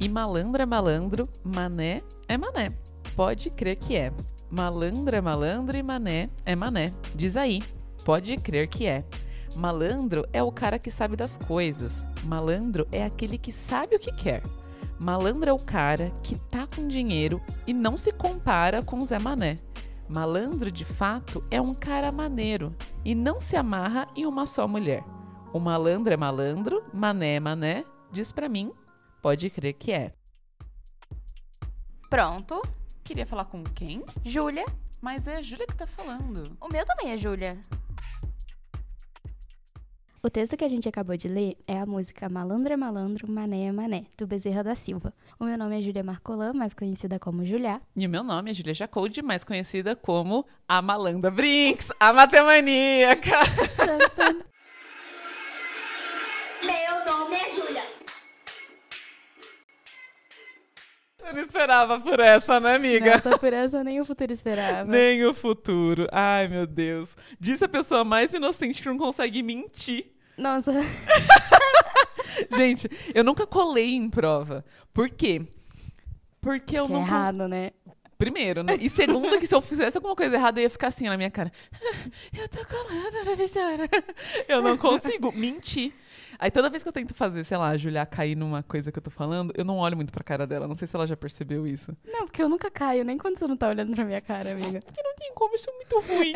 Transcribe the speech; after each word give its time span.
E 0.00 0.08
malandro 0.08 0.62
é 0.62 0.66
malandro, 0.66 1.28
mané 1.44 2.02
é 2.26 2.38
mané. 2.38 2.72
Pode 3.14 3.50
crer 3.50 3.76
que 3.76 3.94
é. 3.94 4.10
Malandro 4.50 5.14
é 5.14 5.20
malandro 5.20 5.76
e 5.76 5.82
mané 5.82 6.30
é 6.46 6.56
mané. 6.56 6.90
Diz 7.14 7.36
aí. 7.36 7.62
Pode 8.02 8.34
crer 8.38 8.66
que 8.66 8.86
é. 8.86 9.04
Malandro 9.54 10.26
é 10.32 10.42
o 10.42 10.50
cara 10.50 10.78
que 10.78 10.90
sabe 10.90 11.16
das 11.16 11.36
coisas. 11.36 12.02
Malandro 12.24 12.88
é 12.90 13.04
aquele 13.04 13.36
que 13.36 13.52
sabe 13.52 13.96
o 13.96 13.98
que 13.98 14.10
quer. 14.10 14.42
Malandro 14.98 15.50
é 15.50 15.52
o 15.52 15.58
cara 15.58 16.10
que 16.22 16.34
tá 16.48 16.66
com 16.66 16.88
dinheiro 16.88 17.38
e 17.66 17.74
não 17.74 17.98
se 17.98 18.10
compara 18.10 18.82
com 18.82 19.02
Zé 19.02 19.18
Mané. 19.18 19.58
Malandro, 20.08 20.70
de 20.70 20.84
fato, 20.84 21.44
é 21.50 21.60
um 21.60 21.74
cara 21.74 22.10
maneiro 22.10 22.74
e 23.04 23.14
não 23.14 23.38
se 23.38 23.54
amarra 23.54 24.08
em 24.16 24.24
uma 24.24 24.46
só 24.46 24.66
mulher. 24.66 25.04
O 25.52 25.60
malandro 25.60 26.12
é 26.12 26.16
malandro, 26.16 26.82
mané 26.92 27.36
é 27.36 27.40
mané, 27.40 27.84
diz 28.10 28.32
pra 28.32 28.48
mim, 28.48 28.72
pode 29.20 29.50
crer 29.50 29.74
que 29.74 29.92
é. 29.92 30.12
Pronto. 32.08 32.60
Queria 33.04 33.26
falar 33.26 33.44
com 33.44 33.62
quem? 33.62 34.04
Júlia. 34.24 34.66
Mas 35.00 35.26
é 35.26 35.36
a 35.36 35.42
Júlia 35.42 35.66
que 35.66 35.76
tá 35.76 35.86
falando. 35.86 36.56
O 36.60 36.68
meu 36.68 36.84
também 36.84 37.12
é 37.12 37.16
Júlia. 37.16 37.58
O 40.22 40.28
texto 40.28 40.54
que 40.54 40.64
a 40.64 40.68
gente 40.68 40.86
acabou 40.86 41.16
de 41.16 41.28
ler 41.28 41.56
é 41.66 41.78
a 41.78 41.86
música 41.86 42.28
Malandro 42.28 42.74
é 42.74 42.76
Malandro, 42.76 43.26
Mané 43.26 43.68
é 43.68 43.72
Mané, 43.72 44.04
do 44.18 44.26
Bezerra 44.26 44.62
da 44.62 44.74
Silva. 44.74 45.14
O 45.38 45.46
meu 45.46 45.56
nome 45.56 45.78
é 45.78 45.82
Júlia 45.82 46.04
Marcolan, 46.04 46.52
mais 46.52 46.74
conhecida 46.74 47.18
como 47.18 47.42
Juliá. 47.46 47.80
E 47.96 48.06
o 48.06 48.10
meu 48.10 48.22
nome 48.22 48.50
é 48.50 48.54
Júlia 48.54 48.74
Jacoldi, 48.74 49.22
mais 49.22 49.44
conhecida 49.44 49.96
como 49.96 50.44
a 50.68 50.82
Malanda 50.82 51.30
Brinks, 51.30 51.90
a 51.98 52.12
matemaníaca. 52.12 53.38
Meu 56.62 57.04
nome 57.06 57.36
é 57.36 57.50
Júlia. 57.50 57.99
Você 61.20 61.32
não 61.32 61.42
esperava 61.42 62.00
por 62.00 62.18
essa, 62.18 62.58
né, 62.58 62.76
amiga? 62.76 63.12
Nossa, 63.12 63.38
por 63.38 63.52
essa 63.52 63.84
nem 63.84 64.00
o 64.00 64.04
futuro 64.04 64.32
esperava. 64.32 64.90
Nem 64.90 65.24
o 65.26 65.34
futuro. 65.34 66.08
Ai, 66.10 66.48
meu 66.48 66.66
Deus. 66.66 67.14
Disse 67.38 67.64
a 67.64 67.68
pessoa 67.68 68.02
mais 68.04 68.32
inocente 68.32 68.80
que 68.80 68.88
não 68.88 68.96
consegue 68.96 69.42
mentir. 69.42 70.06
Nossa, 70.38 70.72
Gente, 72.56 72.88
eu 73.14 73.22
nunca 73.22 73.46
colei 73.46 73.94
em 73.94 74.08
prova. 74.08 74.64
Por 74.94 75.10
quê? 75.10 75.42
Porque 76.40 76.78
eu 76.78 76.86
que 76.86 76.92
não. 76.92 77.00
errado, 77.00 77.46
né? 77.46 77.70
Primeiro, 78.20 78.62
né? 78.62 78.76
E 78.78 78.90
segundo, 78.90 79.38
que 79.38 79.46
se 79.46 79.54
eu 79.54 79.62
fizesse 79.62 79.96
alguma 79.96 80.14
coisa 80.14 80.36
errada, 80.36 80.60
eu 80.60 80.64
ia 80.64 80.68
ficar 80.68 80.88
assim 80.88 81.08
na 81.08 81.16
minha 81.16 81.30
cara. 81.30 81.50
Eu 82.36 82.46
tô 82.50 82.58
colando, 82.66 83.24
professora. 83.24 83.88
Eu 84.46 84.60
não 84.60 84.76
consigo 84.76 85.32
mentir. 85.32 85.94
Aí 86.38 86.50
toda 86.50 86.68
vez 86.68 86.82
que 86.82 86.88
eu 86.88 86.92
tento 86.92 87.14
fazer, 87.14 87.44
sei 87.44 87.56
lá, 87.56 87.70
a 87.70 87.76
Julia 87.78 88.04
cair 88.04 88.36
numa 88.36 88.62
coisa 88.62 88.92
que 88.92 88.98
eu 88.98 89.02
tô 89.02 89.10
falando, 89.10 89.54
eu 89.56 89.64
não 89.64 89.78
olho 89.78 89.96
muito 89.96 90.12
pra 90.12 90.22
cara 90.22 90.46
dela. 90.46 90.68
Não 90.68 90.74
sei 90.74 90.86
se 90.86 90.94
ela 90.94 91.06
já 91.06 91.16
percebeu 91.16 91.66
isso. 91.66 91.96
Não, 92.04 92.26
porque 92.26 92.42
eu 92.42 92.48
nunca 92.48 92.70
caio, 92.70 93.04
nem 93.04 93.16
quando 93.16 93.38
você 93.38 93.46
não 93.46 93.56
tá 93.56 93.68
olhando 93.68 93.94
pra 93.94 94.04
minha 94.04 94.20
cara, 94.20 94.52
amiga. 94.52 94.80
Porque 94.84 95.02
não 95.02 95.14
tem 95.16 95.32
como, 95.34 95.54
isso 95.54 95.70
é 95.70 95.72
muito 95.72 96.00
ruim. 96.00 96.32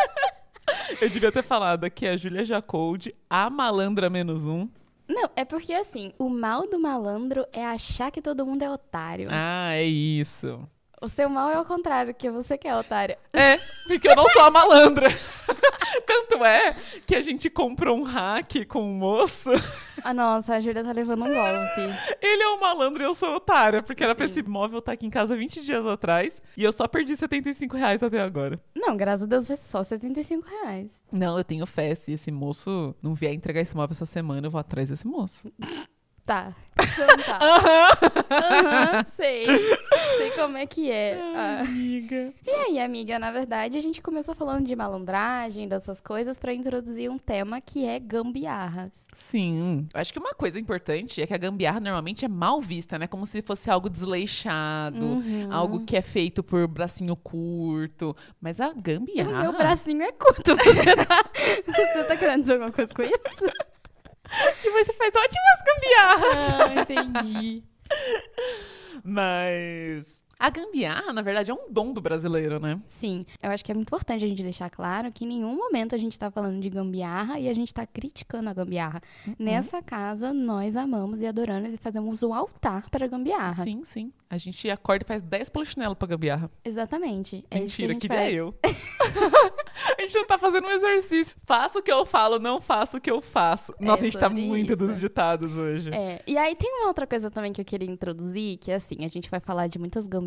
eu 1.00 1.10
devia 1.10 1.30
ter 1.30 1.42
falado 1.42 1.84
aqui 1.84 2.06
a 2.06 2.16
Julia 2.16 2.44
Jacoldi, 2.44 3.14
a 3.28 3.50
malandra 3.50 4.08
menos 4.08 4.46
um. 4.46 4.66
Não, 5.06 5.30
é 5.36 5.44
porque 5.44 5.72
assim, 5.72 6.12
o 6.18 6.28
mal 6.28 6.68
do 6.68 6.80
malandro 6.80 7.46
é 7.52 7.64
achar 7.64 8.10
que 8.10 8.20
todo 8.20 8.44
mundo 8.44 8.62
é 8.62 8.70
otário. 8.70 9.28
Ah, 9.30 9.72
é 9.74 9.84
isso. 9.84 10.68
O 11.00 11.08
seu 11.08 11.28
mal 11.28 11.50
é 11.50 11.60
o 11.60 11.64
contrário, 11.64 12.14
que 12.14 12.30
você 12.30 12.56
que 12.56 12.66
é 12.66 12.74
otário. 12.74 13.16
É, 13.30 13.58
porque 13.86 14.08
eu 14.08 14.16
não 14.16 14.26
sou 14.28 14.42
a 14.42 14.50
malandra. 14.50 15.08
Tanto 16.06 16.42
é 16.42 16.74
que 17.06 17.14
a 17.14 17.20
gente 17.20 17.50
comprou 17.50 17.98
um 17.98 18.02
hack 18.02 18.64
com 18.66 18.82
um 18.82 18.94
moço. 18.94 19.50
Ah, 20.02 20.14
nossa, 20.14 20.54
a 20.54 20.60
Júlia 20.60 20.82
tá 20.82 20.92
levando 20.92 21.24
um 21.24 21.28
golpe. 21.28 21.80
Ele 22.22 22.42
é 22.42 22.48
um 22.48 22.60
malandro 22.60 23.02
e 23.02 23.06
eu 23.06 23.14
sou 23.14 23.34
otária, 23.34 23.82
porque 23.82 24.02
era 24.02 24.14
pra 24.14 24.26
Sim. 24.26 24.40
esse 24.40 24.48
móvel 24.48 24.78
estar 24.78 24.92
aqui 24.92 25.04
em 25.04 25.10
casa 25.10 25.36
20 25.36 25.60
dias 25.62 25.84
atrás 25.84 26.40
e 26.56 26.64
eu 26.64 26.72
só 26.72 26.88
perdi 26.88 27.14
75 27.14 27.76
reais 27.76 28.02
até 28.02 28.20
agora. 28.20 28.58
Não, 28.74 28.96
graças 28.96 29.24
a 29.24 29.26
Deus 29.26 29.46
foi 29.46 29.56
só 29.56 29.82
75 29.84 30.48
reais. 30.48 31.02
Não, 31.12 31.36
eu 31.36 31.44
tenho 31.44 31.66
fé. 31.66 31.94
Se 31.94 32.12
esse 32.12 32.30
moço 32.30 32.94
não 33.02 33.14
vier 33.14 33.34
entregar 33.34 33.60
esse 33.60 33.76
móvel 33.76 33.92
essa 33.92 34.06
semana, 34.06 34.46
eu 34.46 34.50
vou 34.50 34.60
atrás 34.60 34.88
desse 34.88 35.06
moço. 35.06 35.52
Tá. 36.26 36.52
Então 36.78 37.06
tá. 37.24 37.38
Aham, 38.30 39.04
sei. 39.10 39.46
Sei 39.46 40.30
como 40.32 40.56
é 40.58 40.66
que 40.66 40.90
é. 40.90 41.18
Ah. 41.34 41.60
Amiga. 41.60 42.32
E 42.44 42.50
aí, 42.50 42.78
amiga, 42.80 43.18
na 43.18 43.30
verdade, 43.30 43.78
a 43.78 43.80
gente 43.80 44.02
começou 44.02 44.34
falando 44.34 44.66
de 44.66 44.74
malandragem, 44.76 45.68
dessas 45.68 46.00
coisas, 46.00 46.36
pra 46.36 46.52
introduzir 46.52 47.08
um 47.10 47.16
tema 47.16 47.60
que 47.60 47.86
é 47.86 47.98
gambiarras. 48.00 49.06
Sim. 49.14 49.86
Eu 49.94 50.00
acho 50.00 50.12
que 50.12 50.18
uma 50.18 50.34
coisa 50.34 50.58
importante 50.58 51.22
é 51.22 51.26
que 51.26 51.32
a 51.34 51.38
gambiarra 51.38 51.80
normalmente 51.80 52.24
é 52.24 52.28
mal 52.28 52.60
vista, 52.60 52.98
né? 52.98 53.06
Como 53.06 53.24
se 53.24 53.40
fosse 53.40 53.70
algo 53.70 53.88
desleixado, 53.88 54.98
Uhum. 55.06 55.48
algo 55.52 55.84
que 55.84 55.96
é 55.96 56.02
feito 56.02 56.42
por 56.42 56.66
bracinho 56.66 57.14
curto. 57.16 58.14
Mas 58.40 58.60
a 58.60 58.68
O 58.68 58.74
gambiarra. 58.82 59.42
meu 59.42 59.52
bracinho 59.52 60.02
é 60.02 60.12
curto. 60.12 60.56
Você 60.56 60.96
tá, 61.06 61.24
você 61.94 62.04
tá 62.04 62.16
querendo 62.16 62.40
dizer 62.42 62.54
alguma 62.54 62.72
coisa 62.72 62.92
com 62.92 63.02
isso? 63.02 63.52
Que 64.62 64.70
você 64.70 64.92
faz 64.92 65.14
ótimas 65.14 65.58
gambiarras. 65.66 66.60
Ah, 66.60 66.80
entendi. 66.80 67.62
Mas 69.04 70.22
a 70.38 70.50
gambiarra, 70.50 71.12
na 71.14 71.22
verdade, 71.22 71.50
é 71.50 71.54
um 71.54 71.70
dom 71.70 71.92
do 71.92 72.00
brasileiro, 72.00 72.60
né? 72.60 72.78
Sim, 72.86 73.24
eu 73.42 73.50
acho 73.50 73.64
que 73.64 73.72
é 73.72 73.74
muito 73.74 73.88
importante 73.88 74.22
a 74.22 74.28
gente 74.28 74.42
deixar 74.42 74.68
claro 74.68 75.10
que 75.10 75.24
em 75.24 75.28
nenhum 75.28 75.56
momento 75.56 75.94
a 75.94 75.98
gente 75.98 76.18
tá 76.18 76.30
falando 76.30 76.60
de 76.60 76.68
gambiarra 76.68 77.38
e 77.38 77.48
a 77.48 77.54
gente 77.54 77.72
tá 77.72 77.86
criticando 77.86 78.50
a 78.50 78.52
gambiarra. 78.52 79.00
Nessa 79.38 79.80
casa, 79.80 80.34
nós 80.34 80.76
amamos 80.76 81.22
e 81.22 81.26
adoramos 81.26 81.72
e 81.72 81.78
fazemos 81.78 82.22
o 82.22 82.34
altar 82.34 82.90
para 82.90 83.06
a 83.06 83.08
gambiarra. 83.08 83.64
Sim, 83.64 83.82
sim. 83.82 84.12
A 84.28 84.36
gente 84.36 84.68
acorda 84.68 85.04
e 85.04 85.06
faz 85.06 85.22
10 85.22 85.48
polichinelo 85.48 85.94
pra 85.94 86.08
gambiarra. 86.08 86.50
Exatamente. 86.64 87.44
É 87.50 87.56
que 87.56 87.62
Mentira, 87.62 87.94
queria 87.94 88.18
faz. 88.18 88.34
eu. 88.34 88.54
a 89.96 90.02
gente 90.02 90.16
não 90.16 90.26
tá 90.26 90.36
fazendo 90.36 90.66
um 90.66 90.70
exercício. 90.70 91.34
Faço 91.44 91.78
o 91.78 91.82
que 91.82 91.92
eu 91.92 92.04
falo, 92.04 92.38
não 92.40 92.60
faço 92.60 92.96
o 92.96 93.00
que 93.00 93.10
eu 93.10 93.22
faço. 93.22 93.72
Nossa, 93.78 94.02
a 94.02 94.04
gente 94.04 94.18
tá 94.18 94.28
muito 94.28 94.72
isso. 94.72 94.76
dos 94.76 94.98
ditados 94.98 95.56
hoje. 95.56 95.90
É, 95.94 96.20
e 96.26 96.36
aí 96.36 96.56
tem 96.56 96.68
uma 96.80 96.88
outra 96.88 97.06
coisa 97.06 97.30
também 97.30 97.52
que 97.52 97.60
eu 97.60 97.64
queria 97.64 97.88
introduzir, 97.88 98.58
que 98.58 98.72
é 98.72 98.74
assim, 98.74 99.04
a 99.04 99.08
gente 99.08 99.30
vai 99.30 99.38
falar 99.38 99.68
de 99.68 99.78
muitas 99.78 100.08
gambiarras 100.08 100.25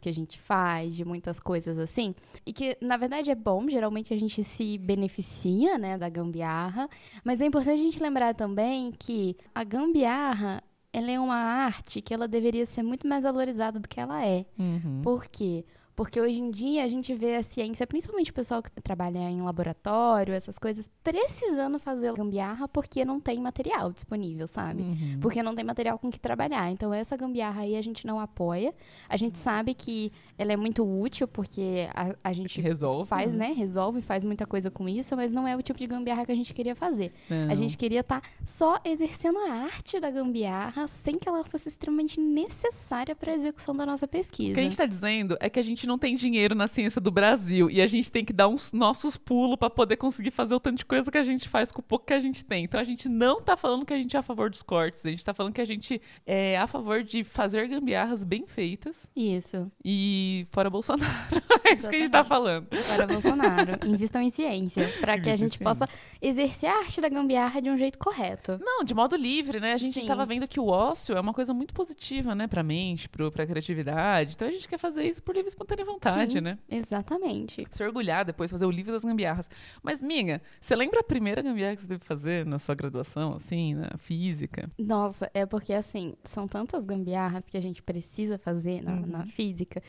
que 0.00 0.08
a 0.08 0.12
gente 0.12 0.38
faz, 0.38 0.94
de 0.94 1.04
muitas 1.04 1.38
coisas 1.38 1.78
assim, 1.78 2.14
e 2.46 2.52
que 2.52 2.76
na 2.80 2.96
verdade 2.96 3.30
é 3.30 3.34
bom, 3.34 3.68
geralmente 3.68 4.12
a 4.12 4.18
gente 4.18 4.42
se 4.42 4.78
beneficia, 4.78 5.78
né, 5.78 5.98
da 5.98 6.08
gambiarra, 6.08 6.88
mas 7.24 7.40
é 7.40 7.46
importante 7.46 7.80
a 7.80 7.82
gente 7.82 8.02
lembrar 8.02 8.34
também 8.34 8.92
que 8.92 9.36
a 9.54 9.64
gambiarra, 9.64 10.62
ela 10.92 11.10
é 11.10 11.20
uma 11.20 11.36
arte 11.36 12.00
que 12.00 12.14
ela 12.14 12.26
deveria 12.26 12.66
ser 12.66 12.82
muito 12.82 13.06
mais 13.06 13.24
valorizada 13.24 13.78
do 13.78 13.88
que 13.88 14.00
ela 14.00 14.24
é. 14.24 14.46
Uhum. 14.58 15.02
Por 15.02 15.26
quê? 15.26 15.64
Porque 15.64 15.77
hoje 16.20 16.40
em 16.40 16.50
dia 16.50 16.84
a 16.84 16.88
gente 16.88 17.12
vê 17.14 17.36
a 17.36 17.42
ciência, 17.42 17.86
principalmente 17.86 18.30
o 18.30 18.34
pessoal 18.34 18.62
que 18.62 18.70
trabalha 18.82 19.18
em 19.18 19.42
laboratório, 19.42 20.32
essas 20.32 20.58
coisas, 20.58 20.88
precisando 21.02 21.78
fazer 21.78 22.12
gambiarra 22.12 22.68
porque 22.68 23.04
não 23.04 23.18
tem 23.18 23.38
material 23.38 23.92
disponível, 23.92 24.46
sabe? 24.46 24.82
Uhum. 24.82 25.18
Porque 25.20 25.42
não 25.42 25.54
tem 25.54 25.64
material 25.64 25.98
com 25.98 26.10
que 26.10 26.20
trabalhar. 26.20 26.70
Então, 26.70 26.94
essa 26.94 27.16
gambiarra 27.16 27.62
aí 27.62 27.76
a 27.76 27.82
gente 27.82 28.06
não 28.06 28.20
apoia. 28.20 28.72
A 29.08 29.16
gente 29.16 29.38
sabe 29.38 29.74
que 29.74 30.12
ela 30.36 30.52
é 30.52 30.56
muito 30.56 30.84
útil 30.84 31.26
porque 31.26 31.88
a, 31.94 32.14
a 32.22 32.32
gente 32.32 32.60
Resolve. 32.60 33.08
faz, 33.08 33.34
né? 33.34 33.52
Resolve, 33.52 34.00
faz 34.00 34.22
muita 34.22 34.46
coisa 34.46 34.70
com 34.70 34.88
isso, 34.88 35.16
mas 35.16 35.32
não 35.32 35.48
é 35.48 35.56
o 35.56 35.62
tipo 35.62 35.78
de 35.78 35.86
gambiarra 35.86 36.24
que 36.24 36.32
a 36.32 36.34
gente 36.34 36.54
queria 36.54 36.76
fazer. 36.76 37.12
Não. 37.28 37.50
A 37.50 37.54
gente 37.56 37.76
queria 37.76 38.00
estar 38.00 38.22
só 38.46 38.78
exercendo 38.84 39.38
a 39.38 39.52
arte 39.52 39.98
da 39.98 40.10
gambiarra 40.10 40.86
sem 40.86 41.18
que 41.18 41.28
ela 41.28 41.42
fosse 41.42 41.68
extremamente 41.68 42.20
necessária 42.20 43.16
para 43.16 43.32
a 43.32 43.34
execução 43.34 43.74
da 43.74 43.84
nossa 43.84 44.06
pesquisa. 44.06 44.52
O 44.52 44.54
que 44.54 44.60
a 44.60 44.64
gente 44.64 44.76
tá 44.76 44.86
dizendo 44.86 45.36
é 45.40 45.50
que 45.50 45.58
a 45.58 45.62
gente 45.62 45.87
não 45.88 45.98
tem 45.98 46.14
dinheiro 46.14 46.54
na 46.54 46.68
ciência 46.68 47.00
do 47.00 47.10
Brasil 47.10 47.70
e 47.70 47.80
a 47.80 47.86
gente 47.86 48.12
tem 48.12 48.24
que 48.24 48.32
dar 48.32 48.46
uns 48.46 48.72
nossos 48.72 49.16
pulos 49.16 49.56
pra 49.56 49.70
poder 49.70 49.96
conseguir 49.96 50.30
fazer 50.30 50.54
o 50.54 50.60
tanto 50.60 50.78
de 50.78 50.84
coisa 50.84 51.10
que 51.10 51.18
a 51.18 51.24
gente 51.24 51.48
faz 51.48 51.72
com 51.72 51.80
o 51.80 51.82
pouco 51.82 52.06
que 52.06 52.12
a 52.12 52.20
gente 52.20 52.44
tem. 52.44 52.64
Então 52.64 52.78
a 52.78 52.84
gente 52.84 53.08
não 53.08 53.40
tá 53.40 53.56
falando 53.56 53.84
que 53.84 53.92
a 53.92 53.96
gente 53.96 54.14
é 54.14 54.20
a 54.20 54.22
favor 54.22 54.50
dos 54.50 54.62
cortes, 54.62 55.04
a 55.04 55.10
gente 55.10 55.24
tá 55.24 55.34
falando 55.34 55.54
que 55.54 55.60
a 55.60 55.64
gente 55.64 56.00
é 56.26 56.56
a 56.58 56.66
favor 56.66 57.02
de 57.02 57.24
fazer 57.24 57.66
gambiarras 57.66 58.22
bem 58.22 58.46
feitas 58.46 59.08
Isso. 59.16 59.70
e 59.84 60.46
fora 60.50 60.68
Bolsonaro. 60.68 61.08
é 61.64 61.74
isso 61.74 61.88
que 61.88 61.96
a 61.96 61.98
gente 61.98 62.10
tá 62.10 62.24
falando. 62.24 62.66
Para 62.66 63.06
Bolsonaro. 63.06 63.78
Invistam 63.86 64.22
em 64.22 64.30
ciência. 64.30 64.92
Para 65.00 65.18
que 65.18 65.30
a 65.30 65.36
gente 65.36 65.58
possa 65.58 65.88
exercer 66.20 66.68
a 66.68 66.78
arte 66.78 67.00
da 67.00 67.08
gambiarra 67.08 67.62
de 67.62 67.70
um 67.70 67.78
jeito 67.78 67.98
correto. 67.98 68.58
Não, 68.60 68.84
de 68.84 68.94
modo 68.94 69.16
livre, 69.16 69.58
né? 69.58 69.72
A 69.72 69.78
gente 69.78 69.98
estava 69.98 70.26
vendo 70.26 70.46
que 70.46 70.60
o 70.60 70.66
ócio 70.66 71.16
é 71.16 71.20
uma 71.20 71.32
coisa 71.32 71.54
muito 71.54 71.72
positiva, 71.72 72.34
né? 72.34 72.46
Pra 72.46 72.62
mente, 72.62 73.08
pro, 73.08 73.32
pra 73.32 73.46
criatividade. 73.46 74.34
Então 74.34 74.46
a 74.46 74.50
gente 74.50 74.68
quer 74.68 74.78
fazer 74.78 75.04
isso 75.04 75.22
por 75.22 75.34
livre 75.34 75.48
e 75.48 75.56
espontânea 75.82 76.18
vontade, 76.18 76.32
Sim. 76.34 76.40
né? 76.40 76.58
Exatamente. 76.68 77.66
Se 77.70 77.82
orgulhar 77.82 78.24
depois, 78.24 78.50
fazer 78.50 78.66
o 78.66 78.70
livro 78.70 78.92
das 78.92 79.04
gambiarras. 79.04 79.48
Mas, 79.82 80.00
minha, 80.00 80.40
você 80.60 80.74
lembra 80.76 81.00
a 81.00 81.02
primeira 81.02 81.42
gambiarra 81.42 81.76
que 81.76 81.82
você 81.82 81.88
teve 81.88 82.00
que 82.00 82.06
fazer 82.06 82.46
na 82.46 82.58
sua 82.58 82.74
graduação, 82.74 83.34
assim, 83.34 83.74
na 83.74 83.96
física? 83.98 84.70
Nossa, 84.78 85.30
é 85.34 85.44
porque 85.44 85.72
assim, 85.72 86.14
são 86.24 86.46
tantas 86.46 86.84
gambiarras 86.84 87.48
que 87.48 87.56
a 87.56 87.60
gente 87.60 87.82
precisa 87.82 88.38
fazer 88.38 88.82
na, 88.82 88.94
na 88.94 89.26
física. 89.26 89.82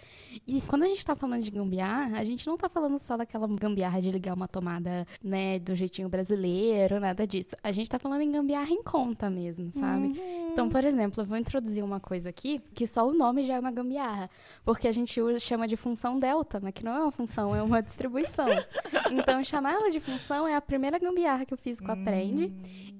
E 0.48 0.62
quando 0.62 0.84
a 0.84 0.88
gente 0.88 1.06
tá 1.06 1.16
falando 1.16 1.44
de 1.44 1.52
gambiarra, 1.52 2.20
a 2.20 2.26
gente 2.26 2.46
não 2.48 2.58
tá 2.58 2.70
falando 2.70 3.00
só 3.00 3.18
daquela 3.18 3.48
gambiarra 3.48 4.02
de 4.02 4.12
ligar 4.12 4.34
uma 4.34 4.48
tomada, 4.48 5.06
né, 5.24 5.60
do 5.60 5.76
jeitinho 5.76 6.10
brasileiro, 6.10 7.00
nada 7.00 7.26
disso. 7.26 7.56
A 7.64 7.72
gente 7.72 7.90
tá 7.90 8.00
falando 8.00 8.22
em 8.22 8.32
gambiarra 8.32 8.72
em 8.72 8.84
conta 8.84 9.30
mesmo, 9.30 9.72
sabe? 9.72 10.20
Então, 10.52 10.70
por 10.70 10.84
exemplo, 10.84 11.22
eu 11.22 11.26
vou 11.26 11.38
introduzir 11.38 11.84
uma 11.84 12.00
coisa 12.00 12.30
aqui 12.30 12.62
que 12.74 12.88
só 12.88 13.08
o 13.08 13.14
nome 13.14 13.46
já 13.46 13.56
é 13.56 13.60
uma 13.60 13.72
gambiarra. 13.72 14.30
Porque 14.64 14.88
a 14.88 14.92
gente 14.92 15.20
usa, 15.22 15.40
chama 15.40 15.68
de 15.70 15.78
função 15.78 16.20
delta, 16.20 16.60
mas 16.62 16.74
que 16.74 16.84
não 16.84 16.92
é 16.94 17.02
uma 17.04 17.12
função, 17.12 17.56
é 17.56 17.64
uma 17.64 17.82
distribuição. 17.82 18.48
Então, 19.12 19.44
chamar 19.44 19.74
ela 19.74 19.90
de 19.90 20.00
função 20.00 20.48
é 20.48 20.56
a 20.56 20.62
primeira 20.62 21.00
gambiarra 21.00 21.46
que 21.46 21.54
o 21.54 21.58
físico 21.58 21.92
aprende. 21.92 22.54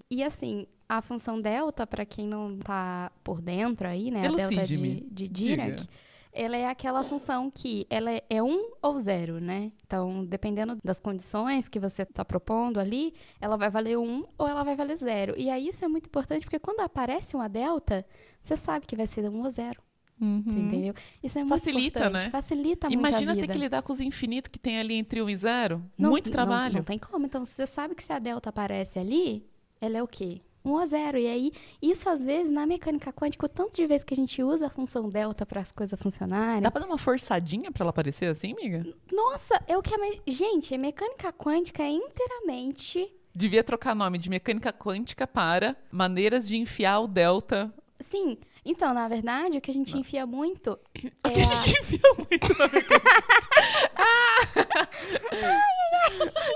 E 0.10 0.24
assim, 0.24 0.66
a 0.88 1.02
função 1.02 1.40
delta, 1.40 1.86
para 1.86 2.04
quem 2.06 2.28
não 2.28 2.58
tá 2.58 3.12
por 3.24 3.42
dentro 3.42 3.88
aí, 3.88 4.10
né? 4.10 4.28
A 4.28 4.32
delta 4.32 4.66
de, 4.66 5.02
de 5.02 5.28
Diga. 5.28 5.64
Dirac. 5.64 5.88
Ela 6.32 6.58
é 6.58 6.68
aquela 6.68 7.04
função 7.04 7.50
que 7.50 7.86
ela 7.90 8.12
é- 8.12 8.24
é 8.30 8.42
um 8.42 8.72
ou 8.82 8.98
zero, 9.00 9.40
né? 9.40 9.72
Então, 9.86 10.24
dependendo 10.26 10.78
das 10.84 11.00
condições 11.00 11.68
que 11.68 11.80
você 11.80 12.04
está 12.04 12.24
propondo 12.24 12.80
ali, 12.80 13.14
ela 13.42 13.58
vai 13.58 13.70
valer 13.70 13.98
um 13.98 14.24
ou 14.38 14.48
ela 14.48 14.64
vai 14.64 14.76
valer 14.76 14.96
zero. 14.96 15.34
E 15.38 15.50
aí 15.50 15.68
isso 15.68 15.84
é 15.84 15.88
muito 15.88 16.06
importante 16.06 16.44
porque 16.44 16.60
quando 16.60 16.82
aparece 16.82 17.36
uma 17.36 17.50
delta, 17.50 18.06
você 18.42 18.56
sabe 18.56 18.86
que 18.86 18.96
vai 18.96 19.08
ser 19.08 19.28
um 19.30 19.44
ou 19.44 19.50
zero, 19.52 19.82
você 20.20 20.60
entendeu? 20.60 20.94
Isso 21.24 21.38
é 21.40 21.44
muito 21.44 21.60
Facilita, 21.60 22.00
importante. 22.00 22.24
né? 22.26 22.30
Facilita 22.30 22.88
muito 22.90 23.00
Imagina 23.00 23.32
a 23.32 23.36
ter 23.36 23.42
vida. 23.42 23.54
que 23.54 23.60
lidar 23.60 23.82
com 23.82 23.94
os 23.94 24.00
infinitos 24.02 24.50
que 24.50 24.60
tem 24.60 24.80
ali 24.80 24.96
entre 24.96 25.22
1 25.22 25.30
e 25.30 25.36
0. 25.36 25.84
Não- 25.98 26.10
Muito 26.10 26.26
não- 26.28 26.32
trabalho. 26.34 26.76
Não, 26.76 26.84
tem 26.84 27.00
como. 27.00 27.26
Então, 27.26 27.46
você 27.46 27.66
sabe 27.66 27.96
que 27.96 28.04
se 28.04 28.12
a 28.12 28.20
delta 28.20 28.50
aparece 28.50 29.00
ali, 29.00 29.46
ela 29.80 29.98
é 29.98 30.04
o 30.04 30.08
quê? 30.08 30.42
1 30.66 30.78
a 30.78 30.86
0. 30.86 31.18
E 31.18 31.26
aí, 31.26 31.52
isso 31.82 32.10
às 32.10 32.24
vezes, 32.26 32.52
na 32.52 32.66
mecânica 32.66 33.14
quântica, 33.14 33.46
o 33.46 33.50
tanto 33.50 33.78
de 33.78 33.88
vezes 33.88 34.04
que 34.04 34.14
a 34.14 34.18
gente 34.18 34.44
usa 34.44 34.68
a 34.68 34.70
função 34.70 35.08
delta 35.10 35.46
para 35.46 35.62
as 35.62 35.72
coisas 35.72 35.98
funcionarem. 36.00 36.62
Dá 36.62 36.70
pra 36.70 36.82
dar 36.82 36.88
uma 36.88 36.98
forçadinha 36.98 37.72
pra 37.72 37.84
ela 37.84 37.92
aparecer 37.92 38.26
assim, 38.26 38.52
amiga? 38.52 38.84
Nossa, 39.12 39.64
é 39.68 39.78
o 39.78 39.82
que 39.82 39.96
a. 39.96 39.98
me- 39.98 40.22
Gente, 40.28 40.76
a 40.76 40.78
mecânica 40.78 41.32
quântica 41.32 41.82
é 41.84 41.90
inteiramente. 41.92 43.10
Devia 43.34 43.64
trocar 43.64 43.96
nome 43.96 44.18
de 44.18 44.30
mecânica 44.30 44.74
quântica 44.74 45.26
para 45.26 45.76
maneiras 45.92 46.48
de 46.48 46.58
enfiar 46.58 47.00
o 47.00 47.08
delta. 47.08 47.74
Sim. 48.00 48.38
Então, 48.66 48.94
na 48.94 49.08
verdade, 49.08 49.58
o 49.58 49.62
que 49.62 49.72
a 49.72 49.74
gente 49.74 49.98
enfia 49.98 50.26
muito 50.26 50.78
O 51.24 51.30
que 51.30 51.40
é 51.40 51.44
a 51.44 51.52
a- 51.52 51.56
gente 51.56 51.80
enfia 51.82 52.00
muito 52.18 52.60
na 52.60 52.68
mecânica. 52.68 54.50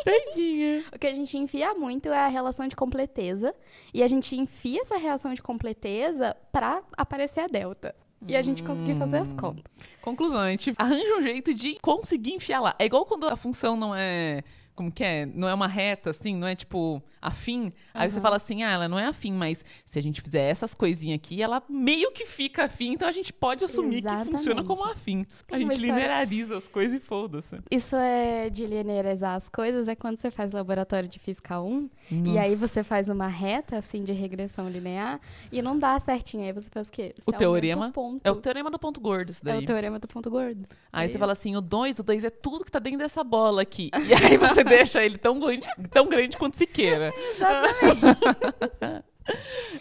Tadinha. 0.03 0.83
O 0.93 0.99
que 0.99 1.07
a 1.07 1.13
gente 1.13 1.37
enfia 1.37 1.73
muito 1.73 2.09
é 2.09 2.17
a 2.19 2.27
relação 2.27 2.67
de 2.67 2.75
completeza. 2.75 3.53
E 3.93 4.03
a 4.03 4.07
gente 4.07 4.35
enfia 4.35 4.81
essa 4.81 4.97
relação 4.97 5.33
de 5.33 5.41
completeza 5.41 6.35
pra 6.51 6.81
aparecer 6.97 7.41
a 7.41 7.47
delta. 7.47 7.95
E 8.25 8.37
a 8.37 8.41
gente 8.41 8.63
conseguir 8.63 8.95
fazer 8.95 9.17
as 9.17 9.33
contas. 9.33 9.65
Conclusão, 10.01 10.39
a 10.39 10.49
gente 10.49 10.73
arranja 10.77 11.13
um 11.17 11.21
jeito 11.21 11.53
de 11.53 11.77
conseguir 11.81 12.31
enfiar 12.33 12.61
lá. 12.61 12.73
É 12.79 12.85
igual 12.85 13.05
quando 13.05 13.27
a 13.27 13.35
função 13.35 13.75
não 13.75 13.93
é. 13.93 14.43
Como 14.75 14.91
que 14.91 15.03
é? 15.03 15.25
Não 15.25 15.47
é 15.47 15.53
uma 15.53 15.67
reta, 15.67 16.09
assim, 16.09 16.35
não 16.35 16.47
é 16.47 16.55
tipo 16.55 17.01
afim. 17.21 17.71
Aí 17.93 18.09
você 18.11 18.19
fala 18.19 18.35
assim, 18.37 18.63
ah, 18.63 18.71
ela 18.71 18.87
não 18.89 18.97
é 18.99 19.05
afim, 19.05 19.31
mas 19.31 19.63
se 19.85 19.97
a 19.97 20.01
gente 20.01 20.19
fizer 20.21 20.41
essas 20.49 20.73
coisinhas 20.73 21.15
aqui, 21.15 21.41
ela 21.41 21.61
meio 21.69 22.11
que 22.11 22.25
fica 22.25 22.65
afim, 22.65 22.91
então 22.93 23.07
a 23.07 23.11
gente 23.11 23.31
pode 23.31 23.63
assumir 23.63 24.01
que 24.01 24.09
funciona 24.09 24.61
Exatamente. 24.61 24.65
como 24.67 24.83
afim. 24.85 25.25
Tem 25.47 25.55
a 25.55 25.59
gente 25.59 25.71
história- 25.73 25.93
lineariza 25.93 26.57
as 26.57 26.67
coisas 26.67 26.99
e 26.99 27.03
foda-se. 27.05 27.59
Isso 27.71 27.95
é 27.95 28.49
de 28.49 28.65
linearizar 28.65 29.35
as 29.35 29.47
coisas, 29.47 29.87
é 29.87 29.95
quando 29.95 30.17
você 30.17 30.29
faz 30.31 30.51
laboratório 30.51 31.07
de 31.07 31.17
física 31.19 31.61
1, 31.61 31.89
e 32.25 32.37
aí 32.37 32.55
você 32.55 32.83
faz 32.83 33.07
uma 33.07 33.27
reta, 33.27 33.77
assim, 33.77 34.03
de 34.03 34.11
regressão 34.11 34.67
linear, 34.67 35.21
e 35.51 35.61
não 35.61 35.77
dá 35.79 35.97
certinho. 35.99 36.43
Aí 36.43 36.51
você 36.51 36.69
faz 36.69 36.87
o 36.87 36.91
quê? 36.91 37.13
Você 37.15 37.21
O 37.21 37.29
aumenta 37.29 37.37
teorema 37.39 37.91
ponto. 37.91 38.21
É 38.23 38.31
o 38.31 38.35
teorema 38.35 38.69
do 38.71 38.79
ponto 38.79 38.99
gordo, 38.99 39.29
isso 39.29 39.41
É 39.45 39.51
daí. 39.53 39.63
o 39.63 39.65
teorema 39.65 39.97
do 39.99 40.07
ponto 40.07 40.29
gordo. 40.29 40.67
Aí 40.91 41.07
você 41.07 41.17
fala 41.17 41.31
assim, 41.31 41.55
o 41.55 41.61
2, 41.61 41.99
o 41.99 42.03
2 42.03 42.23
é 42.25 42.29
tudo 42.29 42.65
que 42.65 42.71
tá 42.71 42.79
dentro 42.79 42.99
dessa 42.99 43.23
bola 43.23 43.61
aqui. 43.61 43.89
E 43.93 44.13
aí 44.35 44.37
você 44.37 44.62
deixa 44.69 45.03
ele 45.03 45.17
tão 45.17 45.39
grande, 45.39 45.67
tão 45.91 46.07
grande 46.07 46.37
quanto 46.37 46.57
se 46.57 46.65
queira. 46.65 47.13
Exatamente. 47.15 49.05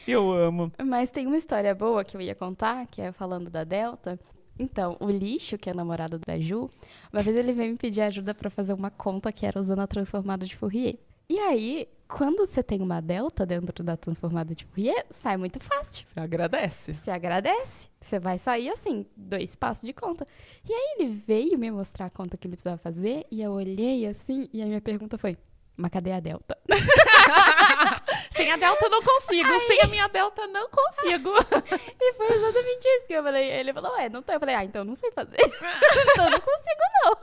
Eu 0.06 0.32
amo. 0.32 0.72
Mas 0.84 1.10
tem 1.10 1.26
uma 1.26 1.36
história 1.36 1.74
boa 1.74 2.04
que 2.04 2.16
eu 2.16 2.20
ia 2.20 2.34
contar, 2.34 2.86
que 2.86 3.00
é 3.00 3.12
falando 3.12 3.50
da 3.50 3.64
Delta. 3.64 4.18
Então, 4.58 4.96
o 5.00 5.08
Lixo, 5.10 5.56
que 5.58 5.70
é 5.70 5.74
namorado 5.74 6.18
da 6.18 6.38
Ju, 6.38 6.68
uma 7.12 7.22
vez 7.22 7.36
ele 7.36 7.52
veio 7.52 7.72
me 7.72 7.78
pedir 7.78 8.02
ajuda 8.02 8.34
pra 8.34 8.50
fazer 8.50 8.72
uma 8.72 8.90
conta 8.90 9.32
que 9.32 9.46
era 9.46 9.60
usando 9.60 9.80
a 9.80 9.86
transformada 9.86 10.46
de 10.46 10.56
Fourier. 10.56 10.98
E 11.32 11.38
aí, 11.38 11.88
quando 12.06 12.46
você 12.46 12.62
tem 12.62 12.82
uma 12.82 13.00
delta 13.00 13.46
dentro 13.46 13.82
da 13.82 13.96
transformada 13.96 14.54
de 14.54 14.66
Fourier, 14.66 15.06
sai 15.10 15.38
muito 15.38 15.58
fácil. 15.58 16.04
Você 16.06 16.20
agradece. 16.20 16.92
Você 16.92 17.10
agradece. 17.10 17.88
Você 17.98 18.18
vai 18.18 18.38
sair 18.38 18.68
assim, 18.68 19.06
dois 19.16 19.56
passos 19.56 19.82
de 19.82 19.94
conta. 19.94 20.26
E 20.62 20.70
aí 20.70 20.96
ele 20.98 21.14
veio 21.26 21.58
me 21.58 21.70
mostrar 21.70 22.04
a 22.04 22.10
conta 22.10 22.36
que 22.36 22.46
ele 22.46 22.54
precisava 22.54 22.76
fazer, 22.76 23.26
e 23.30 23.40
eu 23.40 23.52
olhei 23.52 24.06
assim, 24.06 24.46
e 24.52 24.60
a 24.60 24.66
minha 24.66 24.82
pergunta 24.82 25.16
foi: 25.16 25.38
mas 25.74 25.90
cadê 25.90 26.12
a 26.12 26.20
delta? 26.20 26.54
Sem 28.30 28.52
a 28.52 28.58
delta 28.58 28.84
eu 28.84 28.90
não 28.90 29.02
consigo. 29.02 29.60
Sem 29.60 29.80
a 29.80 29.86
minha 29.86 30.08
delta 30.08 30.46
não 30.48 30.68
consigo. 30.68 31.30
E 31.98 32.12
foi 32.12 32.26
exatamente 32.30 32.84
isso 32.84 33.06
que 33.06 33.14
eu 33.14 33.22
falei. 33.22 33.50
Ele 33.52 33.72
falou, 33.72 33.92
ué, 33.92 34.10
não 34.10 34.22
tem. 34.22 34.34
Eu 34.34 34.40
falei, 34.40 34.54
ah, 34.54 34.64
então 34.64 34.82
eu 34.82 34.84
não 34.84 34.94
sei 34.94 35.10
fazer. 35.12 35.38
então 35.40 36.26
eu 36.26 36.30
não 36.30 36.40
consigo, 36.40 36.82
não. 37.02 37.16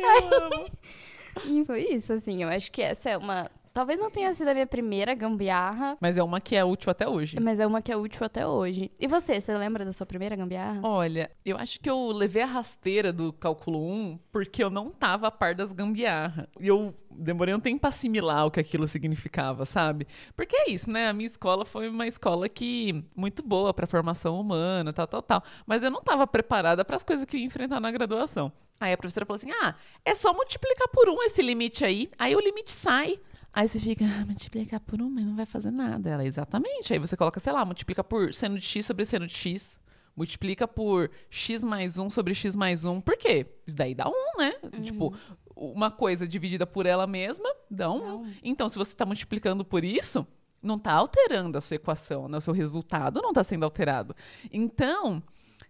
Eu 0.00 0.42
amo. 0.42 0.70
E 1.44 1.64
foi 1.64 1.82
isso, 1.88 2.12
assim. 2.12 2.42
Eu 2.42 2.48
acho 2.48 2.70
que 2.70 2.82
essa 2.82 3.10
é 3.10 3.16
uma. 3.16 3.50
Talvez 3.74 3.98
não 3.98 4.08
tenha 4.08 4.32
sido 4.32 4.46
a 4.46 4.54
minha 4.54 4.68
primeira 4.68 5.14
gambiarra, 5.16 5.98
Mas 6.00 6.16
é 6.16 6.22
uma 6.22 6.40
que 6.40 6.54
é 6.54 6.64
útil 6.64 6.92
até 6.92 7.08
hoje. 7.08 7.36
mas 7.40 7.58
é 7.58 7.66
uma 7.66 7.82
que 7.82 7.90
é 7.90 7.96
útil 7.96 8.24
até 8.24 8.46
hoje. 8.46 8.88
E 9.00 9.08
você, 9.08 9.40
você 9.40 9.52
lembra 9.58 9.84
da 9.84 9.92
sua 9.92 10.06
primeira 10.06 10.36
gambiarra? 10.36 10.78
Olha, 10.84 11.28
eu 11.44 11.56
acho 11.58 11.80
que 11.80 11.90
eu 11.90 12.06
levei 12.12 12.42
a 12.44 12.46
rasteira 12.46 13.12
do 13.12 13.32
cálculo 13.32 13.84
1 13.84 14.16
porque 14.30 14.62
eu 14.62 14.70
não 14.70 14.90
tava 14.90 15.26
a 15.26 15.30
par 15.32 15.56
das 15.56 15.72
gambiarra. 15.72 16.48
E 16.60 16.68
eu 16.68 16.94
demorei 17.10 17.52
um 17.52 17.58
tempo 17.58 17.80
pra 17.80 17.88
assimilar 17.88 18.46
o 18.46 18.50
que 18.52 18.60
aquilo 18.60 18.86
significava, 18.86 19.64
sabe? 19.64 20.06
Porque 20.36 20.54
é 20.56 20.70
isso, 20.70 20.88
né? 20.88 21.08
A 21.08 21.12
minha 21.12 21.26
escola 21.26 21.64
foi 21.64 21.88
uma 21.88 22.06
escola 22.06 22.48
que 22.48 23.04
muito 23.16 23.42
boa 23.42 23.74
pra 23.74 23.88
formação 23.88 24.40
humana, 24.40 24.92
tal, 24.92 25.08
tal, 25.08 25.20
tal. 25.20 25.42
Mas 25.66 25.82
eu 25.82 25.90
não 25.90 26.00
tava 26.00 26.28
preparada 26.28 26.84
para 26.84 26.94
as 26.94 27.02
coisas 27.02 27.24
que 27.24 27.34
eu 27.36 27.40
ia 27.40 27.46
enfrentar 27.46 27.80
na 27.80 27.90
graduação. 27.90 28.52
Aí 28.78 28.92
a 28.92 28.96
professora 28.96 29.26
falou 29.26 29.36
assim: 29.36 29.50
"Ah, 29.62 29.74
é 30.04 30.14
só 30.14 30.32
multiplicar 30.32 30.86
por 30.92 31.08
um 31.08 31.20
esse 31.24 31.42
limite 31.42 31.84
aí". 31.84 32.08
Aí 32.16 32.36
o 32.36 32.40
limite 32.40 32.70
sai. 32.70 33.18
Aí 33.54 33.68
você 33.68 33.78
fica, 33.78 34.04
ah, 34.04 34.26
multiplicar 34.26 34.80
por 34.80 35.00
um, 35.00 35.08
mas 35.08 35.24
não 35.24 35.36
vai 35.36 35.46
fazer 35.46 35.70
nada. 35.70 36.10
Ela, 36.10 36.24
exatamente. 36.24 36.92
Aí 36.92 36.98
você 36.98 37.16
coloca, 37.16 37.38
sei 37.38 37.52
lá, 37.52 37.64
multiplica 37.64 38.02
por 38.02 38.34
seno 38.34 38.58
de 38.58 38.64
x 38.66 38.84
sobre 38.86 39.04
seno 39.04 39.26
de 39.26 39.34
x. 39.34 39.78
Multiplica 40.16 40.66
por 40.68 41.10
x 41.30 41.62
mais 41.64 41.96
1 41.98 42.10
sobre 42.10 42.34
x 42.34 42.54
mais 42.56 42.84
1. 42.84 43.00
Por 43.00 43.16
quê? 43.16 43.46
Isso 43.66 43.76
daí 43.76 43.94
dá 43.94 44.08
1, 44.08 44.12
né? 44.38 44.52
Tipo, 44.82 45.14
uma 45.56 45.90
coisa 45.90 46.26
dividida 46.26 46.66
por 46.66 46.84
ela 46.86 47.06
mesma 47.06 47.48
dá 47.70 47.90
1. 47.90 47.98
Dá 48.00 48.14
um. 48.16 48.32
Então, 48.42 48.68
se 48.68 48.76
você 48.78 48.92
está 48.92 49.04
multiplicando 49.06 49.64
por 49.64 49.84
isso, 49.84 50.26
não 50.62 50.76
está 50.76 50.92
alterando 50.92 51.56
a 51.58 51.60
sua 51.60 51.76
equação, 51.76 52.28
né? 52.28 52.38
O 52.38 52.40
seu 52.40 52.52
resultado 52.54 53.20
não 53.22 53.30
está 53.30 53.42
sendo 53.44 53.64
alterado. 53.64 54.14
Então, 54.52 55.22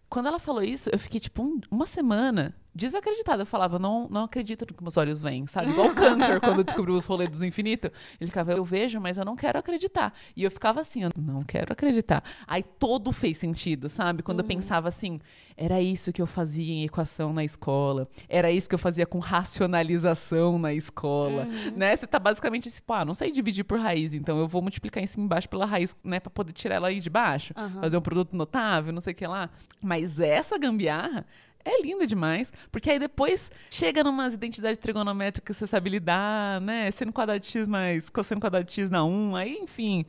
quando 0.09 0.27
ela 0.27 0.39
falou 0.39 0.63
isso, 0.63 0.89
eu 0.93 0.99
fiquei, 0.99 1.21
tipo, 1.21 1.43
um- 1.43 1.61
uma 1.71 1.87
semana 1.87 2.55
desacreditada. 2.75 3.43
Eu 3.43 3.47
falava, 3.47 3.79
não, 3.79 4.09
não 4.09 4.25
acredito 4.25 4.67
no 4.69 4.75
que 4.75 4.83
meus 4.83 4.97
olhos 4.97 5.23
veem, 5.23 5.47
sabe? 5.47 5.71
Igual 5.71 5.89
o 5.89 5.95
Cantor, 5.95 6.41
quando 6.41 6.65
descobriu 6.65 6.95
os 6.97 7.05
rolês 7.05 7.31
dos 7.31 7.43
infinitos. 7.43 7.91
Ele 8.21 8.29
ficava, 8.29 8.53
eu 8.53 8.65
vejo, 8.65 9.01
mas 9.01 9.17
eu 9.17 9.25
não 9.25 9.37
quero 9.37 9.59
acreditar. 9.59 10.13
E 10.37 10.43
eu 10.43 10.51
ficava 10.51 10.81
assim, 10.81 11.05
eu 11.05 11.11
não 11.17 11.43
quero 11.43 11.73
acreditar. 11.73 12.23
Aí 12.47 12.63
todo 12.63 13.13
fez 13.13 13.39
sentido, 13.39 13.89
sabe? 13.89 14.23
Quando 14.23 14.41
eu 14.41 14.45
pensava 14.45 14.89
assim, 14.89 15.21
era 15.57 15.81
isso 15.81 16.13
que 16.13 16.21
eu 16.21 16.27
fazia 16.27 16.73
em 16.73 16.85
equação 16.85 17.33
na 17.33 17.45
escola. 17.45 18.09
Era 18.29 18.51
isso 18.51 18.69
que 18.69 18.75
eu 18.75 18.79
fazia 18.79 19.07
com 19.07 19.19
racionalização 19.19 20.59
na 20.59 20.75
escola, 20.75 21.47
né? 21.77 21.95
Você 21.95 22.07
tá 22.07 22.19
basicamente 22.19 22.69
assim, 22.69 22.83
pá, 22.85 23.05
não 23.05 23.15
sei 23.15 23.31
dividir 23.31 23.65
por 23.65 23.79
raiz, 23.79 24.15
então 24.15 24.39
eu 24.39 24.49
vou 24.49 24.61
multiplicar 24.61 25.03
em 25.03 25.07
cima 25.07 25.23
e 25.23 25.27
embaixo 25.27 25.49
pela 25.49 25.65
raiz, 25.65 25.97
né? 26.03 26.19
Pra 26.19 26.31
poder 26.31 26.53
tirar 26.53 26.77
ela 26.77 26.89
aí 26.89 27.01
de 27.01 27.11
baixo. 27.11 27.55
Aham. 27.57 27.81
Fazer 27.81 27.97
um 27.97 28.01
produto 28.01 28.37
notável, 28.37 28.93
não 28.93 29.01
sei 29.01 29.13
o 29.13 29.17
que 29.17 29.27
lá. 29.27 29.49
Mas 29.81 30.19
essa 30.19 30.59
gambiarra 30.59 31.25
é 31.65 31.81
linda 31.81 32.07
demais, 32.07 32.53
porque 32.71 32.91
aí 32.91 32.99
depois 32.99 33.51
chega 33.71 34.05
numas 34.05 34.35
identidades 34.35 34.79
trigonométricas 34.79 35.57
que 35.57 35.61
você 35.61 35.67
sabe 35.67 35.91
lidar, 35.91 36.61
né? 36.61 36.91
Seno 36.91 37.13
quadrado 37.13 37.41
de 37.41 37.47
x 37.47 37.67
mais 37.67 38.09
cosseno 38.11 38.41
quadrado 38.41 38.67
de 38.67 38.73
x 38.73 38.91
na 38.91 39.05
1, 39.05 39.37
aí, 39.37 39.59
enfim. 39.59 40.05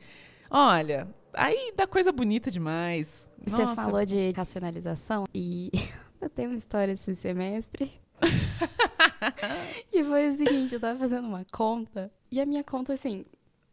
Olha, 0.50 1.08
aí 1.32 1.72
dá 1.76 1.86
coisa 1.86 2.12
bonita 2.12 2.50
demais. 2.50 3.30
Você 3.44 3.62
Nossa. 3.62 3.82
falou 3.82 4.04
de 4.04 4.32
racionalização 4.32 5.24
e 5.34 5.70
eu 6.20 6.28
tenho 6.28 6.50
uma 6.50 6.58
história 6.58 6.92
esse 6.92 7.14
semestre. 7.14 7.92
que 9.90 10.02
foi 10.04 10.30
o 10.30 10.36
seguinte, 10.36 10.74
eu 10.74 10.80
tava 10.80 10.98
fazendo 10.98 11.26
uma 11.26 11.44
conta 11.52 12.10
e 12.30 12.40
a 12.40 12.46
minha 12.46 12.64
conta, 12.64 12.94
assim, 12.94 13.24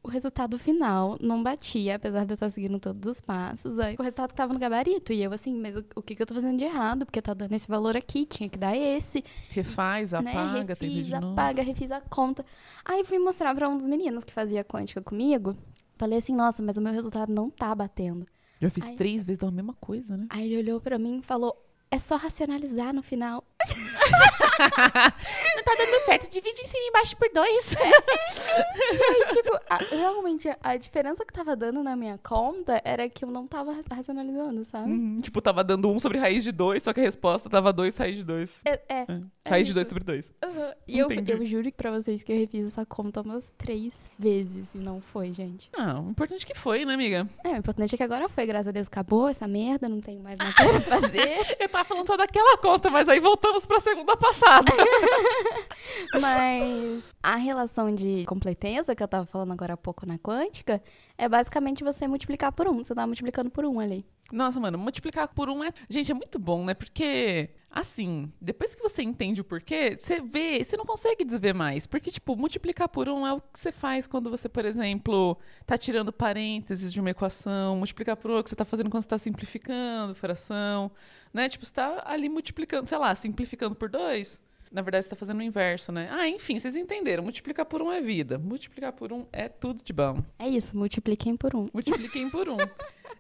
o 0.04 0.10
resultado 0.10 0.60
final 0.60 1.18
não 1.22 1.42
batia, 1.42 1.96
apesar 1.96 2.26
de 2.26 2.32
eu 2.32 2.36
estar 2.36 2.50
seguindo 2.50 2.78
todos 2.78 3.10
os 3.10 3.22
passos. 3.22 3.80
Aí 3.80 3.96
o 3.98 4.04
resultado 4.04 4.34
tava 4.34 4.54
no 4.54 4.60
gabarito. 4.60 5.14
E 5.14 5.24
eu 5.24 5.32
assim, 5.32 5.56
mas 5.56 5.78
o, 5.78 5.86
o 5.96 6.02
que, 6.02 6.14
que 6.14 6.22
eu 6.22 6.26
tô 6.26 6.34
fazendo 6.34 6.58
de 6.58 6.66
errado? 6.66 7.06
Porque 7.06 7.22
tá 7.22 7.34
dando 7.34 7.54
esse 7.54 7.68
valor 7.70 7.96
aqui, 7.96 8.26
tinha 8.26 8.50
que 8.50 8.58
dar 8.58 8.76
esse. 8.76 9.24
Refaz, 9.50 10.12
né? 10.12 10.20
apaga, 10.20 10.76
tem 10.76 10.90
Refiz, 10.90 11.06
de 11.08 11.14
novo. 11.14 11.34
apaga, 11.34 11.64
refiz 11.64 11.90
a 11.90 12.02
conta. 12.02 12.46
Aí 12.84 13.06
fui 13.06 13.18
mostrar 13.18 13.56
pra 13.56 13.70
um 13.70 13.78
dos 13.78 13.86
meninos 13.86 14.26
que 14.26 14.34
fazia 14.34 14.64
quântica 14.64 15.02
comigo. 15.02 15.56
Falei 15.98 16.18
assim, 16.20 16.36
nossa, 16.36 16.62
mas 16.62 16.76
o 16.76 16.82
meu 16.82 16.92
resultado 16.92 17.32
não 17.32 17.50
tá 17.50 17.74
batendo. 17.74 18.28
Já 18.60 18.70
fiz 18.70 18.86
Ai. 18.86 18.96
três 18.96 19.24
vezes 19.24 19.42
a 19.42 19.52
mesma 19.52 19.74
coisa, 19.74 20.18
né? 20.18 20.28
Aí 20.30 20.54
ele 20.54 20.58
olhou 20.58 20.82
pra 20.82 21.00
mim 21.00 21.20
e 21.20 21.22
falou, 21.22 21.56
é 21.90 21.98
só 21.98 22.18
racionalizar 22.18 22.94
no 22.94 23.02
final. 23.02 23.44
Não 24.60 25.64
tá 25.64 25.74
dando 25.78 26.00
certo, 26.06 26.30
divide 26.30 26.62
em 26.62 26.68
cima 26.68 26.84
e 26.84 26.90
embaixo 26.90 27.18
por 27.18 27.30
dois. 27.34 27.74
E 27.74 29.04
aí, 29.04 29.26
tipo, 29.34 29.56
a- 29.70 29.78
realmente, 29.96 30.50
a 30.62 30.78
diferença 30.78 31.26
que 31.26 31.34
tava 31.34 31.56
dando 31.56 31.82
na 31.84 31.96
minha 31.96 32.18
conta 32.18 32.82
era 32.84 33.08
que 33.10 33.24
eu 33.26 33.30
não 33.30 33.48
tava 33.48 33.74
ra- 33.74 33.82
racionalizando, 33.92 34.64
sabe? 34.66 34.92
Uhum, 34.92 35.22
tipo, 35.22 35.42
tava 35.42 35.64
dando 35.64 35.90
um 35.90 36.00
sobre 36.00 36.18
raiz 36.18 36.44
de 36.44 36.52
dois, 36.52 36.84
só 36.84 36.94
que 36.94 37.00
a 37.00 37.04
resposta 37.04 37.50
tava 37.50 37.72
dois 37.74 37.98
raiz 37.98 38.16
de 38.16 38.24
dois. 38.24 38.62
É, 38.66 38.72
é. 38.90 39.06
É. 39.08 39.22
É 39.46 39.50
Raiz 39.50 39.68
de 39.68 39.74
dois 39.74 39.88
sobre 39.88 40.04
dois. 40.06 40.32
Aham. 40.44 40.74
E 40.88 40.98
eu, 41.00 41.10
eu 41.12 41.46
juro 41.46 41.70
pra 41.74 41.92
vocês 41.92 42.24
que 42.24 42.32
eu 42.32 42.38
refiz 42.38 42.66
essa 42.68 42.86
conta 42.86 43.22
umas 43.22 43.52
três 43.58 44.10
vezes 44.18 44.74
e 44.74 44.78
não 44.78 45.02
foi, 45.02 45.34
gente. 45.34 45.70
Ah, 45.78 46.00
o 46.00 46.10
importante 46.12 46.46
que 46.46 46.58
foi, 46.58 46.86
né, 46.86 46.94
amiga? 46.94 47.28
É, 47.44 47.50
o 47.50 47.58
importante 47.58 47.94
é 47.94 47.98
que 47.98 48.04
agora 48.04 48.30
foi, 48.30 48.46
graças 48.46 48.68
a 48.70 48.72
Deus, 48.72 48.88
acabou 48.88 49.28
essa 49.28 49.48
merda, 49.48 49.90
não 49.90 50.00
tenho 50.00 50.22
mais 50.22 50.38
nada 50.38 50.54
pra 50.54 50.80
fazer. 51.00 51.56
Eu 51.60 51.68
tava 51.68 51.84
falando 51.84 52.08
só 52.08 52.16
daquela 52.16 52.58
conta, 52.58 52.90
mas 52.90 53.10
aí 53.10 53.20
voltamos 53.20 53.66
pra 53.66 53.80
segunda 53.82 54.16
passada. 54.16 54.43
Mas 56.20 57.04
a 57.22 57.36
relação 57.36 57.94
de 57.94 58.26
completeza 58.26 58.96
que 58.96 59.04
eu 59.04 59.08
tava 59.08 59.26
falando 59.26 59.52
agora 59.52 59.74
há 59.74 59.78
pouco 59.78 60.06
na 60.06 60.18
quântica 60.18 60.82
é 61.18 61.28
basicamente 61.28 61.84
você 61.84 62.08
multiplicar 62.08 62.52
por 62.52 62.68
um. 62.68 62.84
Você 62.84 62.94
tá 62.94 63.06
multiplicando 63.06 63.50
por 63.50 63.66
um 63.66 63.80
ali. 63.80 64.06
Nossa, 64.32 64.60
mano, 64.60 64.78
multiplicar 64.78 65.28
por 65.28 65.50
um 65.50 65.64
é. 65.64 65.72
Gente, 65.90 66.12
é 66.12 66.16
muito 66.16 66.40
bom, 66.40 66.66
né? 66.66 66.74
Porque, 66.74 67.52
assim, 67.70 68.32
depois 68.42 68.74
que 68.74 68.82
você 68.82 69.04
entende 69.04 69.42
o 69.42 69.44
porquê, 69.44 69.96
você 69.96 70.20
vê, 70.22 70.64
você 70.64 70.76
não 70.76 70.86
consegue 70.86 71.24
desver 71.24 71.54
mais. 71.54 71.86
Porque, 71.86 72.10
tipo, 72.10 72.36
multiplicar 72.36 72.90
por 72.90 73.08
um 73.08 73.28
é 73.28 73.34
o 73.34 73.42
que 73.42 73.60
você 73.60 73.72
faz 73.72 74.08
quando 74.08 74.32
você, 74.32 74.50
por 74.50 74.66
exemplo, 74.66 75.38
tá 75.68 75.78
tirando 75.78 76.12
parênteses 76.12 76.92
de 76.92 77.00
uma 77.00 77.12
equação. 77.12 77.78
Multiplicar 77.78 78.18
por 78.18 78.32
um 78.32 78.38
é 78.38 78.40
o 78.40 78.44
que 78.44 78.50
você 78.50 78.56
tá 78.56 78.66
fazendo 78.66 78.90
quando 78.90 79.04
você 79.04 79.10
tá 79.10 79.18
simplificando 79.18 80.16
fração. 80.16 80.92
Né? 81.34 81.50
Tipo, 81.50 81.66
você 81.66 81.74
tá 81.74 82.04
ali 82.06 82.30
multiplicando, 82.30 82.88
sei 82.88 82.98
lá, 82.98 83.14
simplificando 83.16 83.76
por 83.76 83.90
dois. 83.90 84.40
Na 84.72 84.82
verdade, 84.82 85.06
você 85.06 85.10
tá 85.12 85.16
fazendo 85.16 85.40
o 85.40 85.44
inverso, 85.44 85.92
né? 85.92 86.10
Ah, 86.12 86.28
enfim, 86.28 86.58
vocês 86.58 86.76
entenderam. 86.76 87.24
Multiplicar 87.24 87.66
por 87.66 87.82
um 87.82 87.92
é 87.92 88.02
vida. 88.02 88.40
Multiplicar 88.40 88.92
por 88.92 89.14
um 89.14 89.26
é 89.32 89.48
tudo 89.48 89.84
de 89.84 89.94
bom. 89.94 90.24
É 90.40 90.48
isso, 90.48 90.76
multipliquem 90.76 91.38
por 91.38 91.56
um. 91.56 91.70
Multipliquem 91.74 92.30
por 92.30 92.50
um. 92.50 92.58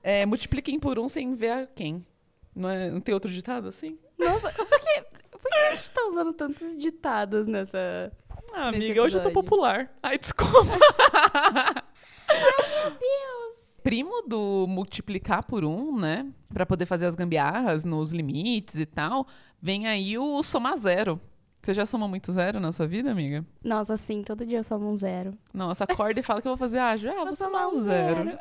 É, 0.05 0.25
multipliquem 0.25 0.77
por 0.77 0.99
um 0.99 1.07
sem 1.07 1.33
ver 1.33 1.51
a 1.51 1.65
quem. 1.65 2.05
Não, 2.53 2.69
é, 2.69 2.91
não 2.91 2.99
tem 2.99 3.13
outro 3.13 3.31
ditado 3.31 3.69
assim? 3.69 3.97
Nossa, 4.19 4.51
por 4.51 4.79
que, 4.79 5.01
por 5.31 5.49
que 5.49 5.55
a 5.55 5.75
gente 5.75 5.89
tá 5.91 6.05
usando 6.09 6.33
tantos 6.33 6.77
ditados 6.77 7.47
nessa. 7.47 8.11
Ah, 8.51 8.67
amiga, 8.67 9.01
hoje 9.01 9.17
eu 9.17 9.23
tô 9.23 9.31
popular. 9.31 9.89
Ai, 10.03 10.17
desculpa. 10.17 10.65
Meu 12.27 12.91
Deus! 12.91 13.42
Primo 13.83 14.23
do 14.25 14.65
multiplicar 14.67 15.43
por 15.45 15.65
um, 15.65 15.99
né? 15.99 16.31
Pra 16.53 16.65
poder 16.65 16.85
fazer 16.85 17.05
as 17.05 17.15
gambiarras 17.15 17.83
nos 17.83 18.13
limites 18.13 18.75
e 18.75 18.85
tal, 18.85 19.27
vem 19.61 19.87
aí 19.87 20.17
o 20.17 20.41
somar 20.41 20.77
zero. 20.77 21.19
Você 21.61 21.73
já 21.73 21.85
somou 21.85 22.09
muito 22.09 22.29
zero 22.31 22.59
na 22.59 22.73
sua 22.73 22.85
vida, 22.85 23.09
amiga? 23.11 23.45
Nossa, 23.63 23.95
sim, 23.95 24.21
todo 24.21 24.45
dia 24.45 24.59
eu 24.59 24.63
somo 24.63 24.89
um 24.89 24.97
zero. 24.97 25.33
Nossa, 25.53 25.85
acorda 25.85 26.19
e 26.19 26.23
fala 26.23 26.41
que 26.41 26.47
eu 26.47 26.51
vou 26.51 26.57
fazer. 26.57 26.79
Ah, 26.79 26.97
já, 26.97 27.13
vou, 27.13 27.35
somar 27.37 27.69
um 27.69 27.83
zero. 27.83 28.37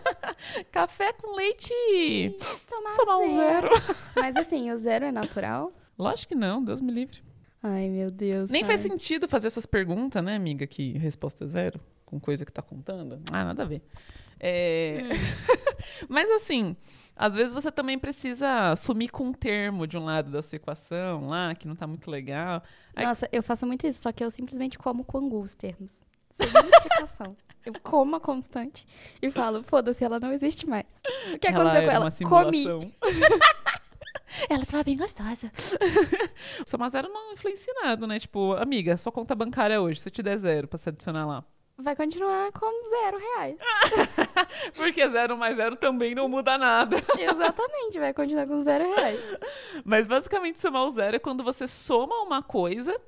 Café 0.72 1.12
com 1.12 1.36
leite. 1.36 1.74
Somar, 2.66 2.92
Somar 2.92 3.18
um 3.18 3.36
zero. 3.36 3.68
Mas 4.16 4.36
assim, 4.36 4.70
o 4.70 4.78
zero 4.78 5.04
é 5.04 5.12
natural? 5.12 5.70
Lógico 5.98 6.28
que 6.28 6.34
não, 6.34 6.64
Deus 6.64 6.80
me 6.80 6.92
livre. 6.92 7.22
Ai, 7.62 7.90
meu 7.90 8.10
Deus. 8.10 8.50
Nem 8.50 8.62
ai. 8.62 8.66
faz 8.66 8.80
sentido 8.80 9.28
fazer 9.28 9.48
essas 9.48 9.66
perguntas, 9.66 10.24
né, 10.24 10.34
amiga? 10.36 10.66
Que 10.66 10.96
resposta 10.96 11.44
é 11.44 11.48
zero, 11.48 11.80
com 12.06 12.18
coisa 12.18 12.46
que 12.46 12.52
tá 12.52 12.62
contando. 12.62 13.20
Ah, 13.30 13.44
nada 13.44 13.64
a 13.64 13.66
ver. 13.66 13.82
É, 14.38 15.00
Mas 16.08 16.30
assim, 16.30 16.76
às 17.14 17.34
vezes 17.34 17.52
você 17.54 17.70
também 17.72 17.98
precisa 17.98 18.74
sumir 18.76 19.10
com 19.10 19.24
um 19.24 19.32
termo 19.32 19.86
de 19.86 19.96
um 19.96 20.04
lado 20.04 20.30
da 20.30 20.42
sua 20.42 20.56
equação 20.56 21.28
lá, 21.28 21.54
que 21.54 21.66
não 21.66 21.74
tá 21.76 21.86
muito 21.86 22.10
legal. 22.10 22.62
Aí- 22.94 23.06
Nossa, 23.06 23.28
eu 23.32 23.42
faço 23.42 23.66
muito 23.66 23.86
isso, 23.86 24.02
só 24.02 24.12
que 24.12 24.22
eu 24.22 24.30
simplesmente 24.30 24.78
como 24.78 25.04
com 25.04 25.18
angu 25.18 25.40
os 25.40 25.54
termos. 25.54 26.04
Sem 26.30 26.46
explicação. 26.46 27.36
Eu 27.64 27.72
como 27.82 28.14
a 28.14 28.20
constante 28.20 28.86
e 29.20 29.28
falo, 29.30 29.62
foda-se, 29.64 30.04
ela 30.04 30.20
não 30.20 30.32
existe 30.32 30.68
mais. 30.68 30.84
O 31.34 31.38
que 31.38 31.48
ela 31.48 31.62
aconteceu 31.62 31.90
era 31.90 32.10
com 32.28 32.38
ela? 32.38 32.44
Comi. 32.44 32.94
Ela 34.50 34.66
tava 34.66 34.82
bem 34.84 34.96
gostosa. 34.96 35.50
Somar 36.66 36.90
zero 36.90 37.08
não 37.08 37.32
influencia 37.32 37.72
nada, 37.82 38.06
né? 38.06 38.18
Tipo, 38.18 38.52
amiga, 38.54 38.96
sua 38.96 39.12
conta 39.12 39.34
bancária 39.34 39.80
hoje, 39.80 40.00
se 40.00 40.08
eu 40.08 40.12
te 40.12 40.22
der 40.22 40.36
zero 40.38 40.66
pra 40.68 40.78
se 40.78 40.88
adicionar 40.88 41.26
lá. 41.26 41.44
Vai 41.78 41.94
continuar 41.94 42.50
com 42.52 42.66
zero 42.88 43.18
reais. 43.18 43.58
Porque 44.74 45.06
zero 45.08 45.36
mais 45.36 45.56
zero 45.56 45.76
também 45.76 46.14
não 46.14 46.26
muda 46.28 46.56
nada. 46.56 46.96
Exatamente, 47.18 47.98
vai 47.98 48.14
continuar 48.14 48.46
com 48.46 48.62
zero 48.62 48.84
reais. 48.94 49.20
Mas 49.84 50.06
basicamente 50.06 50.58
somar 50.58 50.86
o 50.86 50.90
zero 50.90 51.16
é 51.16 51.18
quando 51.18 51.44
você 51.44 51.66
soma 51.66 52.22
uma 52.22 52.42
coisa 52.42 52.98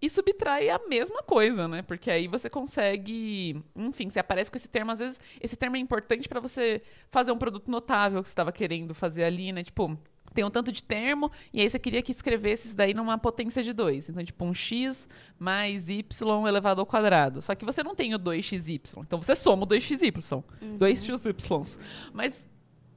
e 0.00 0.08
subtrai 0.08 0.68
a 0.68 0.80
mesma 0.88 1.22
coisa, 1.22 1.66
né? 1.66 1.82
Porque 1.82 2.10
aí 2.10 2.28
você 2.28 2.48
consegue, 2.48 3.60
enfim, 3.74 4.08
você 4.08 4.20
aparece 4.20 4.50
com 4.50 4.56
esse 4.56 4.68
termo, 4.68 4.92
às 4.92 5.00
vezes 5.00 5.20
esse 5.40 5.56
termo 5.56 5.76
é 5.76 5.80
importante 5.80 6.28
para 6.28 6.40
você 6.40 6.80
fazer 7.10 7.32
um 7.32 7.38
produto 7.38 7.68
notável 7.70 8.22
que 8.22 8.28
você 8.28 8.32
estava 8.32 8.52
querendo 8.52 8.94
fazer 8.94 9.24
ali, 9.24 9.52
né? 9.52 9.64
Tipo, 9.64 9.98
tem 10.32 10.44
um 10.44 10.50
tanto 10.50 10.72
de 10.72 10.82
termo 10.82 11.30
e 11.52 11.60
aí 11.60 11.68
você 11.68 11.78
queria 11.78 12.02
que 12.02 12.10
escrevesse 12.12 12.68
isso 12.68 12.76
daí 12.76 12.94
numa 12.94 13.18
potência 13.18 13.62
de 13.62 13.72
2. 13.72 14.08
Então, 14.08 14.24
tipo, 14.24 14.44
um 14.44 14.54
x 14.54 15.08
mais 15.38 15.88
y 15.88 16.48
elevado 16.48 16.80
ao 16.80 16.86
quadrado. 16.86 17.42
Só 17.42 17.54
que 17.54 17.64
você 17.64 17.82
não 17.82 17.94
tem 17.94 18.14
o 18.14 18.18
2xy. 18.18 18.80
Então 18.98 19.20
você 19.22 19.34
soma 19.34 19.64
o 19.64 19.66
2xy. 19.66 20.44
Uhum. 20.62 20.78
2xy. 20.78 21.78
Mas 22.12 22.46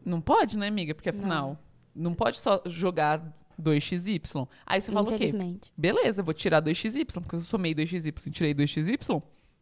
não 0.06 0.22
pode, 0.22 0.58
né, 0.58 0.68
amiga? 0.68 0.94
Porque 0.94 1.10
afinal, 1.10 1.58
não, 1.96 2.14
pode 2.14 2.40
só 2.40 2.62
jogar 2.66 3.22
2xy. 3.62 4.48
Aí 4.66 4.82
você 4.82 4.92
fala 4.92 5.10
o 5.10 5.18
quê? 5.18 5.26
Beleza, 5.78 6.22
eu 6.22 6.26
vou 6.26 6.34
tirar 6.34 6.62
2xy, 6.62 7.06
porque 7.06 7.36
eu 7.36 7.40
somei 7.40 7.74
2xy 7.74 8.28
e 8.28 8.32
tirei 8.32 8.54
2xy, 8.54 8.98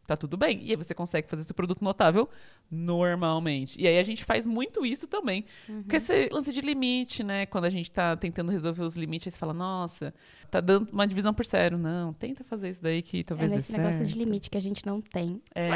tá 0.06 0.16
tudo 0.16 0.36
bem. 0.36 0.60
E 0.62 0.70
aí 0.70 0.76
você 0.76 0.94
consegue 0.94 1.28
fazer 1.28 1.44
seu 1.44 1.54
produto 1.54 1.82
notável 1.82 2.28
normalmente. 2.70 3.80
E 3.80 3.86
aí 3.86 3.98
a 3.98 4.02
gente 4.02 4.24
faz 4.24 4.46
muito 4.46 4.84
isso 4.84 5.06
também. 5.06 5.44
Uhum. 5.68 5.82
Porque 5.82 5.96
esse 5.96 6.28
lance 6.30 6.52
de 6.52 6.60
limite, 6.60 7.22
né? 7.22 7.46
Quando 7.46 7.64
a 7.64 7.70
gente 7.70 7.90
tá 7.90 8.16
tentando 8.16 8.50
resolver 8.50 8.82
os 8.82 8.96
limites, 8.96 9.26
aí 9.28 9.32
você 9.32 9.38
fala, 9.38 9.52
nossa, 9.54 10.14
tá 10.50 10.60
dando 10.60 10.88
uma 10.92 11.06
divisão 11.06 11.32
por 11.32 11.44
zero. 11.46 11.76
Não, 11.78 12.12
tenta 12.12 12.44
fazer 12.44 12.70
isso 12.70 12.82
daí 12.82 13.02
que 13.02 13.20
É 13.20 13.22
talvez 13.24 13.50
dê 13.50 13.56
nesse 13.56 13.72
negócio 13.72 14.02
de 14.04 14.10
certo. 14.10 14.18
limite 14.18 14.50
que 14.50 14.58
a 14.58 14.62
gente 14.62 14.84
não 14.86 15.00
tem. 15.00 15.40
É. 15.54 15.70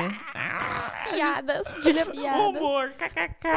Piadas, 1.11 1.83
Julia, 1.83 2.07
piadas. 2.11 2.61
Humor, 2.61 2.91
kkk. 2.93 3.49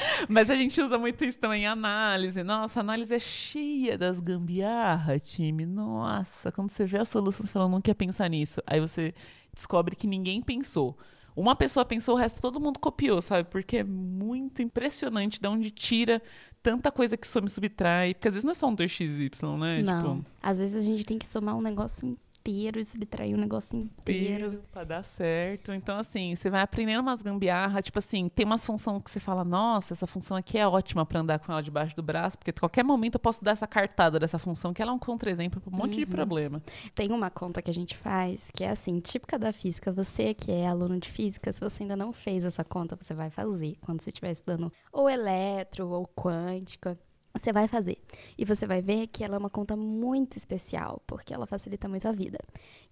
Mas 0.28 0.50
a 0.50 0.56
gente 0.56 0.80
usa 0.80 0.98
muito 0.98 1.24
isso 1.24 1.38
também 1.38 1.62
em 1.62 1.66
análise. 1.66 2.42
Nossa, 2.42 2.80
a 2.80 2.82
análise 2.82 3.14
é 3.14 3.18
cheia 3.18 3.96
das 3.96 4.20
gambiarra, 4.20 5.18
time. 5.18 5.64
Nossa, 5.66 6.52
quando 6.52 6.70
você 6.70 6.84
vê 6.84 6.98
a 6.98 7.04
solução, 7.04 7.46
você 7.46 7.52
fala, 7.52 7.68
não 7.68 7.80
quer 7.80 7.94
pensar 7.94 8.28
nisso. 8.28 8.60
Aí 8.66 8.80
você 8.80 9.14
descobre 9.54 9.96
que 9.96 10.06
ninguém 10.06 10.42
pensou. 10.42 10.96
Uma 11.34 11.54
pessoa 11.54 11.84
pensou, 11.84 12.14
o 12.14 12.18
resto 12.18 12.40
todo 12.40 12.58
mundo 12.58 12.78
copiou, 12.78 13.20
sabe? 13.20 13.48
Porque 13.50 13.78
é 13.78 13.84
muito 13.84 14.62
impressionante 14.62 15.38
de 15.38 15.46
onde 15.46 15.70
tira 15.70 16.22
tanta 16.62 16.90
coisa 16.90 17.16
que 17.16 17.26
some 17.26 17.46
e 17.46 17.50
subtrai. 17.50 18.14
Porque 18.14 18.28
às 18.28 18.34
vezes 18.34 18.44
não 18.44 18.52
é 18.52 18.54
só 18.54 18.66
um 18.68 18.74
2xy, 18.74 19.58
né? 19.58 19.82
Não. 19.82 20.18
Tipo, 20.18 20.30
Às 20.42 20.58
vezes 20.58 20.74
a 20.74 20.80
gente 20.80 21.04
tem 21.04 21.18
que 21.18 21.26
somar 21.26 21.54
um 21.54 21.60
negócio 21.60 22.16
inteiro 22.46 22.78
e 22.78 22.84
subtrair 22.84 23.34
um 23.34 23.38
negócio 23.38 23.76
inteiro. 23.76 24.62
pra 24.70 24.84
dar 24.84 25.02
certo. 25.02 25.72
Então, 25.72 25.98
assim, 25.98 26.34
você 26.34 26.48
vai 26.48 26.62
aprendendo 26.62 27.00
umas 27.00 27.20
gambiarra, 27.20 27.82
tipo 27.82 27.98
assim, 27.98 28.28
tem 28.28 28.46
umas 28.46 28.64
funções 28.64 29.02
que 29.02 29.10
você 29.10 29.18
fala, 29.18 29.44
nossa, 29.44 29.94
essa 29.94 30.06
função 30.06 30.36
aqui 30.36 30.56
é 30.56 30.66
ótima 30.66 31.04
pra 31.04 31.20
andar 31.20 31.38
com 31.40 31.50
ela 31.50 31.62
debaixo 31.62 31.94
do 31.96 32.02
braço, 32.02 32.38
porque 32.38 32.50
a 32.50 32.54
qualquer 32.54 32.84
momento 32.84 33.16
eu 33.16 33.20
posso 33.20 33.42
dar 33.42 33.52
essa 33.52 33.66
cartada 33.66 34.18
dessa 34.18 34.38
função, 34.38 34.72
que 34.72 34.80
ela 34.80 34.92
é 34.92 34.94
um 34.94 34.98
contra-exemplo 34.98 35.60
pra 35.60 35.72
um 35.72 35.76
monte 35.76 35.96
de 35.96 36.06
problema. 36.06 36.62
Tem 36.94 37.10
uma 37.10 37.30
conta 37.30 37.60
que 37.60 37.70
a 37.70 37.74
gente 37.74 37.96
faz 37.96 38.48
que 38.52 38.62
é 38.64 38.70
assim, 38.70 39.00
típica 39.00 39.38
da 39.38 39.52
física. 39.52 39.92
Você 39.92 40.32
que 40.34 40.50
é 40.52 40.66
aluno 40.66 40.98
de 41.00 41.10
física, 41.10 41.52
se 41.52 41.60
você 41.60 41.82
ainda 41.82 41.96
não 41.96 42.12
fez 42.12 42.44
essa 42.44 42.62
conta, 42.64 42.96
você 43.00 43.14
vai 43.14 43.30
fazer 43.30 43.76
quando 43.80 44.00
você 44.00 44.10
estiver 44.10 44.30
estudando 44.30 44.72
ou 44.92 45.08
eletro 45.08 45.88
ou 45.88 46.06
quântica. 46.06 46.98
Você 47.38 47.52
vai 47.52 47.68
fazer. 47.68 47.98
E 48.36 48.44
você 48.44 48.66
vai 48.66 48.80
ver 48.80 49.06
que 49.08 49.22
ela 49.24 49.36
é 49.36 49.38
uma 49.38 49.50
conta 49.50 49.76
muito 49.76 50.36
especial, 50.36 51.02
porque 51.06 51.32
ela 51.34 51.46
facilita 51.46 51.88
muito 51.88 52.08
a 52.08 52.12
vida. 52.12 52.38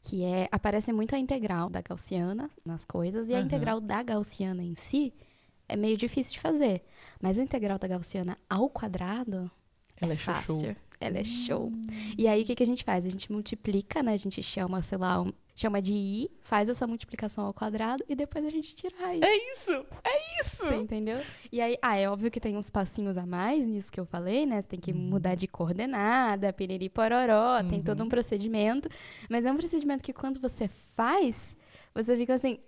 Que 0.00 0.24
é, 0.24 0.48
aparece 0.52 0.92
muito 0.92 1.14
a 1.14 1.18
integral 1.18 1.70
da 1.70 1.80
gaussiana 1.80 2.50
nas 2.64 2.84
coisas, 2.84 3.28
e 3.28 3.34
a 3.34 3.38
Aham. 3.38 3.46
integral 3.46 3.80
da 3.80 4.02
gaussiana 4.02 4.62
em 4.62 4.74
si 4.74 5.12
é 5.68 5.76
meio 5.76 5.96
difícil 5.96 6.34
de 6.34 6.40
fazer. 6.40 6.84
Mas 7.20 7.38
a 7.38 7.42
integral 7.42 7.78
da 7.78 7.88
gaussiana 7.88 8.38
ao 8.48 8.68
quadrado 8.68 9.50
Ela 10.00 10.12
é, 10.12 10.16
é 10.16 10.18
chuchu. 10.18 10.76
Ela 11.04 11.18
é 11.18 11.24
show. 11.24 11.70
E 12.16 12.26
aí, 12.26 12.42
o 12.42 12.44
que, 12.44 12.54
que 12.54 12.62
a 12.62 12.66
gente 12.66 12.82
faz? 12.84 13.04
A 13.04 13.08
gente 13.08 13.30
multiplica, 13.30 14.02
né? 14.02 14.12
A 14.12 14.16
gente 14.16 14.42
chama, 14.42 14.82
sei 14.82 14.98
lá, 14.98 15.20
um- 15.20 15.32
chama 15.56 15.80
de 15.80 15.92
i, 15.94 16.30
faz 16.42 16.68
essa 16.68 16.84
multiplicação 16.86 17.44
ao 17.46 17.54
quadrado 17.54 18.02
e 18.08 18.16
depois 18.16 18.44
a 18.44 18.50
gente 18.50 18.74
tira 18.74 18.92
a 18.98 19.06
raiz. 19.06 19.22
É 19.22 19.52
isso! 19.52 19.70
É 20.02 20.40
isso! 20.40 20.64
Você 20.64 20.74
entendeu? 20.76 21.20
E 21.52 21.60
aí, 21.60 21.76
ah, 21.80 21.96
é 21.96 22.08
óbvio 22.10 22.28
que 22.30 22.40
tem 22.40 22.56
uns 22.56 22.68
passinhos 22.70 23.16
a 23.16 23.24
mais 23.24 23.64
nisso 23.66 23.90
que 23.92 24.00
eu 24.00 24.04
falei, 24.04 24.46
né? 24.46 24.60
Você 24.60 24.68
tem 24.68 24.80
que 24.80 24.92
mudar 24.92 25.36
de 25.36 25.46
coordenada, 25.46 26.52
piriri 26.52 26.88
pororó, 26.88 27.62
tem 27.68 27.80
todo 27.82 28.02
um 28.02 28.08
procedimento. 28.08 28.88
Mas 29.30 29.44
é 29.44 29.52
um 29.52 29.56
procedimento 29.56 30.02
que 30.02 30.12
quando 30.12 30.40
você 30.40 30.68
faz, 30.96 31.56
você 31.94 32.16
fica 32.16 32.34
assim, 32.34 32.58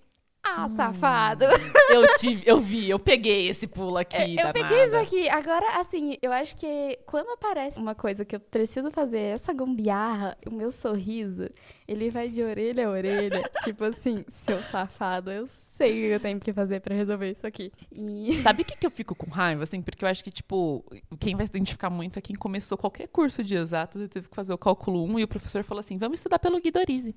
ah, 0.46 0.68
safado. 0.68 1.44
Eu 1.88 2.16
tive, 2.18 2.42
eu 2.46 2.60
vi, 2.60 2.88
eu 2.88 2.98
peguei 2.98 3.48
esse 3.48 3.66
pulo 3.66 3.96
aqui. 3.96 4.16
É, 4.16 4.48
eu 4.48 4.52
peguei 4.52 4.84
isso 4.84 4.96
aqui. 4.96 5.28
Agora, 5.28 5.80
assim, 5.80 6.16
eu 6.22 6.32
acho 6.32 6.54
que 6.56 6.98
quando 7.06 7.30
aparece 7.30 7.78
uma 7.78 7.94
coisa 7.94 8.24
que 8.24 8.36
eu 8.36 8.40
preciso 8.40 8.90
fazer, 8.90 9.18
essa 9.18 9.52
gambiarra, 9.52 10.36
o 10.46 10.50
meu 10.50 10.70
sorriso, 10.70 11.48
ele 11.86 12.10
vai 12.10 12.28
de 12.28 12.42
orelha 12.42 12.86
a 12.86 12.90
orelha. 12.90 13.50
tipo 13.64 13.84
assim, 13.84 14.24
seu 14.44 14.58
safado, 14.58 15.30
eu 15.30 15.46
sei 15.46 15.90
o 15.90 15.94
que 15.94 16.14
eu 16.14 16.20
tenho 16.20 16.40
que 16.40 16.52
fazer 16.52 16.80
pra 16.80 16.94
resolver 16.94 17.30
isso 17.30 17.46
aqui. 17.46 17.72
E. 17.92 18.34
Sabe 18.42 18.62
o 18.62 18.64
que, 18.64 18.76
que 18.76 18.86
eu 18.86 18.90
fico 18.90 19.14
com 19.14 19.30
raiva, 19.30 19.64
assim? 19.64 19.82
Porque 19.82 20.04
eu 20.04 20.08
acho 20.08 20.22
que, 20.22 20.30
tipo, 20.30 20.84
quem 21.18 21.34
vai 21.34 21.46
se 21.46 21.50
identificar 21.50 21.90
muito 21.90 22.18
é 22.18 22.22
quem 22.22 22.36
começou 22.36 22.78
qualquer 22.78 23.08
curso 23.08 23.42
de 23.42 23.56
exatos 23.56 24.02
e 24.02 24.08
teve 24.08 24.28
que 24.28 24.34
fazer 24.34 24.52
o 24.52 24.58
cálculo 24.58 25.04
1 25.04 25.20
e 25.20 25.24
o 25.24 25.28
professor 25.28 25.62
falou 25.64 25.80
assim, 25.80 25.98
vamos 25.98 26.18
estudar 26.18 26.38
pelo 26.38 26.60
Guidorize. 26.60 27.14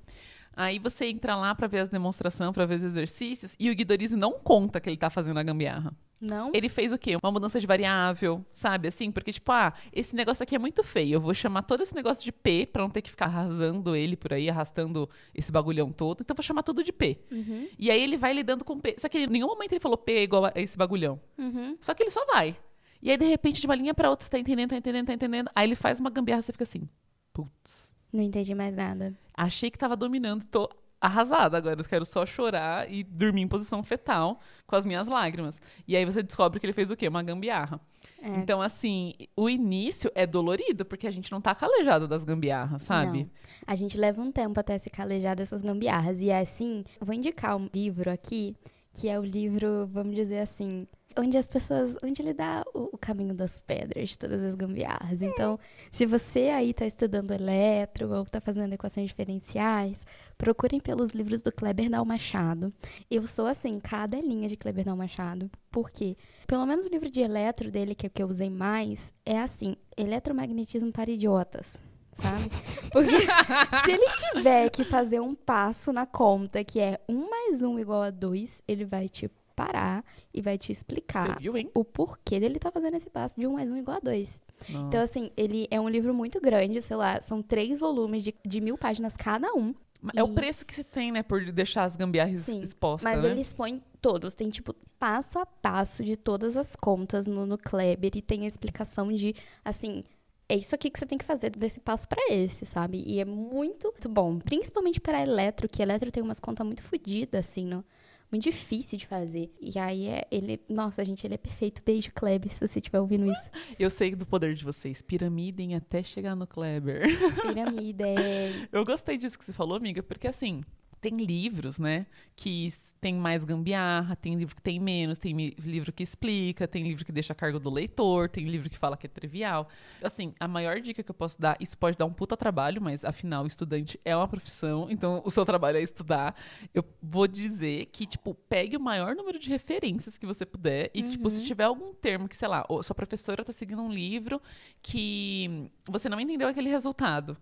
Aí 0.55 0.77
você 0.79 1.05
entra 1.05 1.35
lá 1.35 1.55
pra 1.55 1.67
ver 1.67 1.79
as 1.79 1.89
demonstrações, 1.89 2.51
pra 2.53 2.65
ver 2.65 2.75
os 2.75 2.83
exercícios, 2.83 3.55
e 3.59 3.69
o 3.69 3.75
Guidorize 3.75 4.15
não 4.15 4.33
conta 4.33 4.79
que 4.79 4.89
ele 4.89 4.97
tá 4.97 5.09
fazendo 5.09 5.37
a 5.39 5.43
gambiarra. 5.43 5.93
Não? 6.21 6.51
Ele 6.53 6.67
fez 6.67 6.91
o 6.91 6.97
quê? 6.97 7.15
Uma 7.15 7.31
mudança 7.31 7.61
de 7.61 7.65
variável, 7.65 8.43
sabe? 8.51 8.89
Assim, 8.89 9.09
porque, 9.09 9.31
tipo, 9.31 9.49
ah, 9.53 9.73
esse 9.93 10.13
negócio 10.13 10.43
aqui 10.43 10.53
é 10.53 10.59
muito 10.59 10.83
feio. 10.83 11.13
Eu 11.13 11.21
vou 11.21 11.33
chamar 11.33 11.61
todo 11.61 11.81
esse 11.81 11.95
negócio 11.95 12.21
de 12.25 12.31
P 12.33 12.65
pra 12.65 12.81
não 12.81 12.89
ter 12.89 13.01
que 13.01 13.09
ficar 13.09 13.27
arrasando 13.27 13.95
ele 13.95 14.17
por 14.17 14.33
aí, 14.33 14.49
arrastando 14.49 15.09
esse 15.33 15.49
bagulhão 15.49 15.93
todo. 15.93 16.19
Então, 16.19 16.33
eu 16.33 16.35
vou 16.35 16.43
chamar 16.43 16.63
tudo 16.63 16.83
de 16.83 16.91
P. 16.91 17.19
Uhum, 17.31 17.69
E 17.79 17.89
aí 17.89 18.01
ele 18.03 18.17
vai 18.17 18.33
lidando 18.33 18.65
com 18.65 18.77
P. 18.77 18.95
Só 18.97 19.07
que 19.07 19.19
em 19.19 19.27
nenhum 19.27 19.47
momento 19.47 19.71
ele 19.71 19.79
falou 19.79 19.97
P 19.97 20.11
é 20.11 20.23
igual 20.23 20.43
a 20.47 20.51
esse 20.57 20.77
bagulhão. 20.77 21.21
uhum. 21.37 21.77
Só 21.79 21.93
que 21.93 22.03
ele 22.03 22.11
só 22.11 22.25
vai. 22.25 22.53
E 23.01 23.09
aí, 23.09 23.15
de 23.15 23.25
repente, 23.25 23.61
de 23.61 23.65
uma 23.65 23.75
linha 23.75 23.93
pra 23.93 24.09
outra, 24.09 24.25
você 24.25 24.29
tá 24.31 24.37
entendendo, 24.37 24.71
tá 24.71 24.75
entendendo, 24.75 25.07
tá 25.07 25.13
entendendo. 25.13 25.49
Aí 25.55 25.65
ele 25.65 25.75
faz 25.75 26.01
uma 26.01 26.09
gambiarra 26.09 26.41
e 26.41 26.43
você 26.43 26.51
fica 26.51 26.63
assim, 26.65 26.89
putz. 27.31 27.87
Não 28.11 28.21
entendi 28.23 28.53
mais 28.53 28.75
nada. 28.75 29.13
Achei 29.41 29.71
que 29.71 29.77
tava 29.77 29.95
dominando, 29.95 30.43
tô 30.43 30.69
arrasada 30.99 31.57
agora. 31.57 31.79
Eu 31.79 31.85
quero 31.85 32.05
só 32.05 32.25
chorar 32.25 32.91
e 32.91 33.05
dormir 33.05 33.41
em 33.41 33.47
posição 33.47 33.81
fetal 33.81 34.41
com 34.67 34.75
as 34.75 34.85
minhas 34.85 35.07
lágrimas. 35.07 35.61
E 35.87 35.95
aí 35.95 36.03
você 36.03 36.21
descobre 36.21 36.59
que 36.59 36.65
ele 36.65 36.73
fez 36.73 36.91
o 36.91 36.97
quê? 36.97 37.07
Uma 37.07 37.23
gambiarra. 37.23 37.79
É. 38.21 38.27
Então, 38.35 38.61
assim, 38.61 39.13
o 39.37 39.49
início 39.49 40.11
é 40.13 40.27
dolorido, 40.27 40.83
porque 40.83 41.07
a 41.07 41.11
gente 41.11 41.31
não 41.31 41.39
tá 41.39 41.55
calejado 41.55 42.05
das 42.05 42.25
gambiarras, 42.25 42.81
sabe? 42.81 43.23
Não. 43.23 43.29
A 43.65 43.75
gente 43.75 43.97
leva 43.97 44.21
um 44.21 44.29
tempo 44.29 44.59
até 44.59 44.77
se 44.77 44.89
calejar 44.89 45.37
dessas 45.37 45.61
gambiarras. 45.61 46.19
E 46.19 46.29
é 46.29 46.39
assim, 46.39 46.83
eu 46.99 47.07
vou 47.07 47.15
indicar 47.15 47.55
um 47.55 47.69
livro 47.73 48.11
aqui, 48.11 48.57
que 48.93 49.07
é 49.07 49.17
o 49.17 49.23
livro, 49.23 49.87
vamos 49.87 50.13
dizer 50.15 50.39
assim, 50.39 50.85
onde 51.17 51.37
as 51.37 51.47
pessoas. 51.47 51.97
onde 52.03 52.21
ele 52.21 52.33
dá 52.33 52.63
o, 52.73 52.89
o 52.93 52.97
caminho 52.97 53.33
das 53.33 53.57
pedras 53.57 54.09
de 54.09 54.17
todas 54.17 54.43
as 54.43 54.55
gambiarras. 54.55 55.21
Então, 55.21 55.59
se 55.91 56.05
você 56.05 56.49
aí 56.49 56.73
tá 56.73 56.85
estudando 56.85 57.31
eletro 57.31 58.13
ou 58.13 58.25
tá 58.25 58.39
fazendo 58.39 58.73
equações 58.73 59.07
diferenciais, 59.07 60.05
procurem 60.37 60.79
pelos 60.79 61.11
livros 61.11 61.41
do 61.41 61.51
Kleber 61.51 61.89
Dal 61.89 62.05
Machado. 62.05 62.73
Eu 63.09 63.25
sou 63.27 63.47
assim, 63.47 63.79
cada 63.79 64.19
linha 64.19 64.47
de 64.47 64.57
Kleber 64.57 64.85
Dal 64.85 64.95
Machado. 64.95 65.49
Por 65.71 65.89
quê? 65.89 66.17
Pelo 66.47 66.65
menos 66.65 66.85
o 66.85 66.89
livro 66.89 67.09
de 67.09 67.21
eletro 67.21 67.69
dele, 67.71 67.95
que 67.95 68.05
é 68.05 68.09
o 68.09 68.11
que 68.11 68.23
eu 68.23 68.27
usei 68.27 68.49
mais, 68.49 69.13
é 69.25 69.39
assim: 69.39 69.75
eletromagnetismo 69.97 70.91
para 70.91 71.11
idiotas. 71.11 71.81
Sabe? 72.13 72.49
Porque 72.91 73.19
se 73.19 73.91
ele 73.91 74.11
tiver 74.13 74.69
que 74.69 74.83
fazer 74.83 75.19
um 75.21 75.33
passo 75.33 75.93
na 75.93 76.05
conta 76.05 76.63
que 76.63 76.79
é 76.79 76.99
1 77.07 77.29
mais 77.29 77.61
1 77.61 77.79
igual 77.79 78.01
a 78.01 78.09
2, 78.09 78.61
ele 78.67 78.83
vai 78.83 79.07
te 79.07 79.29
parar 79.65 80.05
e 80.33 80.41
vai 80.41 80.57
te 80.57 80.71
explicar 80.71 81.39
viu, 81.39 81.53
o 81.73 81.83
porquê 81.83 82.39
dele 82.39 82.59
tá 82.59 82.71
fazendo 82.71 82.95
esse 82.95 83.09
passo 83.09 83.39
de 83.39 83.45
1 83.47 83.53
mais 83.53 83.69
1 83.69 83.77
igual 83.77 83.97
a 83.97 83.99
2. 83.99 84.41
Então, 84.69 84.81
Nossa. 84.83 85.03
assim, 85.03 85.31
ele 85.37 85.67
é 85.71 85.79
um 85.79 85.87
livro 85.89 86.13
muito 86.13 86.39
grande, 86.41 86.81
sei 86.81 86.95
lá, 86.95 87.21
são 87.21 87.41
três 87.41 87.79
volumes 87.79 88.23
de, 88.23 88.33
de 88.45 88.59
mil 88.61 88.77
páginas 88.77 89.15
cada 89.15 89.53
um. 89.53 89.73
É 90.15 90.23
o 90.23 90.27
e- 90.27 90.33
preço 90.33 90.65
que 90.65 90.73
você 90.73 90.83
tem, 90.83 91.11
né, 91.11 91.23
por 91.23 91.43
deixar 91.51 91.83
as 91.83 91.95
gambiarras 91.95 92.43
Sim, 92.43 92.61
expostas, 92.61 93.03
Mas 93.11 93.23
né? 93.23 93.31
eles 93.31 93.53
põem 93.53 93.81
todos, 94.01 94.33
tem 94.33 94.49
tipo 94.49 94.73
passo 94.97 95.39
a 95.39 95.45
passo 95.45 96.03
de 96.03 96.15
todas 96.15 96.55
as 96.57 96.75
contas 96.75 97.27
no, 97.27 97.45
no 97.45 97.57
Kleber 97.57 98.11
e 98.15 98.21
tem 98.21 98.45
a 98.45 98.47
explicação 98.47 99.11
de, 99.11 99.35
assim, 99.63 100.03
é 100.47 100.55
isso 100.55 100.73
aqui 100.73 100.89
que 100.89 100.97
você 100.97 101.05
tem 101.05 101.17
que 101.17 101.25
fazer 101.25 101.51
desse 101.51 101.79
passo 101.79 102.07
pra 102.07 102.21
esse, 102.29 102.65
sabe? 102.65 103.03
E 103.05 103.19
é 103.19 103.25
muito, 103.25 103.89
muito 103.91 104.09
bom, 104.09 104.39
principalmente 104.39 104.99
para 104.99 105.21
eletro, 105.21 105.69
que 105.69 105.81
eletro 105.81 106.11
tem 106.11 106.23
umas 106.23 106.39
contas 106.39 106.65
muito 106.65 106.81
fodidas, 106.83 107.47
assim, 107.47 107.65
não? 107.65 107.83
Muito 108.31 108.43
difícil 108.43 108.97
de 108.97 109.07
fazer. 109.07 109.51
E 109.59 109.77
aí 109.79 110.07
é 110.07 110.27
ele, 110.29 110.59
nossa, 110.69 111.03
gente, 111.03 111.25
ele 111.25 111.33
é 111.33 111.37
perfeito. 111.37 111.81
Beijo, 111.83 112.11
Kleber, 112.13 112.53
se 112.53 112.59
você 112.65 112.79
estiver 112.79 112.99
ouvindo 112.99 113.25
isso. 113.31 113.49
Eu 113.79 113.89
sei 113.89 114.15
do 114.15 114.25
poder 114.25 114.53
de 114.53 114.63
vocês. 114.63 115.01
Piramidem 115.01 115.75
até 115.75 116.03
chegar 116.03 116.35
no 116.35 116.45
Kleber. 116.45 117.07
Piramida. 117.41 118.05
é- 118.07 118.67
Eu 118.71 118.85
gostei 118.85 119.17
disso 119.17 119.37
que 119.37 119.45
você 119.45 119.53
falou, 119.53 119.75
amiga, 119.77 120.03
porque 120.03 120.27
assim, 120.27 120.61
tem 120.99 121.17
livros, 121.17 121.79
né, 121.79 122.05
que 122.35 122.71
tem 122.99 123.15
mais 123.15 123.43
gambiarra, 123.43 124.15
tem 124.15 124.35
livro 124.35 124.55
que 124.55 124.61
tem 124.61 124.79
menos, 124.79 125.17
tem 125.17 125.35
livro 125.35 125.91
que 125.91 126.03
explica, 126.03 126.67
tem 126.67 126.83
livro 126.83 127.05
que 127.05 127.11
deixa 127.11 127.33
a 127.33 127.35
cargo 127.35 127.59
do 127.59 127.69
leitor, 127.69 128.29
tem 128.29 128.45
livro 128.45 128.69
que 128.69 128.77
fala 128.77 128.97
que 128.97 129.05
é 129.05 129.09
trivial. 129.09 129.67
Assim, 130.03 130.33
a 130.39 130.47
maior 130.47 130.79
dica 130.81 131.01
que 131.01 131.11
eu 131.11 131.15
posso 131.15 131.39
dar, 131.39 131.57
isso 131.59 131.77
pode 131.77 131.97
dar 131.97 132.05
um 132.05 132.13
puta 132.13 132.35
trabalho, 132.35 132.81
mas 132.81 133.05
afinal, 133.05 133.45
estudante 133.45 133.99
é 134.03 134.15
uma 134.15 134.27
profissão, 134.27 134.87
então 134.89 135.21
o 135.25 135.31
seu 135.31 135.45
trabalho 135.45 135.77
é 135.77 135.81
estudar. 135.81 136.35
Eu 136.73 136.83
vou 137.01 137.27
dizer 137.27 137.85
que, 137.87 138.05
tipo, 138.05 138.33
pegue 138.47 138.75
o 138.77 138.79
maior 138.79 139.15
número 139.15 139.39
de 139.39 139.49
referências 139.49 140.17
que 140.17 140.25
você 140.25 140.45
puder 140.45 140.91
e, 140.93 141.03
tipo, 141.03 141.29
se 141.29 141.43
tiver 141.45 141.63
algum 141.63 141.93
termo 141.93 142.27
que, 142.27 142.35
sei 142.35 142.47
lá, 142.47 142.65
sua 142.83 142.95
professora 142.95 143.43
tá 143.43 143.53
seguindo 143.53 143.81
um 143.81 143.91
livro 143.91 144.41
que 144.81 145.69
você 145.85 146.09
não 146.09 146.19
entendeu 146.19 146.47
aquele 146.47 146.69
resultado. 146.69 147.37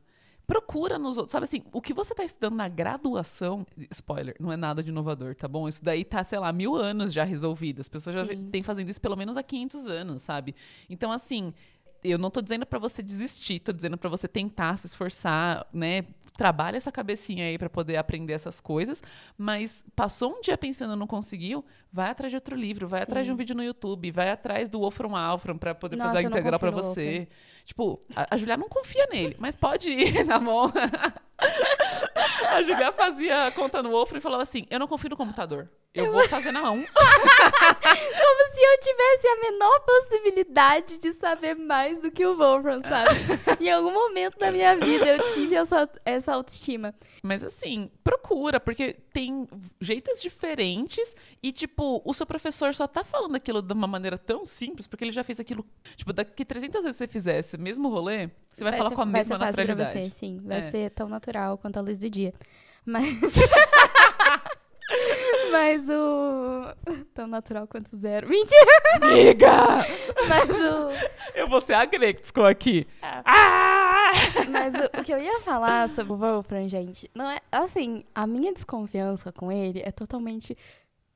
Procura 0.48 0.98
nos 0.98 1.18
outros. 1.18 1.34
Sabe 1.34 1.44
assim, 1.44 1.62
o 1.74 1.82
que 1.82 1.94
você 1.94 2.16
tá 2.16 2.24
estudando 2.24 2.56
na 2.56 2.70
graduação, 2.70 3.68
spoiler, 3.92 4.34
não 4.40 4.50
é 4.50 4.56
nada 4.56 4.82
de 4.82 4.90
inovador, 4.90 5.36
tá 5.36 5.46
bom? 5.46 5.68
Isso 5.68 5.84
daí 5.84 6.06
tá, 6.06 6.24
sei 6.24 6.40
lá, 6.40 6.54
mil 6.54 6.74
anos 6.74 7.12
já 7.12 7.26
resolvido. 7.26 7.82
As 7.82 7.90
pessoas 7.90 8.16
já 8.16 8.26
Sim. 8.26 8.50
têm 8.50 8.64
fazendo 8.64 8.90
isso 8.90 9.02
pelo 9.02 9.18
menos 9.18 9.36
há 9.36 9.44
500 9.44 9.88
anos, 9.88 10.22
sabe? 10.22 10.56
Então, 10.90 11.12
assim, 11.12 11.54
eu 12.12 12.18
não 12.18 12.30
tô 12.30 12.42
dizendo 12.42 12.66
pra 12.66 12.80
você 12.80 13.02
desistir, 13.02 13.60
tô 13.60 13.72
dizendo 13.72 13.98
pra 13.98 14.10
você 14.10 14.28
tentar 14.28 14.78
se 14.78 14.88
esforçar, 14.88 15.66
né? 15.74 16.06
Trabalha 16.38 16.78
essa 16.78 16.92
cabecinha 16.92 17.46
aí 17.46 17.58
pra 17.58 17.68
poder 17.68 17.98
aprender 17.98 18.34
essas 18.34 18.60
coisas, 18.62 19.02
mas 19.36 19.84
passou 19.96 20.38
um 20.38 20.42
dia 20.42 20.56
pensando 20.56 20.96
não 20.96 21.08
conseguiu, 21.08 21.66
vai 21.92 22.12
atrás 22.12 22.30
de 22.30 22.38
outro 22.38 22.56
livro, 22.56 22.88
vai 22.88 23.02
atrás 23.02 23.26
de 23.26 23.32
um 23.32 23.36
Sim. 23.36 23.40
vídeo 23.40 23.56
no 23.56 23.64
YouTube, 23.64 24.12
vai 24.12 24.30
atrás 24.30 24.70
do 24.70 24.80
Wolfram 24.80 25.16
Alfram 25.16 25.58
pra 25.58 25.74
poder 25.74 25.96
Nossa, 25.96 26.12
fazer 26.12 26.28
a 26.28 26.30
integral 26.30 26.60
no 26.62 26.72
você. 26.72 27.28
Tipo, 27.66 28.00
a, 28.16 28.36
a 28.36 28.38
Julia 28.38 28.56
não 28.56 28.70
confia 28.70 29.08
nele, 29.12 29.36
mas 29.40 29.56
pode 29.56 29.90
ir 29.90 30.24
na 30.26 30.40
mão. 30.40 30.72
a 32.58 32.62
Julia 32.62 32.92
fazia 32.92 33.52
conta 33.52 33.82
no 33.84 33.90
Wolfram 33.92 34.18
e 34.18 34.22
falava 34.22 34.44
assim: 34.44 34.66
Eu 34.70 34.80
não 34.80 34.88
confio 34.88 35.10
no 35.10 35.18
computador. 35.18 35.66
Eu 35.94 36.12
vou 36.12 36.24
fazer 36.30 36.52
na 36.52 36.62
mão. 36.62 36.78
Como 36.86 38.54
se 38.54 38.62
eu 38.64 38.80
tivesse 38.82 39.28
a 39.28 39.52
menor 39.52 39.80
possibilidade 39.80 40.98
de 41.00 41.14
saber 41.14 41.56
mais 41.56 42.02
do 42.02 42.12
que 42.12 42.26
o 42.26 42.36
Wolfram, 42.38 42.80
sabe? 42.82 43.10
em 43.60 43.72
algum 43.72 43.92
momento 43.92 44.38
da 44.38 44.52
minha 44.52 44.76
vida 44.76 45.08
eu 45.08 45.34
tive 45.34 45.56
essa, 45.56 45.90
essa 46.06 46.34
autoestima. 46.34 46.94
Mas 47.24 47.44
assim, 47.44 47.90
procura, 48.04 48.60
porque 48.60 48.94
tem 49.12 49.48
jeitos 49.82 50.22
diferentes 50.22 51.16
e, 51.42 51.52
tipo, 51.52 52.02
o 52.06 52.14
seu 52.14 52.26
professor 52.28 52.74
só 52.76 52.88
tá 52.88 53.04
falando 53.04 53.36
aquilo 53.36 53.62
de 53.62 53.74
uma 53.74 53.88
maneira 53.88 54.18
tão 54.18 54.46
simples, 54.46 54.86
porque 54.88 55.04
ele 55.04 55.12
já 55.12 55.24
fez 55.24 55.40
aquilo. 55.40 55.66
Tipo, 55.96 56.14
daqui 56.14 56.46
300 56.46 56.84
vezes 56.84 56.98
você 56.98 57.08
fizesse 57.08 57.56
o 57.56 57.60
mesmo 57.60 57.90
rolê, 57.90 58.30
você 58.52 58.64
vai, 58.64 58.74
falar 58.78 58.90
ser- 58.90 58.96
com 58.96 59.02
a 59.02 59.06
vai 59.06 59.14
mesma 59.14 59.36
ser 59.36 59.40
fácil 59.40 59.56
pra 59.56 59.66
naturalidade. 59.76 60.10
você, 60.12 60.16
sim. 60.20 60.40
Vai 60.44 60.60
É. 60.68 60.72
ser 60.72 60.90
tão 60.92 61.08
natural 61.10 61.58
quanto 61.58 61.78
a 61.78 61.82
luz 61.82 61.98
do 61.98 62.10
dia. 62.10 62.34
Mas. 62.88 63.04
Mas 65.52 65.84
o. 65.90 66.74
Tão 67.14 67.28
natural 67.28 67.68
quanto 67.68 67.94
zero. 67.96 68.30
Mentira! 68.30 68.72
Amiga! 69.02 69.86
Mas 70.30 70.50
o. 70.50 70.90
Eu 71.36 71.50
vou 71.50 71.60
ser 71.60 71.74
a 71.74 71.84
Grexco 71.84 72.44
aqui. 72.44 72.88
Ah! 73.02 74.12
Mas 74.50 74.74
o, 74.74 74.86
o 75.02 75.04
que 75.04 75.14
eu 75.14 75.20
ia 75.20 75.42
falar 75.42 75.90
sobre 75.90 76.14
o 76.14 76.16
Wolfram, 76.16 76.70
gente, 76.70 77.12
não 77.14 77.30
é. 77.30 77.40
Assim, 77.52 78.06
a 78.16 78.26
minha 78.26 78.54
desconfiança 78.54 79.34
com 79.34 79.52
ele 79.52 79.82
é 79.84 79.92
totalmente 79.92 80.58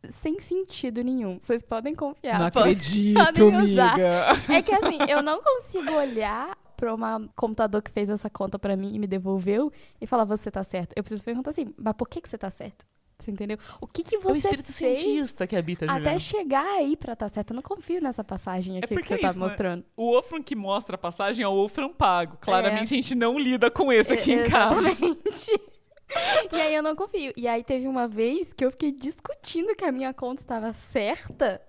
sem 0.09 0.37
sentido 0.39 1.01
nenhum. 1.01 1.39
Vocês 1.39 1.63
podem 1.63 1.95
confiar. 1.95 2.39
Não 2.39 2.47
acredito, 2.47 3.17
podem 3.17 3.55
amiga. 3.55 4.35
É 4.49 4.61
que 4.61 4.73
assim, 4.73 4.97
eu 5.07 5.21
não 5.21 5.41
consigo 5.41 5.93
olhar 5.93 6.57
pra 6.81 6.95
um 6.95 7.27
computador 7.35 7.79
que 7.83 7.91
fez 7.91 8.09
essa 8.09 8.27
conta 8.27 8.57
pra 8.57 8.75
mim 8.75 8.95
e 8.95 8.97
me 8.99 9.05
devolveu 9.05 9.71
e 10.01 10.07
falar, 10.07 10.25
você 10.25 10.49
tá 10.49 10.63
certo. 10.63 10.93
Eu 10.95 11.03
preciso 11.03 11.23
perguntar 11.23 11.51
assim, 11.51 11.71
mas 11.77 11.93
por 11.93 12.09
que, 12.09 12.19
que 12.19 12.27
você 12.27 12.39
tá 12.39 12.49
certo? 12.49 12.83
Você 13.19 13.29
entendeu? 13.29 13.59
O 13.79 13.85
que 13.85 14.01
que 14.03 14.15
É 14.15 14.17
o 14.17 14.21
você 14.21 14.39
espírito 14.39 14.73
fez 14.73 15.03
cientista 15.03 15.45
que 15.45 15.55
habita 15.55 15.85
a 15.85 15.89
até 15.91 15.99
Juliana. 15.99 16.19
chegar 16.19 16.65
aí 16.65 16.97
pra 16.97 17.13
estar 17.13 17.29
certo? 17.29 17.51
Eu 17.51 17.55
não 17.57 17.61
confio 17.61 18.01
nessa 18.01 18.23
passagem 18.23 18.79
aqui 18.79 18.87
que 18.87 18.93
porque 18.95 19.09
você 19.09 19.13
é 19.13 19.17
tá 19.19 19.29
isso, 19.29 19.39
né? 19.39 19.45
mostrando. 19.45 19.85
O 19.95 20.17
Ofran 20.17 20.41
que 20.41 20.55
mostra 20.55 20.95
a 20.95 20.97
passagem 20.97 21.43
é 21.45 21.47
o 21.47 21.51
Ofran 21.53 21.89
pago. 21.89 22.37
Claramente 22.41 22.95
a 22.95 22.97
gente 22.97 23.13
não 23.13 23.37
lida 23.37 23.69
com 23.69 23.93
esse 23.93 24.11
aqui 24.11 24.31
É, 24.33 24.47
em 24.47 24.49
casa. 24.49 24.79
Exatamente. 24.89 25.51
e 26.51 26.55
aí 26.59 26.73
eu 26.73 26.81
não 26.81 26.95
confio. 26.95 27.31
E 27.37 27.47
aí 27.47 27.63
teve 27.63 27.87
uma 27.87 28.07
vez 28.07 28.53
que 28.53 28.65
eu 28.65 28.71
fiquei 28.71 28.91
discutindo 28.91 29.75
que 29.75 29.85
a 29.85 29.91
minha 29.91 30.15
conta 30.15 30.41
estava 30.41 30.73
certa 30.73 31.61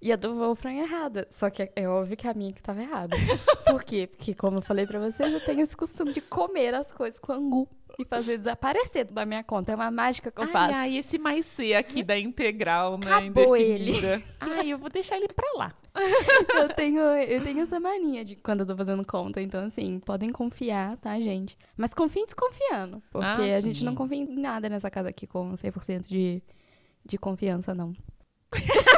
e 0.00 0.12
a 0.12 0.16
do 0.16 0.34
Wolfram 0.36 0.70
errada. 0.72 1.26
Só 1.30 1.50
que 1.50 1.62
é- 1.64 1.72
é 1.76 1.88
óbvio 1.88 2.16
que 2.16 2.26
a 2.28 2.34
minha 2.34 2.52
que 2.52 2.60
estava 2.60 2.80
errada. 2.82 3.16
Por 3.66 3.82
quê? 3.84 4.06
Porque, 4.06 4.34
como 4.34 4.58
eu 4.58 4.62
falei 4.62 4.86
pra 4.86 4.98
vocês, 4.98 5.32
eu 5.32 5.40
tenho 5.44 5.60
esse 5.60 5.76
costume 5.76 6.12
de 6.12 6.20
comer 6.20 6.74
as 6.74 6.92
coisas 6.92 7.18
com 7.18 7.32
angu 7.32 7.68
e 7.98 8.04
fazer 8.04 8.36
desaparecer 8.38 9.04
da 9.06 9.26
minha 9.26 9.42
conta. 9.42 9.72
É 9.72 9.74
uma 9.74 9.90
mágica 9.90 10.30
que 10.30 10.40
eu 10.40 10.44
Ai, 10.44 10.52
faço. 10.52 10.74
ai, 10.74 10.96
esse 10.98 11.18
mais 11.18 11.44
C 11.46 11.74
aqui 11.74 12.02
da 12.02 12.16
integral, 12.18 12.96
né? 12.96 13.12
Acabou 13.12 13.56
indefinida. 13.56 14.22
Ai, 14.40 14.68
eu 14.72 14.78
vou 14.78 14.88
deixar 14.88 15.16
ele 15.16 15.28
pra 15.28 15.50
lá. 15.56 15.74
Eu 16.54 16.68
tenho, 16.68 17.00
eu 17.00 17.42
tenho 17.42 17.60
essa 17.60 17.80
mania 17.80 18.24
de 18.24 18.36
quando 18.36 18.60
eu 18.60 18.66
tô 18.66 18.76
fazendo 18.76 19.04
conta. 19.04 19.42
Então, 19.42 19.64
assim, 19.66 19.98
podem 19.98 20.30
confiar, 20.30 20.96
tá, 20.98 21.18
gente? 21.18 21.58
Mas 21.76 21.92
confiem 21.92 22.24
desconfiando. 22.24 23.02
Porque 23.10 23.26
Ah, 23.26 23.56
a 23.56 23.60
gente 23.60 23.82
não 23.84 23.96
confia 23.96 24.18
em 24.18 24.36
nada 24.40 24.68
nessa 24.68 24.88
casa 24.90 25.08
aqui 25.08 25.26
com 25.26 25.52
100% 25.54 26.06
de, 26.06 26.40
de 27.04 27.18
confiança, 27.18 27.74
não. 27.74 27.92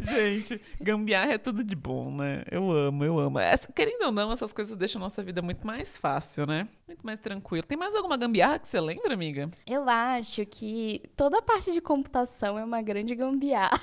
Gente, 0.00 0.60
gambiarra 0.80 1.32
é 1.32 1.38
tudo 1.38 1.62
de 1.64 1.74
bom, 1.76 2.10
né? 2.14 2.42
Eu 2.50 2.70
amo, 2.70 3.04
eu 3.04 3.18
amo. 3.18 3.38
Essa- 3.38 3.70
querendo 3.72 4.02
ou 4.06 4.12
não, 4.12 4.32
essas 4.32 4.52
coisas 4.52 4.76
deixam 4.76 5.00
a 5.00 5.04
nossa 5.04 5.22
vida 5.22 5.40
muito 5.42 5.66
mais 5.66 5.96
fácil, 5.96 6.46
né? 6.46 6.68
Muito 6.86 7.04
mais 7.06 7.20
tranquilo. 7.20 7.64
Tem 7.66 7.78
mais 7.78 7.94
alguma 7.94 8.16
gambiarra 8.16 8.58
que 8.58 8.68
você 8.68 8.80
lembra, 8.80 9.14
amiga? 9.14 9.48
Eu 9.66 9.88
acho 9.88 10.44
que 10.46 11.02
toda 11.16 11.38
a 11.38 11.42
parte 11.42 11.72
de 11.72 11.80
computação 11.80 12.58
é 12.58 12.64
uma 12.64 12.82
grande 12.82 13.14
gambiarra. 13.14 13.80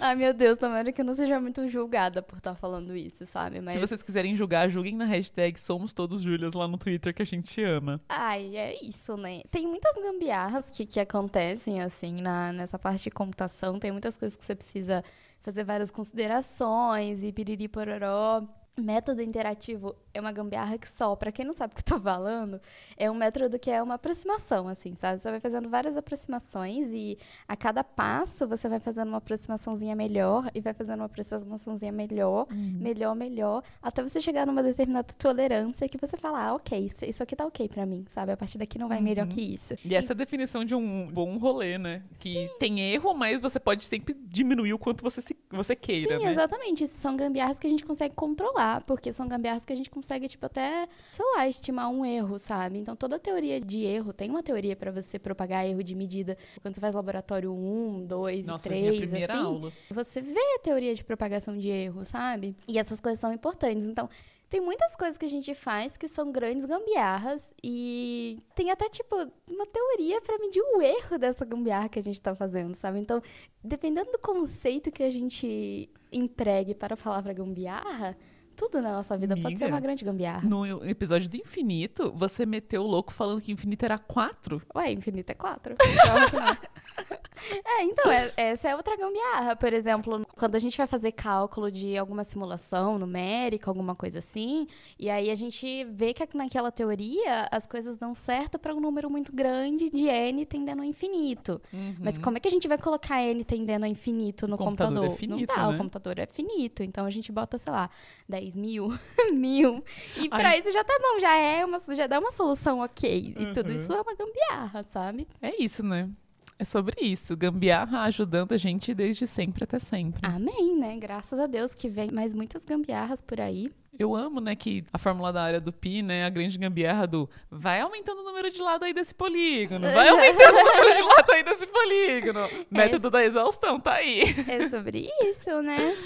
Ai, 0.00 0.14
meu 0.14 0.32
Deus, 0.32 0.58
tomara 0.58 0.92
que 0.92 1.00
eu 1.00 1.04
não 1.04 1.14
seja 1.14 1.40
muito 1.40 1.68
julgada 1.68 2.22
por 2.22 2.38
estar 2.38 2.54
falando 2.54 2.94
isso, 2.96 3.26
sabe? 3.26 3.60
Mas. 3.60 3.74
Se 3.74 3.80
vocês 3.80 4.02
quiserem 4.02 4.36
julgar, 4.36 4.68
julguem 4.70 4.94
na 4.96 5.04
hashtag 5.04 5.60
Somos 5.60 5.92
Todos 5.92 6.22
Júlias 6.22 6.54
lá 6.54 6.68
no 6.68 6.78
Twitter 6.78 7.14
que 7.14 7.22
a 7.22 7.26
gente 7.26 7.62
ama. 7.62 8.00
Ai, 8.08 8.56
é 8.56 8.76
isso, 8.84 9.16
né? 9.16 9.42
Tem 9.50 9.66
muitas 9.66 9.94
gambiarras 9.96 10.64
que, 10.70 10.86
que 10.86 11.00
acontecem, 11.00 11.80
assim, 11.80 12.20
na, 12.20 12.52
nessa 12.52 12.78
parte 12.78 13.04
de 13.04 13.10
computação. 13.10 13.78
Tem 13.78 13.90
muitas 13.92 14.16
coisas 14.16 14.36
que 14.36 14.44
você 14.44 14.55
precisa 14.56 15.04
fazer 15.42 15.64
várias 15.64 15.90
considerações 15.90 17.22
e 17.22 17.32
piriri 17.32 17.68
pororó. 17.68 18.42
Método 18.78 19.22
interativo 19.22 19.94
é 20.16 20.20
uma 20.20 20.32
gambiarra 20.32 20.78
que 20.78 20.88
só, 20.88 21.14
pra 21.14 21.30
quem 21.30 21.44
não 21.44 21.52
sabe 21.52 21.72
o 21.72 21.76
que 21.76 21.80
eu 21.80 21.96
tô 21.96 22.00
falando, 22.00 22.60
é 22.96 23.10
um 23.10 23.14
método 23.14 23.58
que 23.58 23.70
é 23.70 23.82
uma 23.82 23.94
aproximação, 23.94 24.68
assim, 24.68 24.94
sabe? 24.96 25.20
Você 25.20 25.30
vai 25.30 25.40
fazendo 25.40 25.68
várias 25.68 25.96
aproximações 25.96 26.88
e 26.92 27.18
a 27.46 27.56
cada 27.56 27.84
passo 27.84 28.48
você 28.48 28.68
vai 28.68 28.80
fazendo 28.80 29.08
uma 29.08 29.18
aproximaçãozinha 29.18 29.94
melhor 29.94 30.50
e 30.54 30.60
vai 30.60 30.72
fazendo 30.72 31.00
uma 31.00 31.06
aproximaçãozinha 31.06 31.92
melhor, 31.92 32.46
melhor, 32.50 33.14
melhor, 33.14 33.62
até 33.82 34.02
você 34.02 34.20
chegar 34.20 34.46
numa 34.46 34.62
determinada 34.62 35.12
tolerância 35.18 35.88
que 35.88 35.98
você 35.98 36.16
fala, 36.16 36.48
ah, 36.48 36.54
ok, 36.54 36.78
isso, 36.78 37.04
isso 37.04 37.22
aqui 37.22 37.36
tá 37.36 37.46
ok 37.46 37.68
pra 37.68 37.84
mim, 37.84 38.04
sabe? 38.14 38.32
A 38.32 38.36
partir 38.36 38.58
daqui 38.58 38.78
não 38.78 38.88
vai 38.88 39.00
melhor 39.00 39.26
que 39.26 39.40
isso. 39.40 39.74
E 39.84 39.94
essa 39.94 40.12
é 40.12 40.14
a 40.14 40.16
definição 40.16 40.64
de 40.64 40.74
um 40.74 41.06
bom 41.06 41.36
rolê, 41.36 41.78
né? 41.78 42.02
Que 42.18 42.48
tem 42.58 42.80
erro, 42.80 43.14
mas 43.14 43.40
você 43.40 43.60
pode 43.60 43.84
sempre 43.84 44.14
diminuir 44.14 44.72
o 44.72 44.78
quanto 44.78 45.02
você, 45.02 45.20
se, 45.20 45.36
você 45.50 45.76
queira, 45.76 46.18
Sim, 46.18 46.24
né? 46.24 46.32
exatamente. 46.32 46.86
São 46.86 47.16
gambiarras 47.16 47.58
que 47.58 47.66
a 47.66 47.70
gente 47.70 47.84
consegue 47.84 48.14
controlar, 48.14 48.82
porque 48.82 49.12
são 49.12 49.28
gambiarras 49.28 49.64
que 49.64 49.72
a 49.72 49.76
gente 49.76 49.90
consegue, 49.90 50.05
tipo, 50.28 50.46
até, 50.46 50.88
sei 51.12 51.24
lá, 51.34 51.48
estimar 51.48 51.90
um 51.90 52.04
erro, 52.04 52.38
sabe? 52.38 52.78
Então, 52.78 52.94
toda 52.94 53.18
teoria 53.18 53.60
de 53.60 53.82
erro, 53.82 54.12
tem 54.12 54.30
uma 54.30 54.42
teoria 54.42 54.76
pra 54.76 54.90
você 54.90 55.18
propagar 55.18 55.66
erro 55.66 55.82
de 55.82 55.94
medida. 55.94 56.36
Quando 56.62 56.74
você 56.74 56.80
faz 56.80 56.94
laboratório 56.94 57.52
1, 57.52 58.06
2 58.06 58.46
Nossa, 58.46 58.68
e 58.68 58.70
foi 58.70 58.78
minha 58.78 58.90
3, 58.92 59.00
primeira 59.00 59.34
assim, 59.34 59.42
aula. 59.42 59.72
você 59.90 60.22
vê 60.22 60.40
a 60.56 60.58
teoria 60.60 60.94
de 60.94 61.04
propagação 61.04 61.56
de 61.56 61.68
erro, 61.68 62.04
sabe? 62.04 62.56
E 62.68 62.78
essas 62.78 63.00
coisas 63.00 63.20
são 63.20 63.32
importantes. 63.32 63.86
Então, 63.86 64.08
tem 64.48 64.60
muitas 64.60 64.94
coisas 64.94 65.18
que 65.18 65.26
a 65.26 65.30
gente 65.30 65.54
faz 65.54 65.96
que 65.96 66.06
são 66.06 66.30
grandes 66.30 66.64
gambiarras 66.64 67.52
e 67.62 68.38
tem 68.54 68.70
até, 68.70 68.88
tipo, 68.88 69.16
uma 69.48 69.66
teoria 69.66 70.20
pra 70.20 70.38
medir 70.38 70.62
o 70.62 70.80
erro 70.80 71.18
dessa 71.18 71.44
gambiarra 71.44 71.88
que 71.88 71.98
a 71.98 72.02
gente 72.02 72.20
tá 72.20 72.34
fazendo, 72.34 72.74
sabe? 72.76 73.00
Então, 73.00 73.20
dependendo 73.62 74.12
do 74.12 74.18
conceito 74.18 74.92
que 74.92 75.02
a 75.02 75.10
gente 75.10 75.90
empregue 76.12 76.74
para 76.74 76.94
a 76.94 76.96
palavra 76.96 77.32
gambiarra, 77.32 78.16
tudo 78.56 78.80
na 78.80 78.92
nossa 78.92 79.16
vida 79.16 79.36
pode 79.36 79.58
ser 79.58 79.64
Amiga. 79.64 79.76
uma 79.76 79.80
grande 79.80 80.04
gambiarra. 80.04 80.48
No 80.48 80.84
episódio 80.88 81.28
do 81.28 81.36
Infinito, 81.36 82.12
você 82.16 82.46
meteu 82.46 82.82
o 82.82 82.86
louco 82.86 83.12
falando 83.12 83.40
que 83.40 83.52
infinito 83.52 83.84
era 83.84 83.98
4. 83.98 84.62
Ué, 84.74 84.92
infinito 84.92 85.30
é 85.30 85.34
quatro. 85.34 85.76
é, 87.64 87.82
então, 87.82 88.10
é- 88.10 88.32
essa 88.36 88.68
é 88.68 88.76
outra 88.76 88.96
gambiarra. 88.96 89.54
Por 89.56 89.72
exemplo, 89.72 90.26
quando 90.36 90.54
a 90.54 90.58
gente 90.58 90.76
vai 90.76 90.86
fazer 90.86 91.12
cálculo 91.12 91.70
de 91.70 91.96
alguma 91.96 92.24
simulação 92.24 92.98
numérica, 92.98 93.70
alguma 93.70 93.94
coisa 93.94 94.18
assim, 94.18 94.66
e 94.98 95.08
aí 95.10 95.30
a 95.30 95.34
gente 95.34 95.84
vê 95.84 96.12
que 96.14 96.26
naquela 96.34 96.70
teoria 96.72 97.48
as 97.50 97.66
coisas 97.66 97.96
dão 97.98 98.14
certo 98.14 98.58
para 98.58 98.74
um 98.74 98.80
número 98.80 99.10
muito 99.10 99.32
grande 99.34 99.90
de 99.90 100.06
n 100.08 100.44
tendendo 100.46 100.80
ao 100.80 100.84
infinito. 100.84 101.60
Mas 102.00 102.18
como 102.18 102.36
é 102.36 102.40
que 102.40 102.48
a 102.48 102.50
gente 102.50 102.66
vai 102.68 102.78
colocar 102.78 103.20
n 103.22 103.44
tendendo 103.44 103.84
ao 103.84 103.90
infinito 103.90 104.46
no 104.48 104.54
O 104.54 104.58
computador 104.58 104.76
computador? 105.08 105.14
é 105.14 105.18
finito, 105.18 105.48
Não 105.48 105.56
dá, 105.56 105.68
né? 105.68 105.74
o 105.74 105.78
computador 105.78 106.18
é 106.18 106.26
finito. 106.26 106.82
Então 106.82 107.04
a 107.06 107.10
gente 107.10 107.30
bota, 107.32 107.58
sei 107.58 107.72
lá, 107.72 107.90
10 108.28 108.56
mil, 108.56 108.88
mil. 109.32 109.84
E 110.16 110.28
Ai. 110.30 110.40
pra 110.40 110.56
isso 110.58 110.70
já 110.72 110.82
tá 110.84 110.98
bom, 111.00 111.20
já 111.20 111.36
é 111.36 111.64
uma, 111.64 111.78
já 111.94 112.06
dá 112.06 112.18
uma 112.18 112.32
solução 112.32 112.80
ok. 112.80 113.34
E 113.38 113.52
tudo 113.52 113.68
Uhum. 113.70 113.74
isso 113.74 113.92
é 113.92 114.00
uma 114.00 114.14
gambiarra, 114.14 114.84
sabe? 114.88 115.26
É 115.42 115.62
isso, 115.62 115.82
né? 115.82 116.08
É 116.58 116.64
sobre 116.64 117.04
isso. 117.04 117.36
Gambiarra 117.36 118.02
ajudando 118.02 118.52
a 118.52 118.56
gente 118.56 118.94
desde 118.94 119.26
sempre 119.26 119.64
até 119.64 119.78
sempre. 119.78 120.20
Amém, 120.22 120.76
né? 120.78 120.96
Graças 120.96 121.38
a 121.38 121.46
Deus 121.46 121.74
que 121.74 121.88
vem 121.88 122.10
mais 122.10 122.32
muitas 122.32 122.64
gambiarras 122.64 123.20
por 123.20 123.40
aí. 123.40 123.70
Eu 123.98 124.14
amo, 124.14 124.40
né, 124.40 124.54
que 124.54 124.84
a 124.92 124.98
fórmula 124.98 125.32
da 125.32 125.42
área 125.42 125.60
do 125.60 125.72
pi, 125.72 126.02
né, 126.02 126.26
a 126.26 126.28
grande 126.28 126.58
gambiarra 126.58 127.06
do 127.06 127.30
vai 127.50 127.80
aumentando 127.80 128.20
o 128.20 128.24
número 128.24 128.50
de 128.50 128.60
lado 128.60 128.84
aí 128.84 128.92
desse 128.92 129.14
polígono, 129.14 129.90
vai 129.90 130.08
aumentando 130.10 130.54
o 130.54 130.64
número 130.64 130.94
de 130.96 131.02
lado 131.02 131.32
aí 131.32 131.42
desse 131.42 131.66
polígono. 131.66 132.40
Método 132.70 133.10
da 133.10 133.24
exaustão, 133.24 133.80
tá 133.80 133.94
aí. 133.94 134.22
É 134.48 134.68
sobre 134.68 135.08
isso, 135.22 135.62
né? 135.62 135.96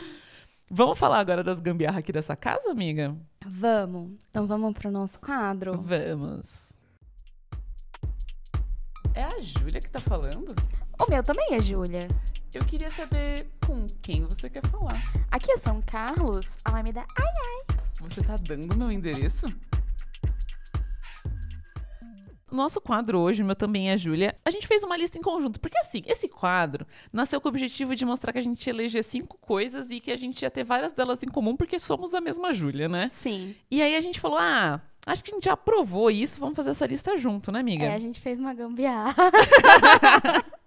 Vamos 0.71 1.01
falar 1.01 1.19
agora 1.19 1.43
das 1.43 1.59
gambiarras 1.59 1.99
aqui 1.99 2.13
dessa 2.13 2.37
casa, 2.37 2.71
amiga? 2.71 3.17
Vamos. 3.45 4.13
Então 4.31 4.47
vamos 4.47 4.73
pro 4.73 4.89
nosso 4.89 5.19
quadro. 5.19 5.83
Vamos. 5.83 6.70
É 9.15 9.23
a 9.25 9.41
Júlia 9.41 9.81
que 9.81 9.91
tá 9.91 10.01
falando? 10.01 10.55
O 10.99 11.11
meu 11.11 11.23
também 11.23 11.55
é 11.55 11.61
Júlia. 11.61 12.09
Eu 12.55 12.65
queria 12.65 12.91
saber 12.91 13.49
com 13.67 13.87
quem 14.03 14.25
você 14.25 14.49
quer 14.49 14.65
falar. 14.69 15.01
Aqui 15.31 15.53
é 15.53 15.59
São 15.59 15.81
Carlos, 15.83 16.49
Alameda. 16.65 17.05
Ai, 17.17 17.77
Você 18.01 18.23
tá 18.23 18.37
dando 18.37 18.77
meu 18.77 18.91
endereço? 18.91 19.47
Nosso 22.51 22.81
quadro 22.81 23.19
hoje, 23.21 23.45
meu 23.45 23.55
também 23.55 23.91
é 23.91 23.97
Júlia, 23.97 24.37
a 24.45 24.51
gente 24.51 24.67
fez 24.67 24.83
uma 24.83 24.97
lista 24.97 25.17
em 25.17 25.23
conjunto. 25.23 25.61
Porque 25.61 25.79
assim, 25.79 26.03
esse 26.07 26.29
quadro 26.29 26.85
nasceu 27.13 27.41
com 27.41 27.47
o 27.47 27.51
objetivo 27.51 27.95
de 27.95 28.05
mostrar 28.05 28.33
que 28.33 28.41
a 28.41 28.43
gente 28.43 28.67
ia 28.67 28.73
eleger 28.73 29.05
cinco 29.05 29.39
coisas 29.39 29.89
e 29.91 30.01
que 30.01 30.11
a 30.11 30.17
gente 30.17 30.43
ia 30.43 30.51
ter 30.51 30.65
várias 30.65 30.93
delas 30.93 31.23
em 31.23 31.29
comum, 31.29 31.57
porque 31.57 31.79
somos 31.79 32.13
a 32.13 32.21
mesma 32.21 32.53
Júlia, 32.53 32.89
né? 32.89 33.09
sim. 33.09 33.55
E 33.71 33.81
aí 33.81 33.95
a 33.95 34.01
gente 34.01 34.19
falou: 34.19 34.39
ah, 34.39 34.81
acho 35.07 35.25
que 35.25 35.31
a 35.31 35.35
gente 35.35 35.45
já 35.45 35.53
aprovou 35.53 36.11
isso, 36.11 36.39
vamos 36.39 36.57
fazer 36.57 36.71
essa 36.71 36.87
lista 36.87 37.17
junto, 37.17 37.51
né, 37.51 37.61
amiga? 37.61 37.85
É, 37.85 37.95
a 37.95 37.99
gente 37.99 38.21
fez 38.21 38.39
uma 38.39 38.55
gambiarra. 38.55 39.15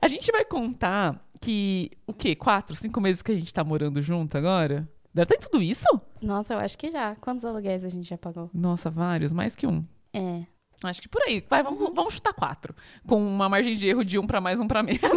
A 0.00 0.08
gente 0.08 0.30
vai 0.30 0.44
contar 0.44 1.20
que, 1.40 1.90
o 2.06 2.12
quê? 2.12 2.36
Quatro, 2.36 2.76
cinco 2.76 3.00
meses 3.00 3.22
que 3.22 3.32
a 3.32 3.34
gente 3.34 3.52
tá 3.52 3.64
morando 3.64 4.00
junto 4.00 4.38
agora? 4.38 4.88
Deve 5.12 5.26
ter 5.26 5.38
tudo 5.38 5.62
isso? 5.62 5.86
Nossa, 6.22 6.54
eu 6.54 6.58
acho 6.58 6.78
que 6.78 6.90
já. 6.90 7.16
Quantos 7.16 7.44
aluguéis 7.44 7.84
a 7.84 7.88
gente 7.88 8.08
já 8.08 8.18
pagou? 8.18 8.50
Nossa, 8.52 8.90
vários, 8.90 9.32
mais 9.32 9.56
que 9.56 9.66
um. 9.66 9.84
É. 10.12 10.44
Acho 10.84 11.00
que 11.00 11.08
por 11.08 11.22
aí. 11.22 11.42
Vai, 11.48 11.62
vamos, 11.62 11.90
vamos 11.94 12.14
chutar 12.14 12.34
quatro. 12.34 12.74
Com 13.06 13.26
uma 13.26 13.48
margem 13.48 13.74
de 13.74 13.88
erro 13.88 14.04
de 14.04 14.18
um 14.18 14.26
pra 14.26 14.40
mais, 14.40 14.60
um 14.60 14.68
pra 14.68 14.82
menos. 14.82 15.00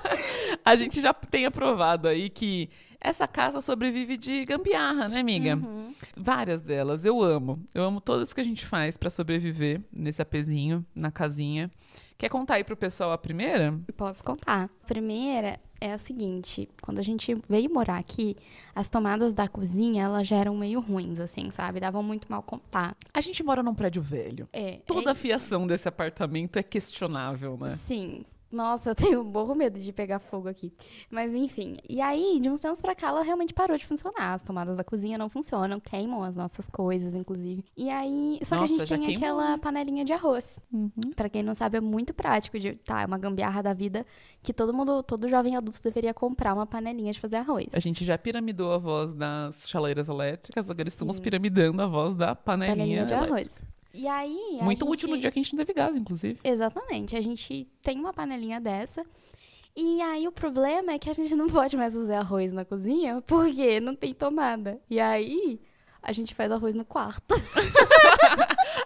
a 0.64 0.76
gente 0.76 1.00
já 1.00 1.12
tem 1.12 1.46
aprovado 1.46 2.08
aí 2.08 2.30
que 2.30 2.70
essa 3.00 3.26
casa 3.26 3.60
sobrevive 3.60 4.16
de 4.16 4.44
gambiarra, 4.44 5.08
né, 5.08 5.20
amiga? 5.20 5.56
Uhum. 5.56 5.94
Várias 6.16 6.62
delas. 6.62 7.04
Eu 7.04 7.22
amo. 7.22 7.62
Eu 7.74 7.84
amo 7.84 8.00
todas 8.00 8.32
que 8.32 8.40
a 8.40 8.44
gente 8.44 8.66
faz 8.66 8.96
pra 8.96 9.10
sobreviver 9.10 9.80
nesse 9.92 10.20
apezinho, 10.22 10.84
na 10.94 11.10
casinha. 11.10 11.70
Quer 12.18 12.28
contar 12.28 12.54
aí 12.54 12.64
pro 12.64 12.76
pessoal 12.76 13.12
a 13.12 13.18
primeira? 13.18 13.78
Posso 13.96 14.24
contar. 14.24 14.64
A 14.64 14.86
primeira 14.86 15.60
é 15.80 15.92
a 15.92 15.98
seguinte: 15.98 16.68
quando 16.82 16.98
a 16.98 17.02
gente 17.02 17.36
veio 17.48 17.72
morar 17.72 17.98
aqui, 17.98 18.36
as 18.74 18.88
tomadas 18.88 19.34
da 19.34 19.46
cozinha 19.46 20.04
elas 20.04 20.26
já 20.26 20.36
eram 20.36 20.56
meio 20.56 20.80
ruins, 20.80 21.20
assim, 21.20 21.50
sabe? 21.50 21.80
Davam 21.80 22.02
muito 22.02 22.26
mal 22.30 22.42
contato. 22.42 22.96
A 23.12 23.20
gente 23.20 23.42
mora 23.42 23.62
num 23.62 23.74
prédio 23.74 24.02
velho. 24.02 24.48
É. 24.52 24.80
Toda 24.86 25.10
é 25.10 25.12
a 25.12 25.14
fiação 25.14 25.66
desse 25.66 25.88
apartamento 25.88 26.58
é 26.58 26.62
questionável, 26.62 27.58
né? 27.60 27.68
Sim. 27.68 28.24
Nossa, 28.50 28.90
eu 28.90 28.94
tenho 28.94 29.20
um 29.22 29.30
pouco 29.30 29.54
medo 29.54 29.78
de 29.78 29.92
pegar 29.92 30.18
fogo 30.18 30.48
aqui. 30.48 30.72
Mas 31.10 31.34
enfim. 31.34 31.76
E 31.88 32.00
aí, 32.00 32.38
de 32.40 32.48
uns 32.48 32.60
tempos 32.60 32.80
pra 32.80 32.94
cá, 32.94 33.08
ela 33.08 33.22
realmente 33.22 33.52
parou 33.52 33.76
de 33.76 33.86
funcionar. 33.86 34.34
As 34.34 34.42
tomadas 34.42 34.76
da 34.76 34.84
cozinha 34.84 35.18
não 35.18 35.28
funcionam, 35.28 35.80
queimam 35.80 36.22
as 36.22 36.36
nossas 36.36 36.68
coisas, 36.68 37.14
inclusive. 37.14 37.64
E 37.76 37.90
aí. 37.90 38.38
Só 38.42 38.56
Nossa, 38.56 38.68
que 38.68 38.74
a 38.74 38.86
gente 38.86 38.88
tem 38.88 39.18
queimou, 39.18 39.38
aquela 39.40 39.58
panelinha 39.58 40.04
de 40.04 40.12
arroz. 40.12 40.58
Uhum. 40.72 40.90
Pra 41.14 41.28
quem 41.28 41.42
não 41.42 41.54
sabe, 41.54 41.78
é 41.78 41.80
muito 41.80 42.14
prático. 42.14 42.58
De, 42.58 42.74
tá, 42.74 43.02
é 43.02 43.06
uma 43.06 43.18
gambiarra 43.18 43.62
da 43.62 43.74
vida 43.74 44.06
que 44.42 44.52
todo 44.52 44.72
mundo, 44.72 45.02
todo 45.02 45.28
jovem 45.28 45.56
adulto 45.56 45.82
deveria 45.82 46.14
comprar 46.14 46.54
uma 46.54 46.66
panelinha 46.66 47.12
de 47.12 47.20
fazer 47.20 47.36
arroz. 47.36 47.66
A 47.72 47.80
gente 47.80 48.04
já 48.04 48.16
piramidou 48.16 48.72
a 48.72 48.78
voz 48.78 49.12
das 49.14 49.68
chaleiras 49.68 50.08
elétricas, 50.08 50.70
agora 50.70 50.88
estamos 50.88 51.16
Sim. 51.16 51.22
piramidando 51.22 51.82
a 51.82 51.86
voz 51.86 52.14
da 52.14 52.34
panelinha, 52.34 52.76
Panelinha 52.76 53.04
de 53.04 53.12
elétrica. 53.12 53.34
arroz. 53.34 53.75
E 53.96 54.06
aí. 54.06 54.58
Muito 54.60 54.88
útil 54.88 55.08
no 55.08 55.14
gente- 55.14 55.22
dia 55.22 55.30
que 55.32 55.38
a 55.38 55.42
gente 55.42 55.54
não 55.56 55.64
teve 55.64 55.72
gás, 55.74 55.96
inclusive. 55.96 56.38
Exatamente. 56.44 57.16
A 57.16 57.20
gente 57.20 57.66
tem 57.82 57.98
uma 57.98 58.12
panelinha 58.12 58.60
dessa. 58.60 59.04
E 59.74 60.00
aí 60.02 60.26
o 60.26 60.32
problema 60.32 60.92
é 60.92 60.98
que 60.98 61.10
a 61.10 61.12
gente 61.14 61.34
não 61.34 61.48
pode 61.48 61.76
mais 61.76 61.92
fazer 61.94 62.14
arroz 62.14 62.52
na 62.52 62.64
cozinha 62.64 63.22
porque 63.26 63.80
não 63.80 63.94
tem 63.94 64.14
tomada. 64.14 64.80
E 64.88 64.98
aí 65.00 65.60
a 66.02 66.12
gente 66.12 66.34
faz 66.34 66.50
arroz 66.52 66.74
no 66.74 66.84
quarto. 66.84 67.34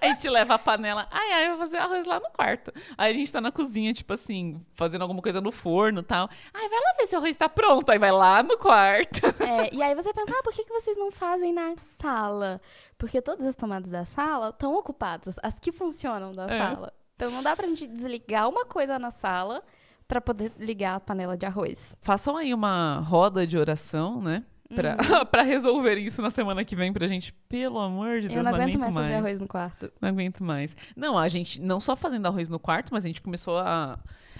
A 0.00 0.06
gente 0.06 0.28
leva 0.30 0.54
a 0.54 0.58
panela, 0.58 1.06
ai, 1.10 1.32
ai, 1.32 1.46
eu 1.46 1.50
vou 1.50 1.58
fazer 1.58 1.76
arroz 1.78 2.06
lá 2.06 2.18
no 2.20 2.30
quarto. 2.30 2.72
Aí 2.96 3.12
a 3.12 3.14
gente 3.14 3.30
tá 3.30 3.40
na 3.40 3.52
cozinha, 3.52 3.92
tipo 3.92 4.12
assim, 4.14 4.64
fazendo 4.74 5.02
alguma 5.02 5.20
coisa 5.20 5.40
no 5.42 5.52
forno 5.52 6.00
e 6.00 6.02
tal. 6.02 6.28
Ai, 6.54 6.68
vai 6.68 6.78
lá 6.78 6.94
ver 6.98 7.06
se 7.06 7.14
o 7.14 7.18
arroz 7.18 7.36
tá 7.36 7.48
pronto. 7.50 7.90
Aí 7.90 7.98
vai 7.98 8.10
lá 8.12 8.42
no 8.42 8.56
quarto. 8.56 9.20
É, 9.40 9.74
e 9.74 9.82
aí 9.82 9.94
você 9.94 10.12
pensa, 10.14 10.32
ah, 10.38 10.42
por 10.42 10.52
que, 10.52 10.64
que 10.64 10.72
vocês 10.72 10.96
não 10.96 11.10
fazem 11.10 11.52
na 11.52 11.74
sala? 11.98 12.60
Porque 12.96 13.20
todas 13.20 13.46
as 13.46 13.56
tomadas 13.56 13.90
da 13.90 14.04
sala 14.04 14.50
estão 14.50 14.74
ocupadas, 14.74 15.38
as 15.42 15.58
que 15.58 15.72
funcionam 15.72 16.32
da 16.32 16.46
É. 16.46 16.58
sala. 16.58 16.92
Então 17.16 17.30
não 17.30 17.42
dá 17.42 17.54
pra 17.56 17.66
gente 17.66 17.86
desligar 17.86 18.48
uma 18.48 18.64
coisa 18.64 18.98
na 18.98 19.10
sala 19.10 19.62
pra 20.06 20.20
poder 20.20 20.52
ligar 20.58 20.94
a 20.96 21.00
panela 21.00 21.36
de 21.36 21.44
arroz. 21.46 21.96
Façam 22.02 22.36
aí 22.36 22.54
uma 22.54 23.00
roda 23.00 23.46
de 23.46 23.58
oração, 23.58 24.20
né? 24.22 24.44
Pra, 24.74 24.96
pra 25.26 25.42
resolver 25.42 25.96
isso 25.96 26.22
na 26.22 26.30
semana 26.30 26.64
que 26.64 26.76
vem 26.76 26.92
pra 26.92 27.06
gente. 27.08 27.32
Pelo 27.48 27.78
amor 27.78 28.20
de 28.20 28.28
Deus, 28.28 28.38
Eu 28.38 28.44
não 28.44 28.54
aguento 28.54 28.78
mais, 28.78 28.94
mais. 28.94 29.06
fazer 29.08 29.18
arroz 29.18 29.40
no 29.40 29.48
quarto. 29.48 29.92
Não 30.00 30.08
aguento 30.08 30.44
mais. 30.44 30.76
Não, 30.96 31.18
a 31.18 31.28
gente, 31.28 31.60
não 31.60 31.80
só 31.80 31.96
fazendo 31.96 32.26
arroz 32.26 32.48
no 32.48 32.58
quarto, 32.58 32.90
mas 32.92 33.04
a 33.04 33.08
gente 33.08 33.20
começou 33.20 33.58
a. 33.58 33.98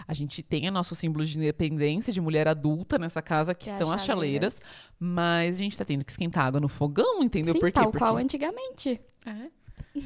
A 0.09 0.15
gente 0.15 0.43
tem 0.43 0.69
o 0.69 0.73
nosso 0.73 0.95
símbolo 0.95 1.25
de 1.25 1.37
independência 1.37 2.13
de 2.13 2.21
mulher 2.21 2.49
adulta 2.49 2.99
nessa 2.99 3.21
casa, 3.21 3.55
que, 3.55 3.65
Que 3.67 3.71
é 3.71 3.75
são 3.79 3.93
as 3.93 4.05
chaleira. 4.05 4.49
chaleiras. 4.51 4.61
Mas 4.99 5.57
a 5.57 5.59
gente 5.59 5.77
tá 5.79 5.85
tendo 5.85 6.05
que 6.05 6.11
esquentar 6.11 6.47
água 6.47 6.61
no 6.61 6.69
fogão, 6.69 7.23
entendeu? 7.23 7.55
Sim, 7.55 7.61
Por 7.61 7.67
quê? 7.69 7.73
tal 7.75 7.85
Porque... 7.85 7.99
qual 7.99 8.17
antigamente. 8.17 9.01
É. 9.27 9.51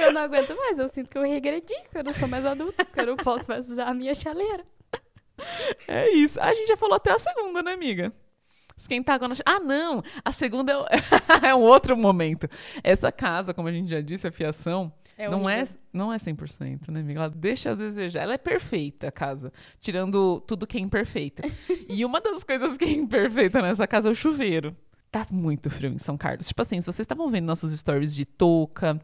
Eu 0.00 0.12
não 0.12 0.22
aguento 0.22 0.56
mais, 0.56 0.78
eu 0.78 0.88
sinto 0.88 1.10
que 1.10 1.18
eu 1.18 1.22
regredi, 1.22 1.74
que 1.90 1.98
eu 1.98 2.04
não 2.04 2.12
sou 2.14 2.28
mais 2.28 2.44
adulta, 2.46 2.84
porque 2.84 3.00
eu 3.00 3.06
não 3.06 3.16
posso 3.16 3.46
mais 3.48 3.70
usar 3.70 3.88
a 3.88 3.94
minha 3.94 4.14
chaleira. 4.14 4.64
É 5.88 6.10
isso. 6.12 6.40
A 6.40 6.52
gente 6.54 6.68
já 6.68 6.76
falou 6.76 6.94
até 6.96 7.10
a 7.12 7.18
segunda, 7.18 7.62
né, 7.62 7.72
amiga? 7.72 8.12
Esquentar 8.76 9.16
água 9.16 9.28
na 9.28 9.34
Ah, 9.44 9.58
não! 9.58 10.02
A 10.24 10.30
segunda 10.30 10.72
é, 10.72 10.76
o- 10.76 10.86
é 11.46 11.54
um 11.54 11.62
outro 11.62 11.96
momento. 11.96 12.48
Essa 12.82 13.10
casa, 13.10 13.52
como 13.52 13.66
a 13.68 13.72
gente 13.72 13.90
já 13.90 14.00
disse, 14.00 14.26
a 14.26 14.30
fiação, 14.30 14.92
não, 15.28 15.50
é, 15.50 15.56
não 15.92 16.12
é 16.12 16.16
100%, 16.16 16.88
né, 16.90 17.00
amiga? 17.00 17.18
Ela 17.20 17.30
deixa 17.30 17.72
a 17.72 17.74
desejar. 17.74 18.22
Ela 18.22 18.34
é 18.34 18.38
perfeita, 18.38 19.08
a 19.08 19.12
casa. 19.12 19.52
Tirando 19.80 20.40
tudo 20.42 20.64
que 20.66 20.78
é 20.78 20.80
imperfeita. 20.80 21.42
e 21.88 22.04
uma 22.04 22.20
das 22.20 22.44
coisas 22.44 22.76
que 22.76 22.84
é 22.84 22.90
imperfeita 22.92 23.60
nessa 23.60 23.86
casa 23.86 24.08
é 24.08 24.12
o 24.12 24.14
chuveiro. 24.14 24.76
Tá 25.10 25.26
muito 25.30 25.70
frio 25.70 25.90
em 25.90 25.98
São 25.98 26.16
Carlos. 26.18 26.48
Tipo 26.48 26.62
assim, 26.62 26.80
se 26.80 26.86
vocês 26.86 27.00
estavam 27.00 27.28
vendo 27.30 27.46
nossos 27.46 27.72
stories 27.72 28.14
de 28.14 28.24
touca, 28.26 29.00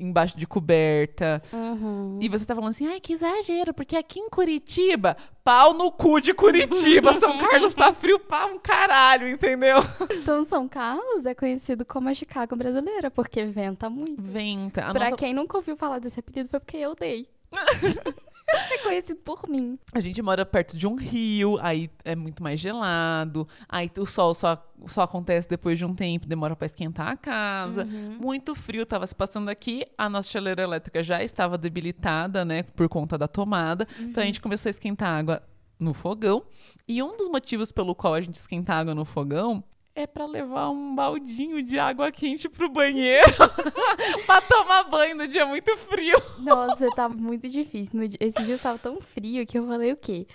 embaixo 0.00 0.36
de 0.36 0.46
coberta, 0.46 1.42
Uhum. 1.52 2.18
e 2.20 2.28
você 2.28 2.44
tá 2.46 2.54
falando 2.54 2.70
assim, 2.70 2.86
ai, 2.86 2.98
que 2.98 3.12
exagero, 3.12 3.72
porque 3.74 3.94
aqui 3.96 4.18
em 4.18 4.28
Curitiba, 4.30 5.16
pau 5.44 5.74
no 5.74 5.92
cu 5.92 6.20
de 6.20 6.32
Curitiba, 6.34 7.12
São 7.14 7.38
Carlos 7.38 7.74
tá 7.74 7.92
frio 7.92 8.18
pra 8.18 8.46
um 8.46 8.58
caralho, 8.58 9.28
entendeu? 9.28 9.76
Então, 10.10 10.44
São 10.46 10.66
Carlos 10.66 11.24
é 11.26 11.34
conhecido 11.34 11.84
como 11.84 12.08
a 12.08 12.14
Chicago 12.14 12.56
brasileira, 12.56 13.10
porque 13.10 13.44
venta 13.44 13.88
muito. 13.90 14.20
Venta. 14.20 14.86
A, 14.86 14.92
pra 14.92 15.04
nossa- 15.10 15.16
quem 15.16 15.34
nunca 15.34 15.56
ouviu 15.58 15.76
falar 15.76 15.98
desse 16.00 16.18
apelido, 16.18 16.48
foi 16.48 16.58
porque 16.60 16.78
eu 16.78 16.94
dei. 16.96 17.28
é 18.72 18.78
conhecido 18.78 19.20
por 19.20 19.48
mim. 19.48 19.78
a 19.94 20.00
gente 20.00 20.20
mora 20.22 20.44
perto 20.44 20.76
de 20.76 20.86
um 20.86 20.94
rio, 20.94 21.58
aí 21.60 21.90
é 22.04 22.14
muito 22.14 22.42
mais 22.42 22.60
gelado, 22.60 23.46
aí 23.68 23.90
o 23.98 24.06
sol 24.06 24.34
só, 24.34 24.62
só 24.86 25.02
acontece 25.02 25.48
depois 25.48 25.78
de 25.78 25.84
um 25.84 25.94
tempo, 25.94 26.26
demora 26.26 26.54
pra 26.54 26.66
esquentar 26.66 27.08
a 27.08 27.16
casa. 27.16 27.84
Uhum. 27.84 28.18
Muito 28.20 28.54
frio 28.54 28.84
tava 28.86 29.06
se 29.06 29.14
passando 29.14 29.48
aqui, 29.48 29.84
a 29.96 30.08
nossa 30.08 30.30
chaleira 30.30 30.62
elétrica 30.62 31.02
já 31.02 31.22
estava 31.22 31.56
debilitada, 31.56 32.44
né, 32.44 32.62
por 32.62 32.88
conta 32.88 33.16
da 33.16 33.28
tomada. 33.28 33.86
Então 33.98 34.22
a 34.22 34.26
gente 34.26 34.40
começou 34.40 34.68
a 34.68 34.70
esquentar 34.70 35.08
água 35.08 35.42
no 35.78 35.92
fogão. 35.92 36.44
E 36.86 37.02
um 37.02 37.16
dos 37.16 37.28
motivos 37.28 37.72
pelo 37.72 37.94
qual 37.94 38.14
a 38.14 38.20
gente 38.20 38.36
esquenta 38.36 38.72
água 38.74 38.94
no 38.94 39.04
fogão 39.04 39.62
é 39.94 40.06
pra 40.06 40.26
levar 40.26 40.70
um 40.70 40.94
baldinho 40.94 41.62
de 41.62 41.78
água 41.78 42.10
quente 42.10 42.48
pro 42.48 42.68
banheiro 42.68 43.26
pra 44.26 44.40
tomar 44.40 44.84
banho 44.84 45.16
no 45.16 45.28
dia 45.28 45.44
muito 45.46 45.76
frio. 45.76 46.16
Nossa, 46.38 46.88
tá 46.94 47.08
muito 47.08 47.48
difícil. 47.48 48.00
No 48.00 48.08
dia- 48.08 48.18
Esse 48.20 48.42
dia 48.42 48.56
tava 48.58 48.78
tão 48.78 49.00
frio 49.00 49.46
que 49.46 49.58
eu 49.58 49.66
falei 49.66 49.92
o 49.92 49.96
quê? 49.96 50.26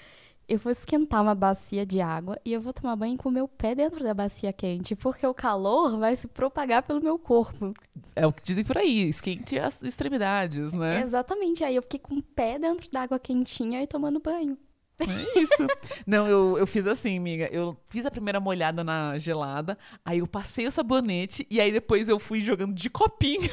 Eu 0.50 0.60
vou 0.60 0.72
esquentar 0.72 1.22
uma 1.22 1.36
bacia 1.36 1.86
de 1.86 2.00
água 2.00 2.40
e 2.46 2.54
eu 2.54 2.62
vou 2.62 2.72
tomar 2.72 2.96
banho 2.96 3.18
com 3.18 3.28
o 3.28 3.32
meu 3.32 3.50
pé 3.50 3.76
dentro 3.76 4.02
da 4.02 4.14
bacia 4.14 4.54
quente, 4.54 4.96
porque 4.96 5.28
o 5.28 5.34
calor 5.34 5.98
vai 6.00 6.16
se 6.16 6.26
propagar 6.26 6.84
pelo 6.84 7.02
meu 7.02 7.20
corpo. 7.20 7.74
É 8.16 8.26
o 8.26 8.32
que 8.32 8.42
dizem 8.44 8.64
por 8.64 8.78
aí, 8.78 9.10
esquente 9.10 9.60
as 9.60 9.82
extremidades, 9.84 10.72
né? 10.72 11.02
Exatamente. 11.02 11.66
Aí 11.66 11.76
eu 11.76 11.82
fiquei 11.82 12.00
com 12.00 12.16
o 12.16 12.24
pé 12.24 12.58
dentro 12.58 12.90
da 12.90 13.02
água 13.02 13.20
quentinha 13.20 13.84
e 13.84 13.88
tomando 13.88 14.22
banho. 14.22 14.58
É 15.00 15.40
isso. 15.40 15.68
Não, 16.06 16.28
eu, 16.28 16.58
eu 16.58 16.66
fiz 16.66 16.88
assim, 16.88 17.18
amiga. 17.18 17.48
Eu 17.52 17.78
fiz 17.90 18.06
a 18.06 18.12
primeira 18.12 18.40
molhada 18.40 18.84
na 18.84 19.18
gelada, 19.18 19.78
aí 20.04 20.20
eu 20.20 20.28
passei 20.28 20.66
o 20.66 20.72
sabonete 20.72 21.46
e 21.50 21.62
aí 21.62 21.72
depois 21.72 22.10
eu 22.10 22.20
fui 22.20 22.44
jogando 22.44 22.74
de 22.74 22.90
copinho 22.90 23.50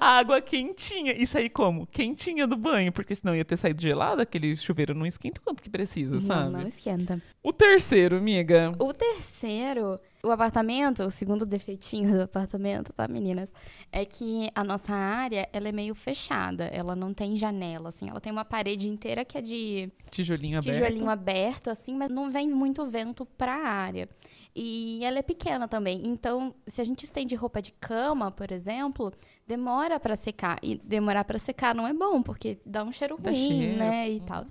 a 0.00 0.18
água 0.18 0.40
quentinha. 0.40 1.12
E 1.16 1.26
saí 1.26 1.48
como? 1.48 1.86
Quentinha 1.86 2.46
do 2.46 2.56
banho, 2.56 2.92
porque 2.92 3.14
senão 3.14 3.34
ia 3.34 3.44
ter 3.44 3.56
saído 3.56 3.80
gelada, 3.80 4.22
aquele 4.22 4.56
chuveiro 4.56 4.94
não 4.94 5.06
esquenta 5.06 5.40
o 5.40 5.44
quanto 5.44 5.62
que 5.62 5.70
precisa, 5.70 6.20
sabe? 6.20 6.52
Não, 6.52 6.60
não 6.60 6.68
esquenta. 6.68 7.20
O 7.42 7.52
terceiro, 7.52 8.16
amiga. 8.16 8.74
O 8.78 8.92
terceiro, 8.92 9.98
o 10.26 10.30
apartamento, 10.32 11.02
o 11.04 11.10
segundo 11.10 11.46
defeitinho 11.46 12.12
do 12.16 12.22
apartamento, 12.22 12.92
tá, 12.92 13.06
meninas? 13.08 13.52
É 13.92 14.04
que 14.04 14.50
a 14.54 14.64
nossa 14.64 14.92
área, 14.94 15.48
ela 15.52 15.68
é 15.68 15.72
meio 15.72 15.94
fechada. 15.94 16.64
Ela 16.64 16.96
não 16.96 17.14
tem 17.14 17.36
janela, 17.36 17.88
assim. 17.88 18.08
Ela 18.10 18.20
tem 18.20 18.32
uma 18.32 18.44
parede 18.44 18.88
inteira 18.88 19.24
que 19.24 19.38
é 19.38 19.40
de 19.40 19.90
Tijolinho 20.10 20.58
aberto. 20.58 20.74
tijolinho 20.74 21.08
aberto, 21.08 21.68
assim, 21.70 21.94
mas 21.94 22.10
não 22.10 22.30
vem 22.30 22.48
muito 22.48 22.86
vento 22.86 23.24
pra 23.24 23.54
área. 23.54 24.08
E 24.54 25.04
ela 25.04 25.18
é 25.18 25.22
pequena 25.22 25.68
também. 25.68 26.02
Então, 26.06 26.54
se 26.66 26.80
a 26.80 26.84
gente 26.84 27.04
estende 27.04 27.34
roupa 27.34 27.60
de 27.60 27.72
cama, 27.72 28.30
por 28.30 28.50
exemplo, 28.50 29.12
demora 29.46 30.00
pra 30.00 30.16
secar. 30.16 30.58
E 30.62 30.80
demorar 30.82 31.24
pra 31.24 31.38
secar 31.38 31.74
não 31.74 31.86
é 31.86 31.92
bom, 31.92 32.22
porque 32.22 32.58
dá 32.64 32.82
um 32.82 32.90
cheiro 32.90 33.18
Dá 33.20 33.30
ruim, 33.30 33.48
cheiro. 33.48 33.78
né? 33.78 34.10
E 34.10 34.20
tal. 34.20 34.44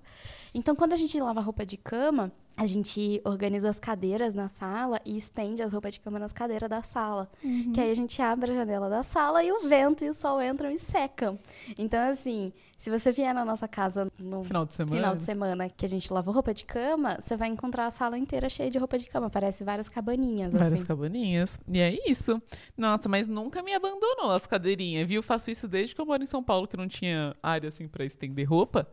Então, 0.57 0.73
quando 0.75 0.93
a 0.93 0.97
gente 0.97 1.19
lava 1.19 1.41
roupa 1.41 1.65
de 1.65 1.75
cama, 1.75 2.31
a 2.57 2.65
gente 2.65 3.19
organiza 3.25 3.67
as 3.69 3.77
cadeiras 3.77 4.33
na 4.33 4.47
sala 4.47 5.01
e 5.05 5.17
estende 5.17 5.61
as 5.61 5.73
roupas 5.73 5.93
de 5.93 5.99
cama 5.99 6.17
nas 6.17 6.31
cadeiras 6.31 6.69
da 6.69 6.81
sala. 6.81 7.29
Que 7.73 7.81
aí 7.81 7.91
a 7.91 7.95
gente 7.95 8.21
abre 8.21 8.51
a 8.51 8.55
janela 8.55 8.89
da 8.89 9.03
sala 9.03 9.43
e 9.43 9.51
o 9.51 9.67
vento 9.67 10.05
e 10.05 10.09
o 10.09 10.13
sol 10.13 10.41
entram 10.41 10.71
e 10.71 10.79
secam. 10.79 11.37
Então, 11.77 11.99
assim, 12.09 12.53
se 12.77 12.89
você 12.89 13.11
vier 13.11 13.33
na 13.33 13.43
nossa 13.43 13.67
casa 13.67 14.09
no 14.17 14.45
Final 14.45 14.65
de 14.65 14.73
semana. 14.73 14.95
final 14.95 15.15
de 15.17 15.23
semana 15.25 15.69
que 15.69 15.85
a 15.85 15.89
gente 15.89 16.13
lava 16.13 16.31
roupa 16.31 16.53
de 16.53 16.63
cama, 16.63 17.17
você 17.19 17.35
vai 17.35 17.49
encontrar 17.49 17.87
a 17.87 17.91
sala 17.91 18.17
inteira 18.17 18.47
cheia 18.47 18.71
de 18.71 18.77
roupa 18.77 18.97
de 18.97 19.05
cama. 19.07 19.29
Parece 19.29 19.61
várias 19.65 19.89
cabaninhas, 19.89 20.53
Várias 20.53 20.73
assim. 20.75 20.85
cabaninhas. 20.85 21.59
E 21.67 21.79
é 21.81 22.09
isso. 22.09 22.41
Nossa, 22.77 23.09
mas 23.09 23.27
nunca 23.27 23.61
me 23.61 23.73
abandonou 23.73 24.31
as 24.31 24.47
cadeirinhas, 24.47 25.05
viu? 25.05 25.21
Faço 25.21 25.51
isso 25.51 25.67
desde 25.67 25.93
que 25.93 25.99
eu 25.99 26.05
moro 26.05 26.23
em 26.23 26.27
São 26.27 26.41
Paulo, 26.41 26.69
que 26.69 26.77
não 26.77 26.87
tinha 26.87 27.35
área 27.43 27.67
assim 27.67 27.85
pra 27.85 28.05
estender 28.05 28.47
roupa. 28.47 28.87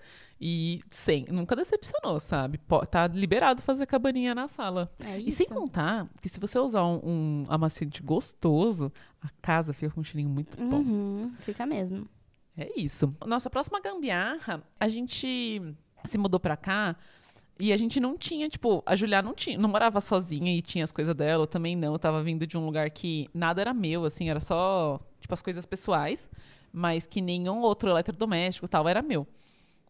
E 0.44 0.80
sem, 0.90 1.24
nunca 1.28 1.54
decepcionou, 1.54 2.18
sabe? 2.18 2.58
Pô, 2.58 2.84
tá 2.84 3.06
liberado 3.06 3.62
fazer 3.62 3.86
cabaninha 3.86 4.34
na 4.34 4.48
sala. 4.48 4.90
É 4.98 5.16
E 5.16 5.30
sem 5.30 5.46
contar 5.46 6.08
que 6.20 6.28
se 6.28 6.40
você 6.40 6.58
usar 6.58 6.84
um, 6.84 7.00
um 7.04 7.46
amaciante 7.48 8.02
gostoso, 8.02 8.92
a 9.20 9.28
casa 9.40 9.72
fica 9.72 9.94
com 9.94 10.00
um 10.00 10.04
cheirinho 10.04 10.28
muito 10.28 10.58
bom. 10.58 10.78
Uhum, 10.78 11.32
fica 11.38 11.64
mesmo. 11.64 12.08
É 12.56 12.68
isso. 12.76 13.14
Nossa 13.24 13.48
próxima 13.48 13.80
gambiarra, 13.80 14.64
a 14.80 14.88
gente 14.88 15.62
se 16.04 16.18
mudou 16.18 16.40
pra 16.40 16.56
cá 16.56 16.96
e 17.60 17.72
a 17.72 17.76
gente 17.76 18.00
não 18.00 18.18
tinha, 18.18 18.48
tipo, 18.48 18.82
a 18.84 18.96
Julia 18.96 19.22
não 19.22 19.34
tinha, 19.34 19.56
não 19.56 19.68
morava 19.68 20.00
sozinha 20.00 20.52
e 20.52 20.60
tinha 20.60 20.82
as 20.82 20.90
coisas 20.90 21.14
dela, 21.14 21.44
eu 21.44 21.46
também 21.46 21.76
não. 21.76 21.92
Eu 21.92 22.00
tava 22.00 22.20
vindo 22.20 22.48
de 22.48 22.58
um 22.58 22.66
lugar 22.66 22.90
que 22.90 23.30
nada 23.32 23.60
era 23.60 23.72
meu, 23.72 24.04
assim, 24.04 24.28
era 24.28 24.40
só, 24.40 24.98
tipo, 25.20 25.32
as 25.32 25.40
coisas 25.40 25.64
pessoais, 25.64 26.28
mas 26.72 27.06
que 27.06 27.20
nenhum 27.20 27.60
outro 27.60 27.88
eletrodoméstico 27.88 28.66
e 28.66 28.68
tal 28.68 28.88
era 28.88 29.00
meu. 29.00 29.24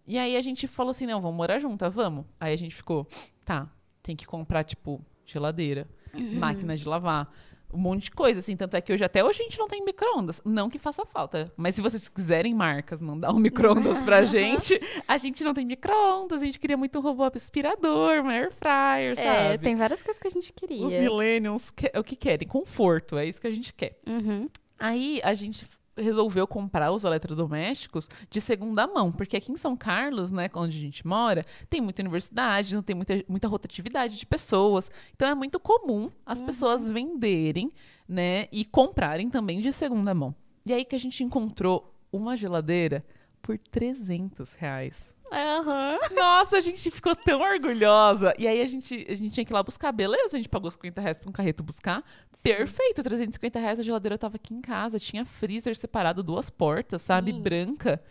E 0.06 0.18
aí 0.18 0.36
a 0.36 0.42
gente 0.42 0.66
falou 0.66 0.90
assim, 0.90 1.06
não, 1.06 1.20
vamos 1.20 1.36
morar 1.36 1.58
junto, 1.58 1.88
vamos. 1.90 2.24
Aí 2.40 2.52
a 2.52 2.56
gente 2.56 2.74
ficou, 2.74 3.06
tá, 3.44 3.68
tem 4.02 4.16
que 4.16 4.26
comprar, 4.26 4.64
tipo, 4.64 5.00
geladeira, 5.24 5.88
máquina 6.34 6.76
de 6.76 6.86
lavar, 6.86 7.32
um 7.72 7.78
monte 7.78 8.04
de 8.04 8.10
coisa, 8.10 8.40
assim. 8.40 8.54
Tanto 8.56 8.76
é 8.76 8.80
que 8.82 8.92
hoje, 8.92 9.02
até 9.04 9.24
hoje, 9.24 9.40
a 9.40 9.44
gente 9.44 9.58
não 9.58 9.66
tem 9.68 9.82
micro-ondas. 9.82 10.42
Não 10.44 10.68
que 10.68 10.78
faça 10.78 11.06
falta. 11.06 11.50
Mas 11.56 11.74
se 11.74 11.80
vocês 11.80 12.06
quiserem, 12.08 12.52
marcas, 12.52 13.00
mandar 13.00 13.32
um 13.32 13.38
micro-ondas 13.38 14.02
pra 14.02 14.24
gente, 14.26 14.78
a 15.08 15.16
gente 15.16 15.42
não 15.42 15.54
tem 15.54 15.64
micro-ondas. 15.64 16.42
A 16.42 16.44
gente 16.44 16.58
queria 16.58 16.76
muito 16.76 16.98
um 16.98 17.02
robô 17.02 17.22
aspirador, 17.34 18.20
uma 18.20 18.32
air 18.32 18.52
fryer, 18.52 19.16
sabe? 19.16 19.54
É, 19.54 19.56
tem 19.58 19.74
várias 19.76 20.02
coisas 20.02 20.20
que 20.20 20.26
a 20.28 20.30
gente 20.30 20.50
Os 20.50 20.60
queria. 20.60 21.00
millennials, 21.00 21.70
que- 21.70 21.90
o 21.96 22.04
que 22.04 22.16
querem? 22.16 22.46
Conforto, 22.46 23.16
é 23.16 23.24
isso 23.24 23.40
que 23.40 23.46
a 23.46 23.50
gente 23.54 23.72
quer. 23.72 23.98
Uhum. 24.06 24.48
Aí 24.78 25.20
a 25.24 25.32
gente 25.32 25.64
resolveu 25.96 26.46
comprar 26.46 26.90
os 26.90 27.04
eletrodomésticos 27.04 28.08
de 28.30 28.40
segunda 28.40 28.86
mão, 28.86 29.12
porque 29.12 29.36
aqui 29.36 29.52
em 29.52 29.56
São 29.56 29.76
Carlos, 29.76 30.30
né, 30.30 30.48
onde 30.54 30.76
a 30.76 30.80
gente 30.80 31.06
mora, 31.06 31.44
tem 31.68 31.80
muita 31.80 32.02
universidade, 32.02 32.74
não 32.74 32.82
tem 32.82 32.96
muita, 32.96 33.24
muita 33.28 33.48
rotatividade 33.48 34.16
de 34.16 34.26
pessoas. 34.26 34.90
Então 35.14 35.28
é 35.28 35.34
muito 35.34 35.60
comum 35.60 36.10
as 36.24 36.40
pessoas 36.40 36.88
venderem, 36.88 37.72
né, 38.08 38.48
e 38.50 38.64
comprarem 38.64 39.30
também 39.30 39.60
de 39.60 39.72
segunda 39.72 40.14
mão. 40.14 40.34
E 40.64 40.72
aí 40.72 40.84
que 40.84 40.96
a 40.96 41.00
gente 41.00 41.22
encontrou 41.22 41.94
uma 42.12 42.36
geladeira 42.36 43.04
por 43.40 43.58
300 43.58 44.52
reais. 44.54 45.10
Aham. 45.32 45.98
Nossa, 46.14 46.58
a 46.58 46.60
gente 46.60 46.90
ficou 46.90 47.16
tão 47.16 47.40
orgulhosa. 47.40 48.34
E 48.38 48.46
aí 48.46 48.60
a 48.60 48.66
gente, 48.66 49.06
a 49.08 49.14
gente 49.14 49.30
tinha 49.32 49.44
que 49.44 49.52
ir 49.52 49.54
lá 49.54 49.62
buscar. 49.62 49.90
Beleza, 49.92 50.36
a 50.36 50.36
gente 50.36 50.48
pagou 50.48 50.70
50 50.70 51.00
reais 51.00 51.18
pra 51.18 51.28
um 51.28 51.32
carreto 51.32 51.62
buscar. 51.62 52.04
Perfeito, 52.42 53.02
350 53.02 53.58
reais 53.58 53.80
a 53.80 53.82
geladeira 53.82 54.18
tava 54.18 54.36
aqui 54.36 54.52
em 54.54 54.60
casa. 54.60 54.98
Tinha 54.98 55.24
freezer 55.24 55.76
separado, 55.76 56.22
duas 56.22 56.50
portas, 56.50 57.02
sabe? 57.02 57.32
Sim. 57.32 57.40
Branca. 57.40 58.02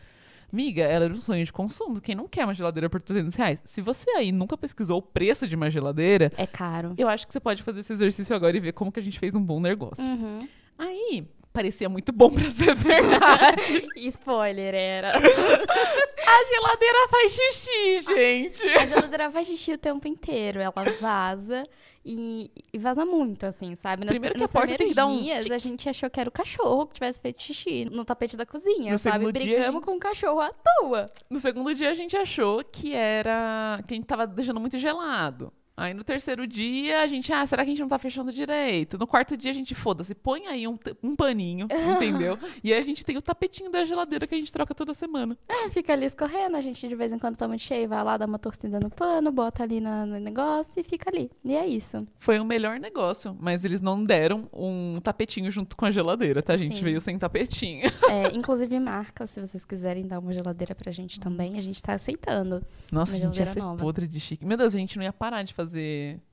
Miga, 0.52 0.84
ela 0.84 1.06
era 1.06 1.14
um 1.14 1.22
sonho 1.22 1.46
de 1.46 1.54
consumo. 1.54 2.02
Quem 2.02 2.14
não 2.14 2.28
quer 2.28 2.44
uma 2.44 2.54
geladeira 2.54 2.90
por 2.90 3.00
300 3.02 3.36
reais? 3.36 3.62
Se 3.64 3.82
você 3.82 4.10
aí 4.12 4.34
nunca 4.34 4.58
pesquisou 4.58 4.98
o 4.98 5.02
preço 5.02 5.48
de 5.48 5.56
uma 5.56 5.70
geladeira, 5.70 6.30
É 6.36 6.46
caro. 6.46 6.94
eu 6.98 7.08
acho 7.08 7.26
que 7.26 7.32
você 7.32 7.40
pode 7.40 7.64
fazer 7.64 7.80
esse 7.80 7.94
exercício 7.94 8.36
agora 8.36 8.58
e 8.58 8.60
ver 8.60 8.74
como 8.74 8.92
que 8.92 9.00
a 9.00 9.04
gente 9.04 9.18
fez 9.18 9.34
um 9.34 9.42
bom 9.42 9.62
negócio. 9.62 10.04
Uhum. 10.04 10.46
Aí, 10.78 11.24
parecia 11.54 11.90
muito 11.90 12.12
bom 12.12 12.30
pra 12.30 12.50
ser 12.50 12.74
verdade. 12.76 13.88
Spoiler, 13.98 14.74
era. 14.76 15.12
a 15.18 16.46
geladeira 16.46 17.08
faz 17.10 17.32
xixi, 17.34 18.00
gente. 18.02 18.66
A 18.68 18.86
geladeira 18.86 19.32
faz 19.32 19.48
xixi 19.48 19.74
o 19.74 19.78
tempo 19.78 20.08
inteiro. 20.08 20.60
Ela 20.60 20.74
vaza 21.00 21.68
e, 22.06 22.50
e 22.74 22.78
vaza 22.80 23.06
muito, 23.06 23.46
assim, 23.46 23.76
sabe? 23.76 24.04
Nos, 24.06 24.12
Primeiro 24.12 24.36
que 24.36 24.40
a 24.42 24.44
nos 24.44 24.52
porta 24.52 24.68
tem 24.70 24.78
que 24.88 24.94
primeiros 24.94 24.96
dar 24.96 25.06
um 25.08 25.22
dias, 25.22 25.44
tic. 25.44 25.54
a 25.54 25.58
gente 25.58 25.90
achou 25.90 26.10
que 26.10 26.20
era 26.20 26.30
o 26.30 26.32
cachorro 26.32 26.88
que 26.88 26.94
tivesse 26.96 27.20
feito 27.22 27.42
xixi 27.44 27.86
no 27.86 28.04
tapete 28.06 28.36
da 28.38 28.46
cozinha, 28.46 28.94
No 28.94 28.98
sabe? 28.98 29.26
a 29.28 29.32
Brigamos 29.32 29.66
gente- 29.74 29.84
com 29.86 29.92
o 29.96 30.00
cachorro 30.00 30.40
à 30.42 30.52
toa. 30.52 31.12
No 31.30 31.40
segundo 31.40 31.74
dia 31.76 31.90
a 31.92 31.94
gente 31.94 32.16
achou 32.18 32.64
que 32.64 32.94
era. 32.94 33.82
que 33.88 33.94
a 33.94 33.98
gente 33.98 34.06
tava 34.08 34.26
deixando 34.26 34.60
muito 34.60 34.78
gelado. 34.78 35.52
Aí 35.82 35.96
no 35.96 36.04
terceiro 36.04 36.46
dia 36.46 37.02
a 37.02 37.08
gente, 37.08 37.34
ah, 37.34 37.44
será 37.48 37.64
que 37.64 37.70
a 37.70 37.74
gente 37.74 37.82
não 37.82 37.88
tá 37.90 37.98
fechando 37.98 38.32
direito? 38.32 38.98
No 39.00 39.08
quarto 39.08 39.36
dia 39.36 39.50
a 39.50 39.54
gente, 39.54 39.74
foda-se, 39.74 40.14
põe 40.14 40.46
aí 40.46 40.68
um, 40.68 40.78
um 41.02 41.16
paninho, 41.16 41.68
entendeu? 41.96 42.38
e 42.64 42.72
aí 42.72 42.80
a 42.80 42.84
gente 42.84 43.04
tem 43.04 43.18
o 43.18 43.22
tapetinho 43.22 43.72
da 43.72 43.84
geladeira 43.84 44.28
que 44.28 44.36
a 44.36 44.38
gente 44.38 44.54
troca 44.54 44.76
toda 44.76 44.94
semana. 44.94 45.36
É, 45.50 45.70
fica 45.72 45.94
ali 45.94 46.06
escorrendo, 46.06 46.56
a 46.56 46.62
gente 46.62 46.88
de 46.88 46.94
vez 46.94 47.12
em 47.12 47.18
quando 47.18 47.36
tá 47.36 47.48
muito 47.48 47.64
cheio, 47.64 47.90
vai 47.90 48.04
lá, 48.04 48.16
dá 48.16 48.28
uma 48.28 48.38
torcida 48.38 48.80
no 48.80 48.92
pano, 48.92 49.32
bota 49.32 49.64
ali 49.64 49.82
na- 49.82 50.06
no 50.06 50.20
negócio 50.20 50.80
e 50.80 50.84
fica 50.84 51.10
ali. 51.10 51.32
E 51.44 51.56
é 51.56 51.66
isso. 51.66 52.06
Foi 52.20 52.38
o 52.40 52.46
melhor 52.46 52.80
negócio, 52.80 53.36
mas 53.40 53.66
eles 53.66 53.82
não 53.82 54.04
deram 54.04 54.48
um 54.54 55.00
tapetinho 55.02 55.50
junto 55.50 55.76
com 55.76 55.86
a 55.86 55.90
geladeira, 55.92 56.44
tá? 56.44 56.54
A 56.54 56.58
gente 56.58 56.78
Sim. 56.78 56.84
veio 56.84 57.02
sem 57.02 57.18
tapetinho. 57.18 57.90
É, 58.12 58.36
inclusive 58.36 58.78
marca, 58.78 59.26
se 59.26 59.40
vocês 59.40 59.64
quiserem 59.64 60.06
dar 60.06 60.20
uma 60.20 60.34
geladeira 60.34 60.76
pra 60.76 60.92
gente 60.92 61.18
também, 61.18 61.58
a 61.58 61.62
gente 61.62 61.82
tá 61.82 61.94
aceitando. 61.94 62.62
Nossa, 62.92 63.16
a 63.16 63.20
gente 63.20 63.38
ia 63.40 63.48
ser 63.48 63.60
nova. 63.62 63.82
podre 63.82 64.06
de 64.06 64.20
chique. 64.20 64.46
Meu 64.46 64.58
Deus, 64.58 64.76
a 64.76 64.78
gente 64.78 64.98
não 64.98 65.04
ia 65.06 65.14
parar 65.14 65.44
de 65.44 65.54
fazer 65.54 65.71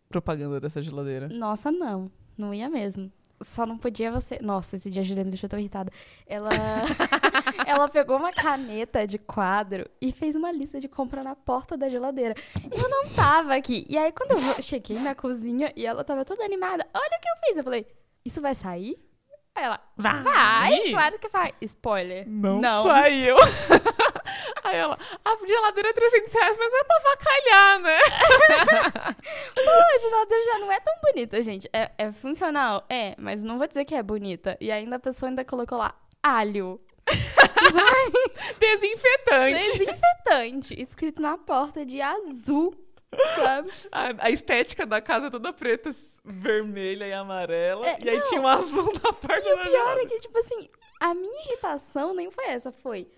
propaganda 0.08 0.60
dessa 0.60 0.82
geladeira. 0.82 1.28
Nossa, 1.28 1.70
não. 1.70 2.10
Não 2.36 2.54
ia 2.54 2.68
mesmo. 2.68 3.12
Só 3.40 3.64
não 3.64 3.78
podia 3.78 4.10
você. 4.10 4.38
Nossa, 4.40 4.76
esse 4.76 4.90
dia 4.90 5.02
a 5.02 5.04
Juliana 5.04 5.26
me 5.26 5.30
deixou 5.30 5.48
tão 5.48 5.58
irritada. 5.58 5.92
Ela. 6.26 6.50
ela 7.66 7.88
pegou 7.88 8.16
uma 8.16 8.32
caneta 8.32 9.06
de 9.06 9.18
quadro 9.18 9.88
e 10.00 10.10
fez 10.10 10.34
uma 10.34 10.50
lista 10.50 10.80
de 10.80 10.88
compra 10.88 11.22
na 11.22 11.36
porta 11.36 11.76
da 11.76 11.88
geladeira. 11.88 12.34
E 12.56 12.80
eu 12.80 12.88
não 12.88 13.08
tava 13.10 13.54
aqui. 13.54 13.86
E 13.88 13.96
aí, 13.96 14.10
quando 14.12 14.32
eu 14.32 14.62
cheguei 14.62 14.98
na 14.98 15.14
cozinha 15.14 15.72
e 15.76 15.86
ela 15.86 16.02
tava 16.02 16.24
toda 16.24 16.44
animada, 16.44 16.86
olha 16.92 17.18
o 17.18 17.20
que 17.20 17.28
eu 17.28 17.46
fiz. 17.46 17.56
Eu 17.56 17.64
falei, 17.64 17.86
isso 18.24 18.40
vai 18.40 18.54
sair? 18.54 18.98
Aí 19.58 19.64
ela, 19.64 19.80
Vai! 19.96 20.22
vai, 20.22 20.90
claro 20.92 21.18
que 21.18 21.28
vai. 21.30 21.52
Spoiler. 21.62 22.24
Não, 22.28 22.60
Não. 22.60 22.84
saiu. 22.84 23.36
Aí 24.62 24.76
ela, 24.76 24.96
a 25.24 25.46
geladeira 25.46 25.88
é 25.88 25.92
300 25.92 26.32
reais, 26.32 26.56
mas 26.56 26.72
é 26.72 26.84
pra 26.84 26.96
avacalhar, 26.96 27.80
né? 27.80 27.98
Pô, 29.54 29.70
a 29.70 29.98
geladeira 29.98 30.44
já 30.44 30.58
não 30.60 30.70
é 30.70 30.78
tão 30.78 30.94
bonita, 31.02 31.42
gente. 31.42 31.68
É, 31.72 31.90
é 31.98 32.12
funcional? 32.12 32.84
É, 32.88 33.16
mas 33.18 33.42
não 33.42 33.58
vou 33.58 33.66
dizer 33.66 33.84
que 33.84 33.96
é 33.96 34.02
bonita. 34.02 34.56
E 34.60 34.70
ainda 34.70 34.94
a 34.94 35.00
pessoa 35.00 35.28
ainda 35.28 35.44
colocou 35.44 35.76
lá 35.78 35.92
alho. 36.22 36.80
Desinfetante. 38.60 39.78
Desinfetante. 39.78 40.80
Escrito 40.80 41.20
na 41.20 41.36
porta 41.36 41.84
de 41.84 42.00
azul. 42.00 42.74
Sabe? 43.36 43.72
A, 43.90 44.26
a 44.26 44.30
estética 44.30 44.84
da 44.86 45.00
casa 45.00 45.26
é 45.28 45.30
toda 45.30 45.52
preta, 45.52 45.90
vermelha 46.24 47.06
e 47.06 47.12
amarela. 47.12 47.86
É, 47.86 47.98
e 48.00 48.08
aí 48.10 48.18
não. 48.18 48.28
tinha 48.28 48.40
um 48.40 48.46
azul 48.46 48.92
na 49.02 49.12
parte 49.12 49.46
E 49.46 49.52
o 49.52 49.56
da 49.56 49.62
pior 49.62 49.70
geladeira. 49.70 50.02
é 50.02 50.06
que, 50.06 50.20
tipo 50.20 50.38
assim, 50.38 50.68
a 51.00 51.14
minha 51.14 51.44
irritação 51.46 52.14
nem 52.14 52.30
foi 52.30 52.44
essa, 52.46 52.70
foi. 52.70 53.08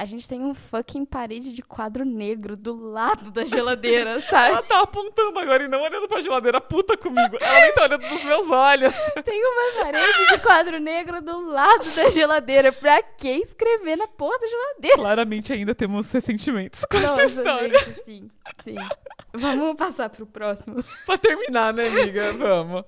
A 0.00 0.06
gente 0.06 0.26
tem 0.26 0.40
um 0.40 0.54
fucking 0.54 1.04
parede 1.04 1.52
de 1.54 1.60
quadro 1.60 2.06
negro 2.06 2.56
do 2.56 2.74
lado 2.74 3.30
da 3.30 3.44
geladeira, 3.44 4.12
Ela 4.16 4.20
sabe? 4.22 4.66
tá 4.66 4.80
apontando 4.80 5.38
agora 5.38 5.62
e 5.64 5.68
não 5.68 5.82
olhando 5.82 6.08
pra 6.08 6.22
geladeira 6.22 6.58
puta 6.58 6.96
comigo. 6.96 7.36
Ela 7.38 7.60
nem 7.60 7.74
tá 7.74 7.82
olhando 7.82 8.06
nos 8.08 8.24
meus 8.24 8.50
olhos. 8.50 8.94
Tem 9.22 9.42
uma 9.44 9.84
parede 9.84 10.26
de 10.32 10.38
quadro 10.38 10.80
negro 10.80 11.20
do 11.20 11.50
lado 11.50 11.84
da 11.94 12.08
geladeira. 12.08 12.72
Pra 12.72 13.02
que 13.02 13.28
escrever 13.28 13.96
na 13.96 14.08
porra 14.08 14.38
da 14.38 14.46
geladeira? 14.46 14.96
Claramente 14.96 15.52
ainda 15.52 15.74
temos 15.74 16.10
ressentimentos 16.10 16.82
com 16.90 16.96
essa 16.96 17.08
Nossa, 17.10 17.24
história. 17.26 17.78
gente, 17.80 18.04
sim, 18.04 18.30
sim. 18.62 18.76
Vamos 19.34 19.76
passar 19.76 20.08
pro 20.08 20.24
próximo. 20.24 20.82
Pra 21.04 21.18
terminar, 21.18 21.74
né, 21.74 21.86
amiga? 21.88 22.32
Vamos. 22.32 22.84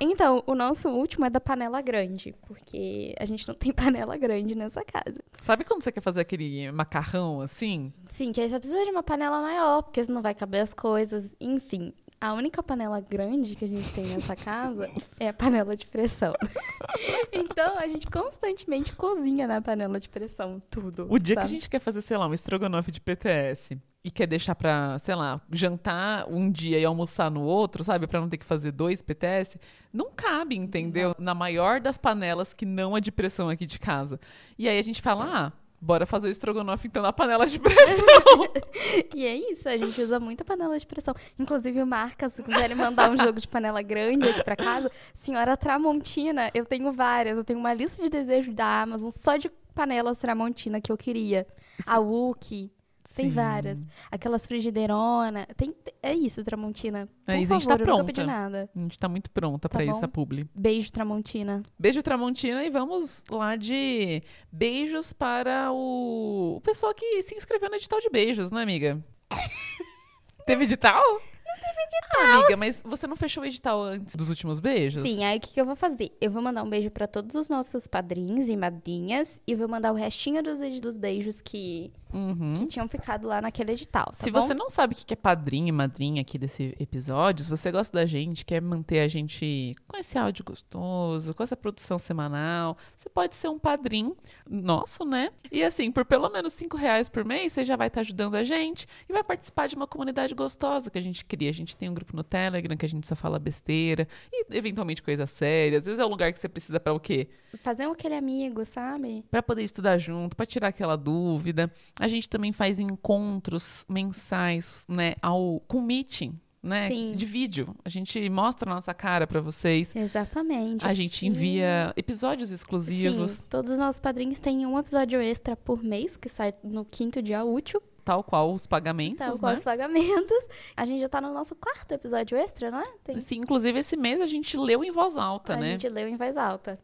Então, 0.00 0.42
o 0.46 0.54
nosso 0.54 0.88
último 0.88 1.24
é 1.24 1.30
da 1.30 1.40
panela 1.40 1.80
grande, 1.80 2.34
porque 2.46 3.14
a 3.18 3.26
gente 3.26 3.46
não 3.48 3.54
tem 3.54 3.72
panela 3.74 4.16
grande 4.16 4.54
nessa 4.54 4.84
casa. 4.84 5.20
Sabe 5.40 5.64
quando 5.64 5.82
você 5.82 5.90
quer 5.90 6.00
fazer 6.00 6.20
aquele 6.20 6.70
macarrão 6.70 7.40
assim? 7.40 7.92
Sim, 8.08 8.30
que 8.32 8.40
aí 8.40 8.48
você 8.48 8.58
precisa 8.58 8.84
de 8.84 8.90
uma 8.90 9.02
panela 9.02 9.40
maior, 9.42 9.82
porque 9.82 10.04
senão 10.04 10.22
vai 10.22 10.34
caber 10.34 10.60
as 10.60 10.72
coisas. 10.72 11.34
Enfim, 11.40 11.92
a 12.20 12.32
única 12.32 12.62
panela 12.62 13.00
grande 13.00 13.54
que 13.54 13.64
a 13.64 13.68
gente 13.68 13.92
tem 13.92 14.06
nessa 14.06 14.34
casa 14.34 14.90
é 15.18 15.28
a 15.28 15.32
panela 15.32 15.76
de 15.76 15.86
pressão. 15.86 16.34
então, 17.32 17.78
a 17.78 17.86
gente 17.86 18.06
constantemente 18.08 18.94
cozinha 18.94 19.46
na 19.46 19.60
panela 19.62 20.00
de 20.00 20.08
pressão, 20.08 20.60
tudo. 20.68 21.06
O 21.08 21.18
dia 21.18 21.36
que 21.36 21.38
a 21.38 21.42
sabe? 21.42 21.54
gente 21.54 21.68
quer 21.68 21.80
fazer, 21.80 22.02
sei 22.02 22.16
lá, 22.16 22.26
um 22.26 22.34
estrogonofe 22.34 22.90
de 22.90 23.00
PTS 23.00 23.78
e 24.02 24.10
quer 24.10 24.26
deixar 24.26 24.54
pra, 24.54 24.98
sei 24.98 25.14
lá, 25.14 25.40
jantar 25.50 26.28
um 26.28 26.50
dia 26.50 26.78
e 26.78 26.84
almoçar 26.84 27.30
no 27.30 27.42
outro, 27.42 27.84
sabe? 27.84 28.06
Pra 28.06 28.20
não 28.20 28.28
ter 28.28 28.38
que 28.38 28.44
fazer 28.44 28.72
dois 28.72 29.02
PTS, 29.02 29.58
não 29.92 30.10
cabe, 30.10 30.56
entendeu? 30.56 31.14
Na 31.18 31.34
maior 31.34 31.80
das 31.80 31.98
panelas 31.98 32.52
que 32.52 32.66
não 32.66 32.96
é 32.96 33.00
de 33.00 33.12
pressão 33.12 33.48
aqui 33.48 33.66
de 33.66 33.78
casa. 33.78 34.18
E 34.58 34.68
aí 34.68 34.78
a 34.78 34.82
gente 34.82 35.02
fala, 35.02 35.24
ah, 35.24 35.52
bora 35.80 36.06
fazer 36.06 36.28
o 36.28 36.30
estrogonofe 36.30 36.88
então 36.88 37.02
na 37.02 37.12
panela 37.12 37.46
de 37.46 37.58
pressão. 37.58 38.04
E 39.14 39.26
é 39.26 39.34
isso, 39.34 39.68
a 39.68 39.76
gente 39.76 40.00
usa 40.00 40.20
muita 40.20 40.44
panela 40.44 40.78
de 40.78 40.86
pressão. 40.86 41.14
Inclusive, 41.38 41.82
marca, 41.84 42.28
se 42.28 42.42
quiserem 42.42 42.76
mandar 42.76 43.10
um 43.10 43.16
jogo 43.16 43.40
de 43.40 43.48
panela 43.48 43.82
grande 43.82 44.28
aqui 44.28 44.42
pra 44.42 44.56
casa, 44.56 44.90
senhora 45.14 45.56
Tramontina, 45.56 46.50
eu 46.54 46.64
tenho 46.64 46.92
várias. 46.92 47.36
Eu 47.36 47.44
tenho 47.44 47.58
uma 47.58 47.72
lista 47.74 48.02
de 48.02 48.08
desejos 48.08 48.54
da 48.54 48.82
Amazon 48.82 49.10
só 49.10 49.36
de 49.36 49.50
panelas 49.74 50.18
Tramontina 50.18 50.80
que 50.80 50.92
eu 50.92 50.96
queria. 50.96 51.46
A 51.86 51.98
Wookie, 51.98 52.70
tem 53.14 53.26
Sim. 53.28 53.34
várias. 53.34 53.86
Aquelas 54.10 54.46
frigideirona. 54.46 55.46
Tem, 55.56 55.74
é 56.02 56.14
isso, 56.14 56.42
Tramontina. 56.44 57.08
Por 57.24 57.32
É 57.32 57.38
isso, 57.40 57.48
favor, 57.48 57.56
a 57.56 57.60
gente 57.60 57.68
tá 57.68 57.78
pronta. 57.78 58.24
nada. 58.26 58.70
A 58.74 58.78
gente 58.78 58.98
tá 58.98 59.08
muito 59.08 59.30
pronta 59.30 59.68
Tá 59.68 59.78
pra 59.78 59.86
bom. 59.86 59.96
essa 59.96 60.08
publi. 60.08 60.48
Beijo, 60.54 60.92
Tramontina. 60.92 61.62
Beijo 61.78 62.02
Tramontina 62.02 62.64
e 62.64 62.70
vamos 62.70 63.22
lá 63.30 63.56
de 63.56 64.22
beijos 64.52 65.12
para 65.12 65.72
o, 65.72 66.56
o 66.56 66.60
pessoal 66.60 66.94
que 66.94 67.22
se 67.22 67.34
inscreveu 67.34 67.68
no 67.68 67.76
edital 67.76 68.00
de 68.00 68.08
beijos, 68.10 68.50
né, 68.50 68.62
amiga? 68.62 69.02
Teve 70.46 70.64
edital? 70.64 71.02
Não 71.02 71.54
teve 71.54 71.82
edital. 71.82 72.22
Ah, 72.22 72.34
amiga, 72.38 72.56
mas 72.56 72.82
você 72.84 73.06
não 73.06 73.16
fechou 73.16 73.42
o 73.42 73.46
edital 73.46 73.82
antes 73.82 74.14
dos 74.14 74.28
últimos 74.30 74.60
beijos? 74.60 75.02
Sim, 75.02 75.24
aí 75.24 75.36
o 75.38 75.40
que, 75.40 75.52
que 75.52 75.60
eu 75.60 75.66
vou 75.66 75.76
fazer? 75.76 76.16
Eu 76.20 76.30
vou 76.30 76.40
mandar 76.42 76.62
um 76.62 76.68
beijo 76.70 76.90
pra 76.90 77.06
todos 77.06 77.34
os 77.34 77.48
nossos 77.48 77.86
padrinhos 77.86 78.48
e 78.48 78.56
madrinhas 78.56 79.42
e 79.46 79.54
vou 79.54 79.68
mandar 79.68 79.92
o 79.92 79.94
restinho 79.94 80.42
dos, 80.42 80.58
dos 80.80 80.96
beijos 80.96 81.40
que 81.40 81.92
Uhum. 82.12 82.54
que 82.54 82.66
tinham 82.66 82.88
ficado 82.88 83.26
lá 83.26 83.40
naquele 83.40 83.72
edital, 83.72 84.06
tá 84.06 84.12
Se 84.12 84.30
bom? 84.30 84.40
você 84.40 84.54
não 84.54 84.70
sabe 84.70 84.94
o 84.94 84.96
que 84.96 85.12
é 85.12 85.16
padrinho 85.16 85.68
e 85.68 85.72
madrinha 85.72 86.22
aqui 86.22 86.38
desse 86.38 86.74
episódio, 86.80 87.44
se 87.44 87.50
você 87.50 87.70
gosta 87.70 87.96
da 87.96 88.06
gente, 88.06 88.44
quer 88.44 88.60
manter 88.62 89.00
a 89.00 89.08
gente 89.08 89.74
com 89.86 89.96
esse 89.96 90.18
áudio 90.18 90.44
gostoso, 90.44 91.34
com 91.34 91.42
essa 91.42 91.56
produção 91.56 91.98
semanal, 91.98 92.76
você 92.96 93.08
pode 93.08 93.36
ser 93.36 93.48
um 93.48 93.58
padrinho 93.58 94.16
nosso, 94.48 95.04
né? 95.04 95.30
E 95.50 95.62
assim, 95.62 95.90
por 95.90 96.04
pelo 96.04 96.28
menos 96.30 96.52
cinco 96.52 96.76
reais 96.76 97.08
por 97.08 97.24
mês, 97.24 97.52
você 97.52 97.64
já 97.64 97.76
vai 97.76 97.88
estar 97.88 98.00
ajudando 98.00 98.34
a 98.34 98.44
gente 98.44 98.86
e 99.08 99.12
vai 99.12 99.22
participar 99.24 99.66
de 99.68 99.76
uma 99.76 99.86
comunidade 99.86 100.34
gostosa 100.34 100.90
que 100.90 100.98
a 100.98 101.02
gente 101.02 101.24
cria. 101.24 101.50
A 101.50 101.54
gente 101.54 101.76
tem 101.76 101.88
um 101.88 101.94
grupo 101.94 102.14
no 102.16 102.22
Telegram 102.22 102.76
que 102.76 102.86
a 102.86 102.88
gente 102.88 103.06
só 103.06 103.14
fala 103.16 103.38
besteira 103.38 104.06
e 104.32 104.46
eventualmente 104.56 105.02
coisas 105.02 105.30
sérias. 105.30 105.82
Às 105.82 105.86
vezes 105.86 106.00
é 106.00 106.04
o 106.04 106.08
lugar 106.08 106.32
que 106.32 106.38
você 106.38 106.48
precisa 106.48 106.78
para 106.80 106.92
o 106.92 107.00
quê? 107.00 107.28
Fazer 107.62 107.84
aquele 107.84 108.14
amigo, 108.14 108.64
sabe? 108.64 109.24
Para 109.30 109.42
poder 109.42 109.62
estudar 109.62 109.98
junto, 109.98 110.36
para 110.36 110.44
tirar 110.46 110.68
aquela 110.68 110.96
dúvida. 110.96 111.72
A 112.00 112.08
gente 112.08 112.28
também 112.28 112.52
faz 112.52 112.78
encontros 112.78 113.84
mensais, 113.88 114.84
né, 114.88 115.14
ao 115.20 115.60
com 115.66 115.80
meeting, 115.80 116.38
né, 116.62 116.88
Sim. 116.88 117.12
de 117.12 117.24
vídeo. 117.26 117.74
A 117.84 117.88
gente 117.88 118.28
mostra 118.28 118.70
a 118.70 118.74
nossa 118.74 118.92
cara 118.94 119.26
para 119.26 119.40
vocês. 119.40 119.94
Exatamente. 119.94 120.86
A 120.86 120.92
gente 120.94 121.26
envia 121.26 121.92
episódios 121.96 122.50
exclusivos, 122.50 123.30
Sim, 123.32 123.44
todos 123.48 123.70
os 123.72 123.78
nossos 123.78 124.00
padrinhos 124.00 124.38
têm 124.38 124.66
um 124.66 124.78
episódio 124.78 125.20
extra 125.20 125.56
por 125.56 125.82
mês, 125.82 126.16
que 126.16 126.28
sai 126.28 126.52
no 126.62 126.84
quinto 126.84 127.20
dia 127.22 127.44
útil, 127.44 127.82
tal 128.04 128.24
qual 128.24 128.52
os 128.54 128.66
pagamentos, 128.66 129.18
tal 129.18 129.38
qual 129.38 129.52
né? 129.52 129.58
os 129.58 129.64
pagamentos. 129.64 130.48
A 130.76 130.86
gente 130.86 131.00
já 131.00 131.08
tá 131.08 131.20
no 131.20 131.32
nosso 131.32 131.54
quarto 131.54 131.92
episódio 131.92 132.38
extra, 132.38 132.70
não 132.70 132.80
é? 132.80 132.88
Tem- 133.04 133.20
Sim, 133.20 133.36
inclusive 133.40 133.78
esse 133.78 133.96
mês 133.96 134.20
a 134.20 134.26
gente 134.26 134.56
leu 134.56 134.82
em 134.82 134.90
voz 134.90 135.16
alta, 135.16 135.54
a 135.54 135.56
né? 135.56 135.70
gente 135.72 135.88
leu 135.88 136.08
em 136.08 136.16
voz 136.16 136.36
alta. 136.36 136.78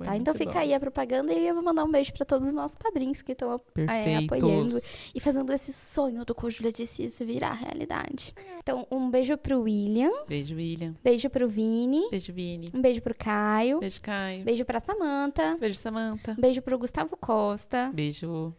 Foi 0.00 0.06
Tá, 0.06 0.16
então 0.16 0.32
fica 0.32 0.60
aí 0.60 0.72
a 0.72 0.80
propaganda 0.80 1.30
e 1.30 1.46
eu 1.46 1.52
vou 1.54 1.62
mandar 1.62 1.84
um 1.84 1.90
beijo 1.90 2.10
pra 2.14 2.24
todos 2.24 2.48
os 2.48 2.54
nossos 2.54 2.74
padrinhos 2.74 3.20
que 3.20 3.32
estão 3.32 3.60
é, 3.76 4.16
apoiando 4.16 4.78
e 5.14 5.20
fazendo 5.20 5.52
esse 5.52 5.74
sonho 5.74 6.24
do 6.24 6.34
Conjura 6.34 6.72
de 6.72 6.86
Cício 6.86 7.26
virar 7.26 7.52
realidade. 7.52 8.32
Então, 8.60 8.86
um 8.90 9.10
beijo 9.10 9.36
pro 9.36 9.60
William, 9.60 10.10
Beijo, 10.26 10.54
William. 10.54 10.94
beijo 11.04 11.28
pro 11.28 11.46
Vini, 11.46 12.08
Beijo, 12.10 12.32
Vini. 12.32 12.70
um 12.74 12.80
beijo 12.80 13.02
pro 13.02 13.14
Caio, 13.14 13.78
Beijo, 13.80 14.00
Caio. 14.00 14.42
beijo 14.42 14.64
pra 14.64 14.80
Samanta, 14.80 15.56
Beijo, 15.60 15.78
Samanta. 15.78 16.32
um 16.32 16.40
beijo 16.40 16.62
pro 16.62 16.78
Gustavo 16.78 17.14
Costa, 17.18 17.90
Beijo, 17.92 18.54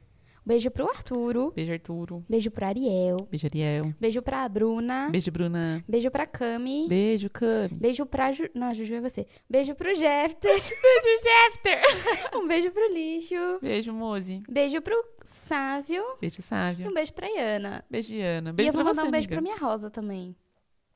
beijo 0.46 0.70
pro 0.72 0.88
Arturo, 0.89 1.52
beijo, 1.56 1.72
Arturo. 1.72 2.26
beijo 2.30 2.50
pro 2.52 2.66
Ariel, 2.66 3.28
Beijo, 3.30 3.48
Ariel. 3.48 3.94
beijo 4.00 4.22
pra 4.22 4.48
Bruna, 4.50 5.10
Beijo, 5.12 5.32
Bruna. 5.32 5.84
beijo 5.88 6.10
pra 6.12 6.26
Cami, 6.26 6.88
Beijo, 6.88 7.30
Cami. 7.30 7.70
beijo 7.74 8.06
pra... 8.06 8.32
Ju... 8.32 8.50
Não, 8.54 8.74
Juju 8.74 8.96
é 8.96 9.02
você. 9.02 9.26
Beijo 9.50 9.76
pro 9.76 9.94
Jefter, 9.96 10.52
Beijo, 10.54 11.24
Jefter. 11.24 11.82
um 12.38 12.48
beijo 12.48 12.72
pro 12.72 12.94
Lixo, 12.94 13.60
Beijo, 13.62 13.94
Mose. 13.94 14.42
beijo 14.50 14.82
pro 14.82 14.96
Sávio 15.24 16.04
Beijo, 16.20 16.39
e 16.39 16.44
Sávio. 16.44 16.89
um 16.89 16.94
beijo 16.94 17.14
pra 17.14 17.28
Iana. 17.30 17.84
Beijo, 17.89 18.14
Ana. 18.16 18.50
e 18.50 18.54
Beijo 18.54 18.70
eu 18.70 18.74
vou 18.74 18.84
mandar 18.84 19.02
você, 19.02 19.08
um 19.08 19.12
beijo 19.12 19.28
amiga. 19.28 19.42
pra 19.42 19.42
minha 19.42 19.58
Rosa 19.58 19.89
também, 19.89 20.36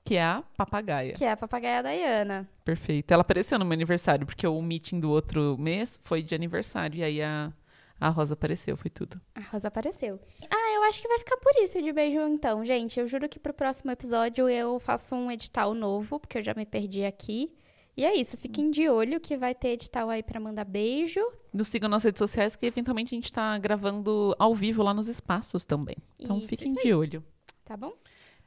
Que 0.03 0.15
é 0.15 0.23
a 0.23 0.43
papagaia. 0.57 1.13
que 1.13 1.23
é 1.23 1.31
a 1.31 1.37
papagaia 1.37 1.81
da 1.83 1.91
Iana. 1.91 2.49
Perfeito. 2.63 3.11
Ela 3.11 3.21
apareceu 3.21 3.57
no 3.59 3.65
meu 3.65 3.73
aniversário, 3.73 4.25
porque 4.25 4.45
o 4.47 4.61
meeting 4.61 4.99
do 4.99 5.09
outro 5.11 5.55
mês 5.57 5.99
foi 6.03 6.21
de 6.23 6.33
aniversário. 6.35 6.97
E 6.99 7.03
aí 7.03 7.21
a, 7.21 7.51
a 7.99 8.09
Rosa 8.09 8.33
apareceu, 8.33 8.75
foi 8.75 8.89
tudo. 8.89 9.19
A 9.33 9.39
Rosa 9.41 9.67
apareceu. 9.69 10.19
Ah, 10.49 10.75
eu 10.75 10.83
acho 10.83 11.01
que 11.01 11.07
vai 11.07 11.19
ficar 11.19 11.37
por 11.37 11.53
isso 11.61 11.81
de 11.81 11.93
beijo 11.93 12.19
então, 12.27 12.63
gente. 12.65 12.99
Eu 12.99 13.07
juro 13.07 13.29
que 13.29 13.39
pro 13.39 13.53
próximo 13.53 13.91
episódio 13.91 14.49
eu 14.49 14.79
faço 14.79 15.15
um 15.15 15.31
edital 15.31 15.73
novo, 15.73 16.19
porque 16.19 16.37
eu 16.37 16.43
já 16.43 16.53
me 16.53 16.65
perdi 16.65 17.05
aqui. 17.05 17.53
E 17.97 18.03
é 18.03 18.13
isso, 18.13 18.35
fiquem 18.35 18.69
de 18.69 18.89
olho 18.89 19.21
que 19.21 19.37
vai 19.37 19.55
ter 19.55 19.69
edital 19.69 20.09
aí 20.09 20.21
pra 20.21 20.37
mandar 20.37 20.65
beijo. 20.65 21.21
Nos 21.53 21.69
sigam 21.69 21.87
nas 21.87 22.03
redes 22.03 22.19
sociais, 22.19 22.53
que 22.53 22.65
eventualmente 22.65 23.15
a 23.15 23.17
gente 23.17 23.31
tá 23.31 23.57
gravando 23.57 24.35
ao 24.37 24.53
vivo 24.53 24.83
lá 24.83 24.93
nos 24.93 25.07
espaços 25.07 25.63
também. 25.63 25.95
Então 26.19 26.37
Isso, 26.39 26.47
fiquem 26.49 26.73
isso 26.73 26.81
de 26.81 26.93
olho. 26.93 27.23
Tá 27.63 27.77
bom? 27.77 27.93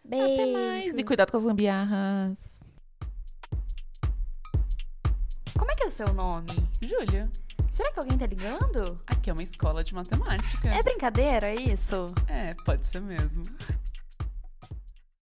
Beijo. 0.05 0.35
Até 0.43 0.53
mais. 0.53 0.99
E 0.99 1.03
cuidado 1.03 1.31
com 1.31 1.39
as 1.39 1.45
gambiarras. 1.45 2.61
Como 5.59 5.71
é 5.71 5.75
que 5.75 5.85
é 5.85 5.87
o 5.87 5.91
seu 5.91 6.13
nome? 6.13 6.51
Júlia, 6.83 7.31
Será 7.79 7.93
que 7.93 8.01
alguém 8.01 8.19
tá 8.19 8.27
ligando? 8.27 9.01
aqui 9.07 9.31
é 9.31 9.33
uma 9.33 9.41
escola 9.45 9.85
de 9.85 9.95
matemática. 9.95 10.69
É 10.69 10.83
brincadeira 10.83 11.55
isso? 11.55 12.07
É, 12.27 12.53
pode 12.65 12.85
ser 12.85 13.01
mesmo. 13.01 13.45